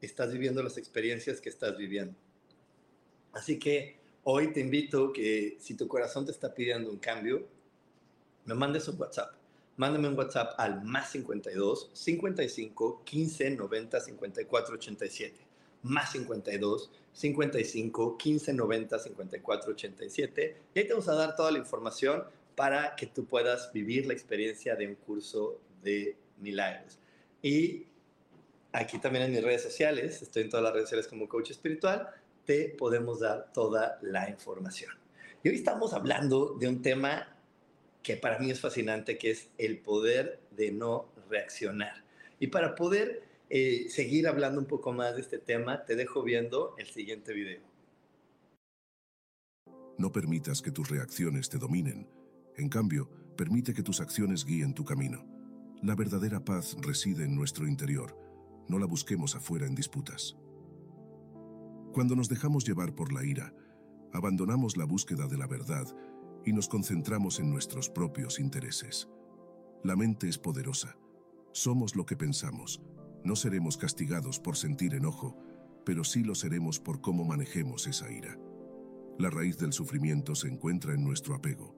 estás 0.00 0.32
viviendo 0.32 0.62
las 0.62 0.78
experiencias 0.78 1.40
que 1.40 1.48
estás 1.48 1.76
viviendo. 1.76 2.14
Así 3.32 3.58
que 3.58 4.05
Hoy 4.28 4.52
te 4.52 4.58
invito 4.58 5.12
que 5.12 5.56
si 5.60 5.76
tu 5.76 5.86
corazón 5.86 6.26
te 6.26 6.32
está 6.32 6.52
pidiendo 6.52 6.90
un 6.90 6.96
cambio, 6.96 7.46
me 8.44 8.54
mandes 8.54 8.88
un 8.88 9.00
WhatsApp. 9.00 9.32
Mándame 9.76 10.08
un 10.08 10.18
WhatsApp 10.18 10.54
al 10.58 10.82
más 10.82 11.12
52 11.12 11.90
55 11.92 13.02
15 13.04 13.50
90 13.50 14.00
54 14.00 14.74
87. 14.74 15.36
Más 15.84 16.10
52 16.10 16.90
55 17.12 18.18
15 18.18 18.52
90 18.52 18.98
54 18.98 19.70
87. 19.70 20.56
Y 20.74 20.78
ahí 20.80 20.86
te 20.88 20.92
vamos 20.92 21.08
a 21.08 21.14
dar 21.14 21.36
toda 21.36 21.52
la 21.52 21.58
información 21.58 22.24
para 22.56 22.96
que 22.96 23.06
tú 23.06 23.26
puedas 23.26 23.72
vivir 23.72 24.06
la 24.06 24.12
experiencia 24.12 24.74
de 24.74 24.88
un 24.88 24.96
curso 24.96 25.60
de 25.84 26.16
milagros. 26.40 26.98
Y 27.42 27.86
aquí 28.72 28.98
también 28.98 29.26
en 29.26 29.30
mis 29.30 29.44
redes 29.44 29.62
sociales, 29.62 30.20
estoy 30.20 30.42
en 30.42 30.50
todas 30.50 30.64
las 30.64 30.72
redes 30.72 30.88
sociales 30.88 31.06
como 31.06 31.28
coach 31.28 31.52
espiritual 31.52 32.12
te 32.46 32.70
podemos 32.70 33.20
dar 33.20 33.52
toda 33.52 33.98
la 34.02 34.30
información. 34.30 34.92
Y 35.42 35.50
hoy 35.50 35.56
estamos 35.56 35.92
hablando 35.92 36.56
de 36.58 36.68
un 36.68 36.80
tema 36.80 37.36
que 38.02 38.16
para 38.16 38.38
mí 38.38 38.50
es 38.50 38.60
fascinante, 38.60 39.18
que 39.18 39.32
es 39.32 39.50
el 39.58 39.78
poder 39.78 40.40
de 40.52 40.70
no 40.70 41.08
reaccionar. 41.28 42.04
Y 42.38 42.46
para 42.46 42.74
poder 42.74 43.24
eh, 43.50 43.86
seguir 43.90 44.28
hablando 44.28 44.60
un 44.60 44.66
poco 44.66 44.92
más 44.92 45.16
de 45.16 45.22
este 45.22 45.38
tema, 45.38 45.84
te 45.84 45.96
dejo 45.96 46.22
viendo 46.22 46.74
el 46.78 46.86
siguiente 46.86 47.32
video. 47.32 47.60
No 49.98 50.12
permitas 50.12 50.62
que 50.62 50.70
tus 50.70 50.88
reacciones 50.88 51.48
te 51.48 51.58
dominen. 51.58 52.08
En 52.56 52.68
cambio, 52.68 53.08
permite 53.36 53.74
que 53.74 53.82
tus 53.82 54.00
acciones 54.00 54.44
guíen 54.44 54.74
tu 54.74 54.84
camino. 54.84 55.26
La 55.82 55.94
verdadera 55.94 56.44
paz 56.44 56.76
reside 56.80 57.24
en 57.24 57.34
nuestro 57.34 57.66
interior. 57.66 58.16
No 58.68 58.78
la 58.78 58.86
busquemos 58.86 59.34
afuera 59.34 59.66
en 59.66 59.74
disputas. 59.74 60.36
Cuando 61.96 62.14
nos 62.14 62.28
dejamos 62.28 62.66
llevar 62.66 62.94
por 62.94 63.10
la 63.10 63.24
ira, 63.24 63.54
abandonamos 64.12 64.76
la 64.76 64.84
búsqueda 64.84 65.28
de 65.28 65.38
la 65.38 65.46
verdad 65.46 65.86
y 66.44 66.52
nos 66.52 66.68
concentramos 66.68 67.40
en 67.40 67.48
nuestros 67.48 67.88
propios 67.88 68.38
intereses. 68.38 69.08
La 69.82 69.96
mente 69.96 70.28
es 70.28 70.36
poderosa. 70.36 70.98
Somos 71.52 71.96
lo 71.96 72.04
que 72.04 72.14
pensamos. 72.14 72.82
No 73.24 73.34
seremos 73.34 73.78
castigados 73.78 74.38
por 74.38 74.58
sentir 74.58 74.92
enojo, 74.92 75.38
pero 75.86 76.04
sí 76.04 76.22
lo 76.22 76.34
seremos 76.34 76.80
por 76.80 77.00
cómo 77.00 77.24
manejemos 77.24 77.86
esa 77.86 78.12
ira. 78.12 78.38
La 79.18 79.30
raíz 79.30 79.56
del 79.56 79.72
sufrimiento 79.72 80.34
se 80.34 80.48
encuentra 80.48 80.92
en 80.92 81.02
nuestro 81.02 81.34
apego. 81.34 81.74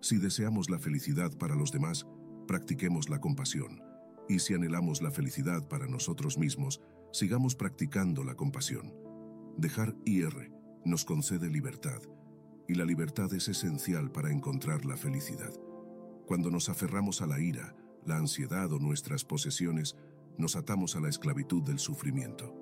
Si 0.00 0.18
deseamos 0.18 0.70
la 0.70 0.78
felicidad 0.78 1.36
para 1.38 1.56
los 1.56 1.72
demás, 1.72 2.06
practiquemos 2.46 3.08
la 3.08 3.20
compasión. 3.20 3.82
Y 4.28 4.38
si 4.38 4.54
anhelamos 4.54 5.02
la 5.02 5.10
felicidad 5.10 5.66
para 5.66 5.88
nosotros 5.88 6.38
mismos, 6.38 6.80
sigamos 7.10 7.56
practicando 7.56 8.22
la 8.22 8.36
compasión. 8.36 9.05
Dejar 9.56 9.94
IR 10.04 10.52
nos 10.84 11.06
concede 11.06 11.48
libertad. 11.48 12.02
y 12.68 12.74
la 12.74 12.84
libertad 12.84 13.32
es 13.32 13.46
esencial 13.46 14.10
para 14.10 14.32
encontrar 14.32 14.84
la 14.84 14.96
felicidad. 14.96 15.52
Cuando 16.26 16.50
nos 16.50 16.68
aferramos 16.68 17.22
a 17.22 17.26
la 17.28 17.40
ira, 17.40 17.76
la 18.04 18.16
ansiedad 18.16 18.72
o 18.72 18.80
nuestras 18.80 19.24
posesiones, 19.24 19.96
nos 20.36 20.56
atamos 20.56 20.96
a 20.96 21.00
la 21.00 21.08
esclavitud 21.08 21.62
del 21.62 21.78
sufrimiento. 21.78 22.52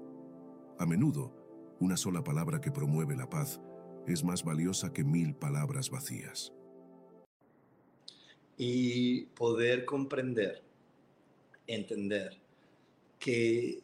A 0.78 0.84
menudo, 0.84 1.32
una 1.80 1.96
sola 1.96 2.22
palabra 2.22 2.60
que 2.60 2.70
promueve 2.70 3.16
la 3.16 3.30
paz 3.30 3.62
es 4.06 4.22
más 4.22 4.44
valiosa 4.44 4.92
que 4.92 5.04
mil 5.04 5.34
palabras 5.34 5.88
vacías. 5.88 6.52
Y 8.58 9.24
poder 9.28 9.86
comprender, 9.86 10.62
entender 11.66 12.42
que 13.18 13.82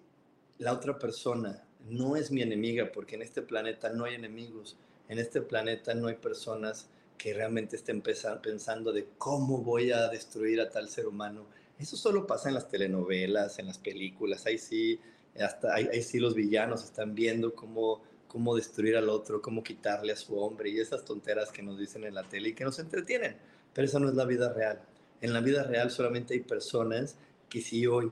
la 0.58 0.74
otra 0.74 0.98
persona 0.98 1.66
no 1.88 2.16
es 2.16 2.30
mi 2.30 2.42
enemiga, 2.42 2.92
porque 2.92 3.16
en 3.16 3.22
este 3.22 3.42
planeta 3.42 3.90
no 3.90 4.04
hay 4.04 4.14
enemigos, 4.14 4.76
en 5.08 5.18
este 5.18 5.40
planeta 5.40 5.94
no 5.94 6.08
hay 6.08 6.16
personas 6.16 6.88
que 7.18 7.34
realmente 7.34 7.76
estén 7.76 8.02
pensando 8.02 8.92
de 8.92 9.06
cómo 9.18 9.58
voy 9.58 9.92
a 9.92 10.08
destruir 10.08 10.60
a 10.60 10.70
tal 10.70 10.88
ser 10.88 11.06
humano. 11.06 11.46
Eso 11.78 11.96
solo 11.96 12.26
pasa 12.26 12.48
en 12.48 12.54
las 12.54 12.68
telenovelas, 12.68 13.58
en 13.58 13.66
las 13.66 13.78
películas, 13.78 14.46
ahí 14.46 14.56
sí, 14.56 14.98
hasta 15.38 15.74
ahí, 15.74 16.02
sí 16.02 16.18
los 16.18 16.34
villanos 16.34 16.84
están 16.84 17.14
viendo 17.14 17.54
cómo, 17.54 18.02
cómo 18.26 18.56
destruir 18.56 18.96
al 18.96 19.08
otro, 19.08 19.42
cómo 19.42 19.62
quitarle 19.62 20.12
a 20.12 20.16
su 20.16 20.38
hombre 20.38 20.70
y 20.70 20.80
esas 20.80 21.04
tonteras 21.04 21.52
que 21.52 21.62
nos 21.62 21.78
dicen 21.78 22.04
en 22.04 22.14
la 22.14 22.22
tele 22.22 22.50
y 22.50 22.54
que 22.54 22.64
nos 22.64 22.78
entretienen. 22.78 23.36
Pero 23.74 23.86
eso 23.86 24.00
no 24.00 24.08
es 24.08 24.14
la 24.14 24.24
vida 24.24 24.52
real. 24.52 24.80
En 25.20 25.32
la 25.32 25.40
vida 25.40 25.62
real 25.62 25.90
solamente 25.90 26.34
hay 26.34 26.40
personas 26.40 27.16
que 27.48 27.60
si 27.60 27.86
hoy 27.86 28.10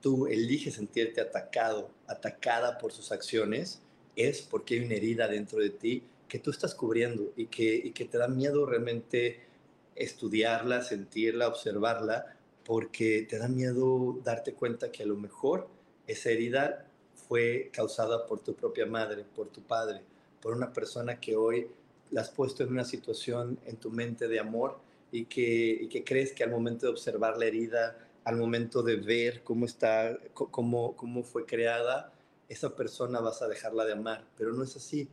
tú 0.00 0.26
eliges 0.26 0.74
sentirte 0.74 1.20
atacado, 1.20 1.90
atacada 2.06 2.78
por 2.78 2.92
sus 2.92 3.12
acciones, 3.12 3.80
es 4.14 4.42
porque 4.42 4.74
hay 4.74 4.84
una 4.84 4.94
herida 4.94 5.28
dentro 5.28 5.58
de 5.60 5.70
ti 5.70 6.02
que 6.28 6.38
tú 6.38 6.50
estás 6.50 6.74
cubriendo 6.74 7.32
y 7.36 7.46
que, 7.46 7.92
te 8.10 8.18
da 8.18 8.28
miedo 8.28 8.66
realmente 8.66 9.40
estudiarla, 9.94 10.82
sentirla, 10.82 11.48
observarla, 11.48 12.36
porque 12.64 13.26
te 13.28 13.38
da 13.38 13.48
miedo 13.48 14.18
darte 14.24 14.54
cuenta 14.54 14.90
que 14.90 15.04
a 15.04 15.06
lo 15.06 15.16
mejor 15.16 15.68
esa 16.06 16.30
herida 16.30 16.86
fue 17.28 17.70
causada 17.72 18.26
por 18.26 18.40
tu 18.40 18.54
propia 18.54 18.86
madre, 18.86 19.24
por 19.34 19.48
tu 19.48 19.62
padre, 19.62 20.02
por 20.40 20.54
una 20.54 20.72
persona 20.72 21.20
que 21.20 21.36
hoy 21.36 21.68
la 22.10 22.22
has 22.22 22.30
puesto 22.30 22.62
en 22.62 22.70
una 22.70 22.84
situación 22.84 23.58
en 23.66 23.76
tu 23.76 23.90
mente 23.90 24.28
de 24.28 24.40
amor 24.40 24.78
y 25.12 25.26
que, 25.26 25.78
y 25.82 25.88
que 25.88 26.04
crees 26.04 26.32
que 26.32 26.44
al 26.44 26.50
momento 26.50 26.86
de 26.86 26.92
observar 26.92 27.36
la 27.38 27.46
herida, 27.46 28.05
al 28.26 28.36
momento 28.36 28.82
de 28.82 28.96
ver 28.96 29.44
cómo 29.44 29.66
está, 29.66 30.18
cómo, 30.34 30.96
cómo 30.96 31.22
fue 31.22 31.46
creada, 31.46 32.12
esa 32.48 32.74
persona 32.74 33.20
vas 33.20 33.40
a 33.40 33.46
dejarla 33.46 33.84
de 33.84 33.92
amar, 33.92 34.26
pero 34.36 34.52
no 34.52 34.64
es 34.64 34.74
así. 34.74 35.08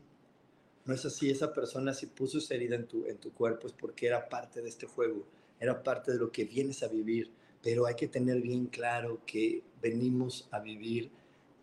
No 0.85 0.95
es 0.95 1.05
así, 1.05 1.29
esa 1.29 1.53
persona 1.53 1.93
si 1.93 2.07
puso 2.07 2.39
esa 2.39 2.55
herida 2.55 2.75
en 2.75 2.87
tu, 2.87 3.05
en 3.05 3.19
tu 3.19 3.31
cuerpo 3.31 3.67
es 3.67 3.73
porque 3.73 4.07
era 4.07 4.27
parte 4.29 4.63
de 4.63 4.69
este 4.69 4.87
juego, 4.87 5.27
era 5.59 5.83
parte 5.83 6.11
de 6.11 6.17
lo 6.17 6.31
que 6.31 6.45
vienes 6.45 6.81
a 6.81 6.87
vivir, 6.87 7.29
pero 7.61 7.85
hay 7.85 7.93
que 7.93 8.07
tener 8.07 8.41
bien 8.41 8.65
claro 8.65 9.21
que 9.27 9.61
venimos 9.79 10.47
a 10.49 10.59
vivir 10.59 11.11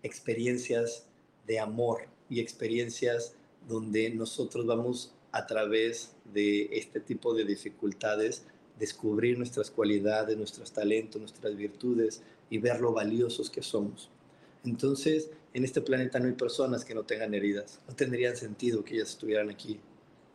experiencias 0.04 1.08
de 1.48 1.58
amor 1.58 2.02
y 2.28 2.38
experiencias 2.38 3.34
donde 3.68 4.08
nosotros 4.10 4.66
vamos 4.66 5.12
a 5.32 5.46
través 5.46 6.14
de 6.32 6.68
este 6.70 7.00
tipo 7.00 7.34
de 7.34 7.44
dificultades 7.44 8.46
descubrir 8.80 9.38
nuestras 9.38 9.70
cualidades, 9.70 10.36
nuestros 10.36 10.72
talentos, 10.72 11.20
nuestras 11.20 11.54
virtudes 11.54 12.22
y 12.48 12.58
ver 12.58 12.80
lo 12.80 12.92
valiosos 12.92 13.50
que 13.50 13.62
somos. 13.62 14.10
Entonces, 14.64 15.30
en 15.54 15.64
este 15.64 15.80
planeta 15.80 16.18
no 16.18 16.26
hay 16.26 16.32
personas 16.32 16.84
que 16.84 16.94
no 16.94 17.04
tengan 17.04 17.34
heridas. 17.34 17.80
No 17.86 17.94
tendrían 17.94 18.36
sentido 18.36 18.82
que 18.82 18.94
ellas 18.94 19.10
estuvieran 19.10 19.50
aquí. 19.50 19.80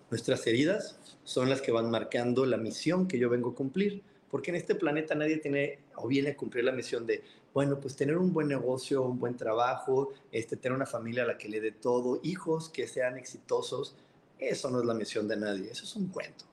Nuestras 0.09 0.45
heridas 0.47 0.97
son 1.23 1.49
las 1.49 1.61
que 1.61 1.71
van 1.71 1.89
marcando 1.89 2.45
la 2.45 2.57
misión 2.57 3.07
que 3.07 3.17
yo 3.17 3.29
vengo 3.29 3.49
a 3.49 3.55
cumplir. 3.55 4.01
Porque 4.29 4.51
en 4.51 4.57
este 4.57 4.75
planeta 4.75 5.15
nadie 5.15 5.37
tiene 5.37 5.79
o 5.95 6.07
viene 6.07 6.31
a 6.31 6.37
cumplir 6.37 6.65
la 6.65 6.71
misión 6.71 7.05
de, 7.05 7.23
bueno, 7.53 7.79
pues 7.79 7.95
tener 7.95 8.17
un 8.17 8.33
buen 8.33 8.47
negocio, 8.47 9.01
un 9.01 9.19
buen 9.19 9.37
trabajo, 9.37 10.11
este, 10.31 10.57
tener 10.57 10.75
una 10.75 10.85
familia 10.85 11.23
a 11.23 11.27
la 11.27 11.37
que 11.37 11.47
le 11.47 11.61
dé 11.61 11.71
todo, 11.71 12.19
hijos 12.23 12.69
que 12.69 12.87
sean 12.87 13.17
exitosos. 13.17 13.95
Eso 14.37 14.69
no 14.69 14.81
es 14.81 14.85
la 14.85 14.93
misión 14.93 15.27
de 15.27 15.37
nadie. 15.37 15.71
Eso 15.71 15.85
es 15.85 15.95
un 15.95 16.07
cuento. 16.07 16.45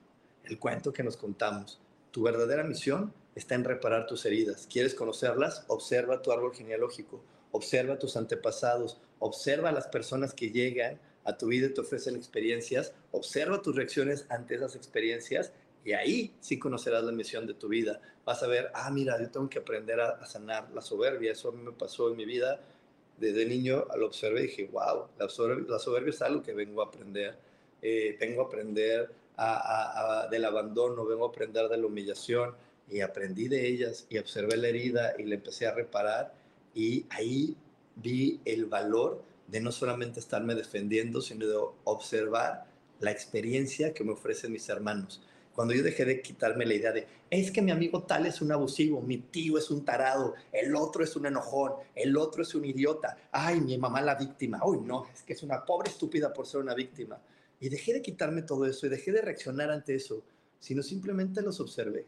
El 0.45 0.59
cuento 0.59 0.93
que 0.93 1.03
nos 1.03 1.17
contamos. 1.17 1.79
Tu 2.13 2.23
verdadera 2.23 2.63
misión 2.63 3.13
está 3.35 3.55
en 3.55 3.65
reparar 3.65 4.07
tus 4.07 4.25
heridas. 4.25 4.69
¿Quieres 4.71 4.95
conocerlas? 4.95 5.65
Observa 5.67 6.21
tu 6.21 6.31
árbol 6.31 6.55
genealógico 6.55 7.21
observa 7.53 7.97
tus 7.97 8.17
antepasados, 8.17 8.99
observa 9.19 9.69
a 9.69 9.71
las 9.71 9.87
personas 9.87 10.33
que 10.33 10.49
llegan 10.49 10.99
a 11.23 11.37
tu 11.37 11.47
vida 11.47 11.67
y 11.67 11.73
te 11.73 11.81
ofrecen 11.81 12.15
experiencias, 12.15 12.93
observa 13.11 13.61
tus 13.61 13.75
reacciones 13.75 14.25
ante 14.29 14.55
esas 14.55 14.75
experiencias 14.75 15.53
y 15.85 15.93
ahí 15.93 16.35
sí 16.41 16.59
conocerás 16.59 17.03
la 17.03 17.11
misión 17.11 17.45
de 17.45 17.53
tu 17.53 17.69
vida. 17.69 18.01
Vas 18.25 18.41
a 18.41 18.47
ver, 18.47 18.71
ah, 18.73 18.89
mira, 18.91 19.21
yo 19.21 19.29
tengo 19.29 19.49
que 19.49 19.59
aprender 19.59 19.99
a, 20.01 20.25
sanar 20.25 20.71
la 20.71 20.81
soberbia. 20.81 21.31
Eso 21.31 21.49
a 21.49 21.51
mí 21.51 21.61
me 21.61 21.73
pasó 21.73 22.09
en 22.09 22.17
mi 22.17 22.25
vida. 22.25 22.59
Desde 23.17 23.45
niño 23.45 23.85
lo 23.97 24.07
observé 24.07 24.39
y 24.39 24.47
dije, 24.47 24.69
wow, 24.71 25.07
la 25.19 25.29
soberbia, 25.29 26.09
es 26.09 26.21
algo 26.21 26.41
que 26.41 26.53
vengo 26.53 26.81
a 26.81 26.85
aprender. 26.85 27.37
Eh, 27.81 28.17
vengo 28.19 28.41
a 28.41 28.45
aprender 28.45 29.11
del 30.29 30.45
abandono, 30.45 31.05
vengo 31.05 31.25
a 31.25 31.29
aprender 31.29 31.67
de 31.67 31.77
la 31.77 31.87
humillación 31.87 32.55
y 32.89 33.01
aprendí 33.01 33.47
de 33.47 33.67
ellas 33.67 34.05
y 34.09 34.17
observé 34.17 34.57
la 34.57 34.67
herida 34.67 35.13
y 35.17 35.23
la 35.23 35.35
empecé 35.35 35.67
a 35.67 35.73
reparar 35.73 36.33
y 36.75 37.05
ahí 37.09 37.55
vi 37.95 38.39
el 38.45 38.65
valor 38.65 39.23
de 39.47 39.61
no 39.61 39.71
solamente 39.71 40.19
estarme 40.19 40.55
defendiendo, 40.55 41.21
sino 41.21 41.47
de 41.47 41.57
observar 41.83 42.65
la 42.99 43.11
experiencia 43.11 43.93
que 43.93 44.03
me 44.03 44.13
ofrecen 44.13 44.51
mis 44.51 44.67
hermanos. 44.69 45.21
Cuando 45.53 45.75
yo 45.75 45.83
dejé 45.83 46.05
de 46.05 46.21
quitarme 46.21 46.65
la 46.65 46.73
idea 46.73 46.91
de, 46.91 47.07
es 47.29 47.51
que 47.51 47.61
mi 47.61 47.69
amigo 47.69 48.03
tal 48.03 48.25
es 48.25 48.41
un 48.41 48.51
abusivo, 48.51 49.01
mi 49.01 49.19
tío 49.19 49.59
es 49.59 49.69
un 49.69 49.85
tarado, 49.85 50.33
el 50.51 50.75
otro 50.75 51.03
es 51.03 51.15
un 51.15 51.27
enojón, 51.27 51.73
el 51.93 52.17
otro 52.17 52.41
es 52.41 52.55
un 52.55 52.65
idiota, 52.65 53.17
ay, 53.31 53.61
mi 53.61 53.77
mamá 53.77 54.01
la 54.01 54.15
víctima, 54.15 54.61
uy, 54.65 54.79
no, 54.81 55.05
es 55.13 55.21
que 55.21 55.33
es 55.33 55.43
una 55.43 55.63
pobre 55.63 55.91
estúpida 55.91 56.33
por 56.33 56.47
ser 56.47 56.61
una 56.61 56.73
víctima. 56.73 57.19
Y 57.63 57.69
dejé 57.69 57.93
de 57.93 58.01
quitarme 58.01 58.41
todo 58.41 58.65
eso 58.65 58.85
y 58.85 58.89
dejé 58.89 59.13
de 59.13 59.21
reaccionar 59.21 59.71
ante 59.71 59.95
eso, 59.95 60.21
sino 60.59 60.83
simplemente 60.83 61.41
los 61.41 61.61
observé. 61.61 62.05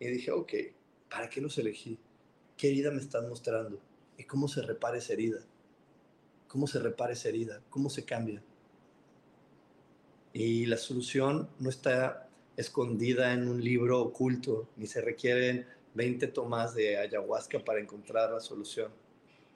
Y 0.00 0.06
dije, 0.06 0.30
ok, 0.30 0.54
¿para 1.10 1.28
qué 1.28 1.42
los 1.42 1.58
elegí? 1.58 1.98
¿Qué 2.56 2.70
herida 2.70 2.90
me 2.90 3.02
están 3.02 3.28
mostrando? 3.28 3.78
¿Y 4.16 4.24
cómo 4.24 4.48
se 4.48 4.62
repara 4.62 4.96
esa 4.96 5.12
herida? 5.12 5.40
¿Cómo 6.48 6.66
se 6.66 6.78
repara 6.78 7.12
esa 7.12 7.28
herida? 7.28 7.60
¿Cómo 7.68 7.90
se 7.90 8.06
cambia? 8.06 8.42
Y 10.32 10.64
la 10.64 10.78
solución 10.78 11.50
no 11.58 11.68
está 11.68 12.30
escondida 12.56 13.34
en 13.34 13.46
un 13.46 13.62
libro 13.62 14.00
oculto, 14.00 14.70
ni 14.78 14.86
se 14.86 15.02
requieren 15.02 15.66
20 15.92 16.28
tomas 16.28 16.74
de 16.74 16.96
ayahuasca 16.96 17.62
para 17.62 17.78
encontrar 17.78 18.32
la 18.32 18.40
solución. 18.40 18.90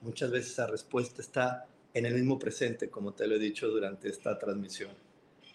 Muchas 0.02 0.30
veces 0.30 0.58
la 0.58 0.66
respuesta 0.66 1.22
está 1.22 1.66
en 1.94 2.04
el 2.04 2.12
mismo 2.12 2.38
presente, 2.38 2.90
como 2.90 3.14
te 3.14 3.26
lo 3.26 3.36
he 3.36 3.38
dicho 3.38 3.68
durante 3.68 4.10
esta 4.10 4.38
transmisión. 4.38 5.07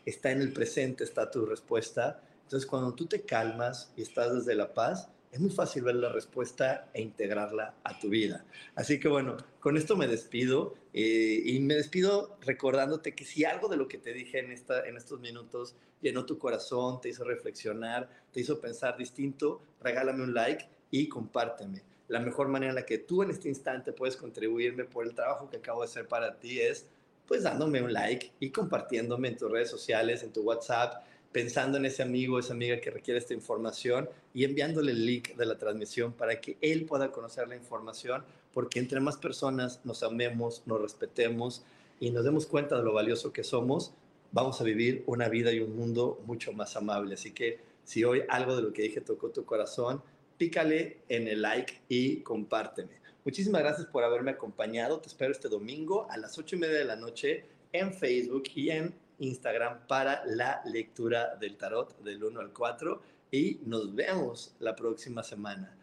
Está 0.05 0.31
en 0.31 0.41
el 0.41 0.53
presente, 0.53 1.03
está 1.03 1.31
tu 1.31 1.45
respuesta. 1.45 2.21
Entonces, 2.43 2.67
cuando 2.67 2.93
tú 2.93 3.05
te 3.05 3.21
calmas 3.21 3.91
y 3.95 4.01
estás 4.01 4.33
desde 4.33 4.55
la 4.55 4.73
paz, 4.73 5.09
es 5.33 5.39
muy 5.39 5.49
fácil 5.49 5.81
ver 5.81 5.95
la 5.95 6.09
respuesta 6.09 6.91
e 6.93 7.01
integrarla 7.01 7.73
a 7.83 7.99
tu 7.99 8.09
vida. 8.09 8.45
Así 8.75 8.99
que 8.99 9.07
bueno, 9.07 9.35
con 9.59 9.77
esto 9.77 9.95
me 9.97 10.07
despido 10.07 10.75
eh, 10.93 11.41
y 11.43 11.59
me 11.59 11.73
despido 11.73 12.37
recordándote 12.41 13.15
que 13.15 13.25
si 13.25 13.43
algo 13.43 13.67
de 13.67 13.77
lo 13.77 13.87
que 13.87 13.97
te 13.97 14.13
dije 14.13 14.37
en, 14.37 14.51
esta, 14.51 14.85
en 14.85 14.95
estos 14.95 15.19
minutos 15.21 15.75
llenó 16.01 16.27
tu 16.27 16.37
corazón, 16.37 17.01
te 17.01 17.09
hizo 17.09 17.23
reflexionar, 17.23 18.07
te 18.31 18.41
hizo 18.41 18.61
pensar 18.61 18.95
distinto, 18.95 19.63
regálame 19.81 20.21
un 20.21 20.35
like 20.35 20.69
y 20.91 21.09
compárteme. 21.09 21.81
La 22.09 22.19
mejor 22.19 22.49
manera 22.49 22.69
en 22.69 22.75
la 22.75 22.85
que 22.85 22.99
tú 22.99 23.23
en 23.23 23.31
este 23.31 23.49
instante 23.49 23.91
puedes 23.91 24.17
contribuirme 24.17 24.85
por 24.85 25.03
el 25.03 25.15
trabajo 25.15 25.49
que 25.49 25.57
acabo 25.57 25.81
de 25.81 25.85
hacer 25.85 26.07
para 26.07 26.37
ti 26.37 26.59
es 26.59 26.85
pues 27.27 27.43
dándome 27.43 27.81
un 27.81 27.93
like 27.93 28.31
y 28.39 28.49
compartiéndome 28.49 29.29
en 29.29 29.37
tus 29.37 29.51
redes 29.51 29.69
sociales, 29.69 30.23
en 30.23 30.31
tu 30.31 30.41
WhatsApp, 30.41 31.03
pensando 31.31 31.77
en 31.77 31.85
ese 31.85 32.03
amigo, 32.03 32.39
esa 32.39 32.53
amiga 32.53 32.79
que 32.79 32.91
requiere 32.91 33.19
esta 33.19 33.33
información 33.33 34.07
y 34.33 34.43
enviándole 34.43 34.91
el 34.91 35.05
link 35.05 35.35
de 35.35 35.45
la 35.45 35.57
transmisión 35.57 36.13
para 36.13 36.39
que 36.39 36.57
él 36.61 36.85
pueda 36.85 37.11
conocer 37.11 37.47
la 37.47 37.55
información, 37.55 38.23
porque 38.53 38.79
entre 38.79 38.99
más 38.99 39.17
personas 39.17 39.81
nos 39.83 40.03
amemos, 40.03 40.61
nos 40.65 40.81
respetemos 40.81 41.63
y 41.99 42.11
nos 42.11 42.23
demos 42.23 42.45
cuenta 42.45 42.77
de 42.77 42.83
lo 42.83 42.93
valioso 42.93 43.33
que 43.33 43.43
somos, 43.43 43.93
vamos 44.31 44.61
a 44.61 44.63
vivir 44.63 45.03
una 45.07 45.27
vida 45.27 45.51
y 45.51 45.59
un 45.59 45.75
mundo 45.75 46.21
mucho 46.25 46.53
más 46.53 46.75
amable. 46.75 47.15
Así 47.15 47.31
que 47.31 47.59
si 47.83 48.03
hoy 48.03 48.23
algo 48.29 48.55
de 48.55 48.61
lo 48.61 48.73
que 48.73 48.83
dije 48.83 49.01
tocó 49.01 49.29
tu 49.29 49.43
corazón, 49.43 50.01
pícale 50.37 50.97
en 51.09 51.27
el 51.27 51.41
like 51.41 51.81
y 51.89 52.17
compárteme. 52.17 53.02
Muchísimas 53.25 53.61
gracias 53.61 53.87
por 53.87 54.03
haberme 54.03 54.31
acompañado. 54.31 54.99
Te 54.99 55.07
espero 55.07 55.31
este 55.31 55.47
domingo 55.47 56.07
a 56.09 56.17
las 56.17 56.37
ocho 56.37 56.55
y 56.55 56.59
media 56.59 56.77
de 56.77 56.85
la 56.85 56.97
noche 56.97 57.45
en 57.71 57.93
Facebook 57.93 58.43
y 58.55 58.69
en 58.69 58.93
Instagram 59.19 59.87
para 59.87 60.25
la 60.25 60.61
lectura 60.65 61.35
del 61.35 61.55
tarot 61.55 61.97
del 62.03 62.23
1 62.23 62.39
al 62.39 62.51
4 62.51 63.01
y 63.31 63.59
nos 63.65 63.95
vemos 63.95 64.53
la 64.59 64.75
próxima 64.75 65.23
semana. 65.23 65.75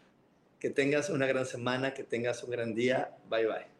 Que 0.58 0.70
tengas 0.70 1.08
una 1.08 1.26
gran 1.26 1.46
semana, 1.46 1.94
que 1.94 2.04
tengas 2.04 2.44
un 2.44 2.50
gran 2.50 2.74
día. 2.74 3.16
Bye 3.28 3.46
bye. 3.46 3.79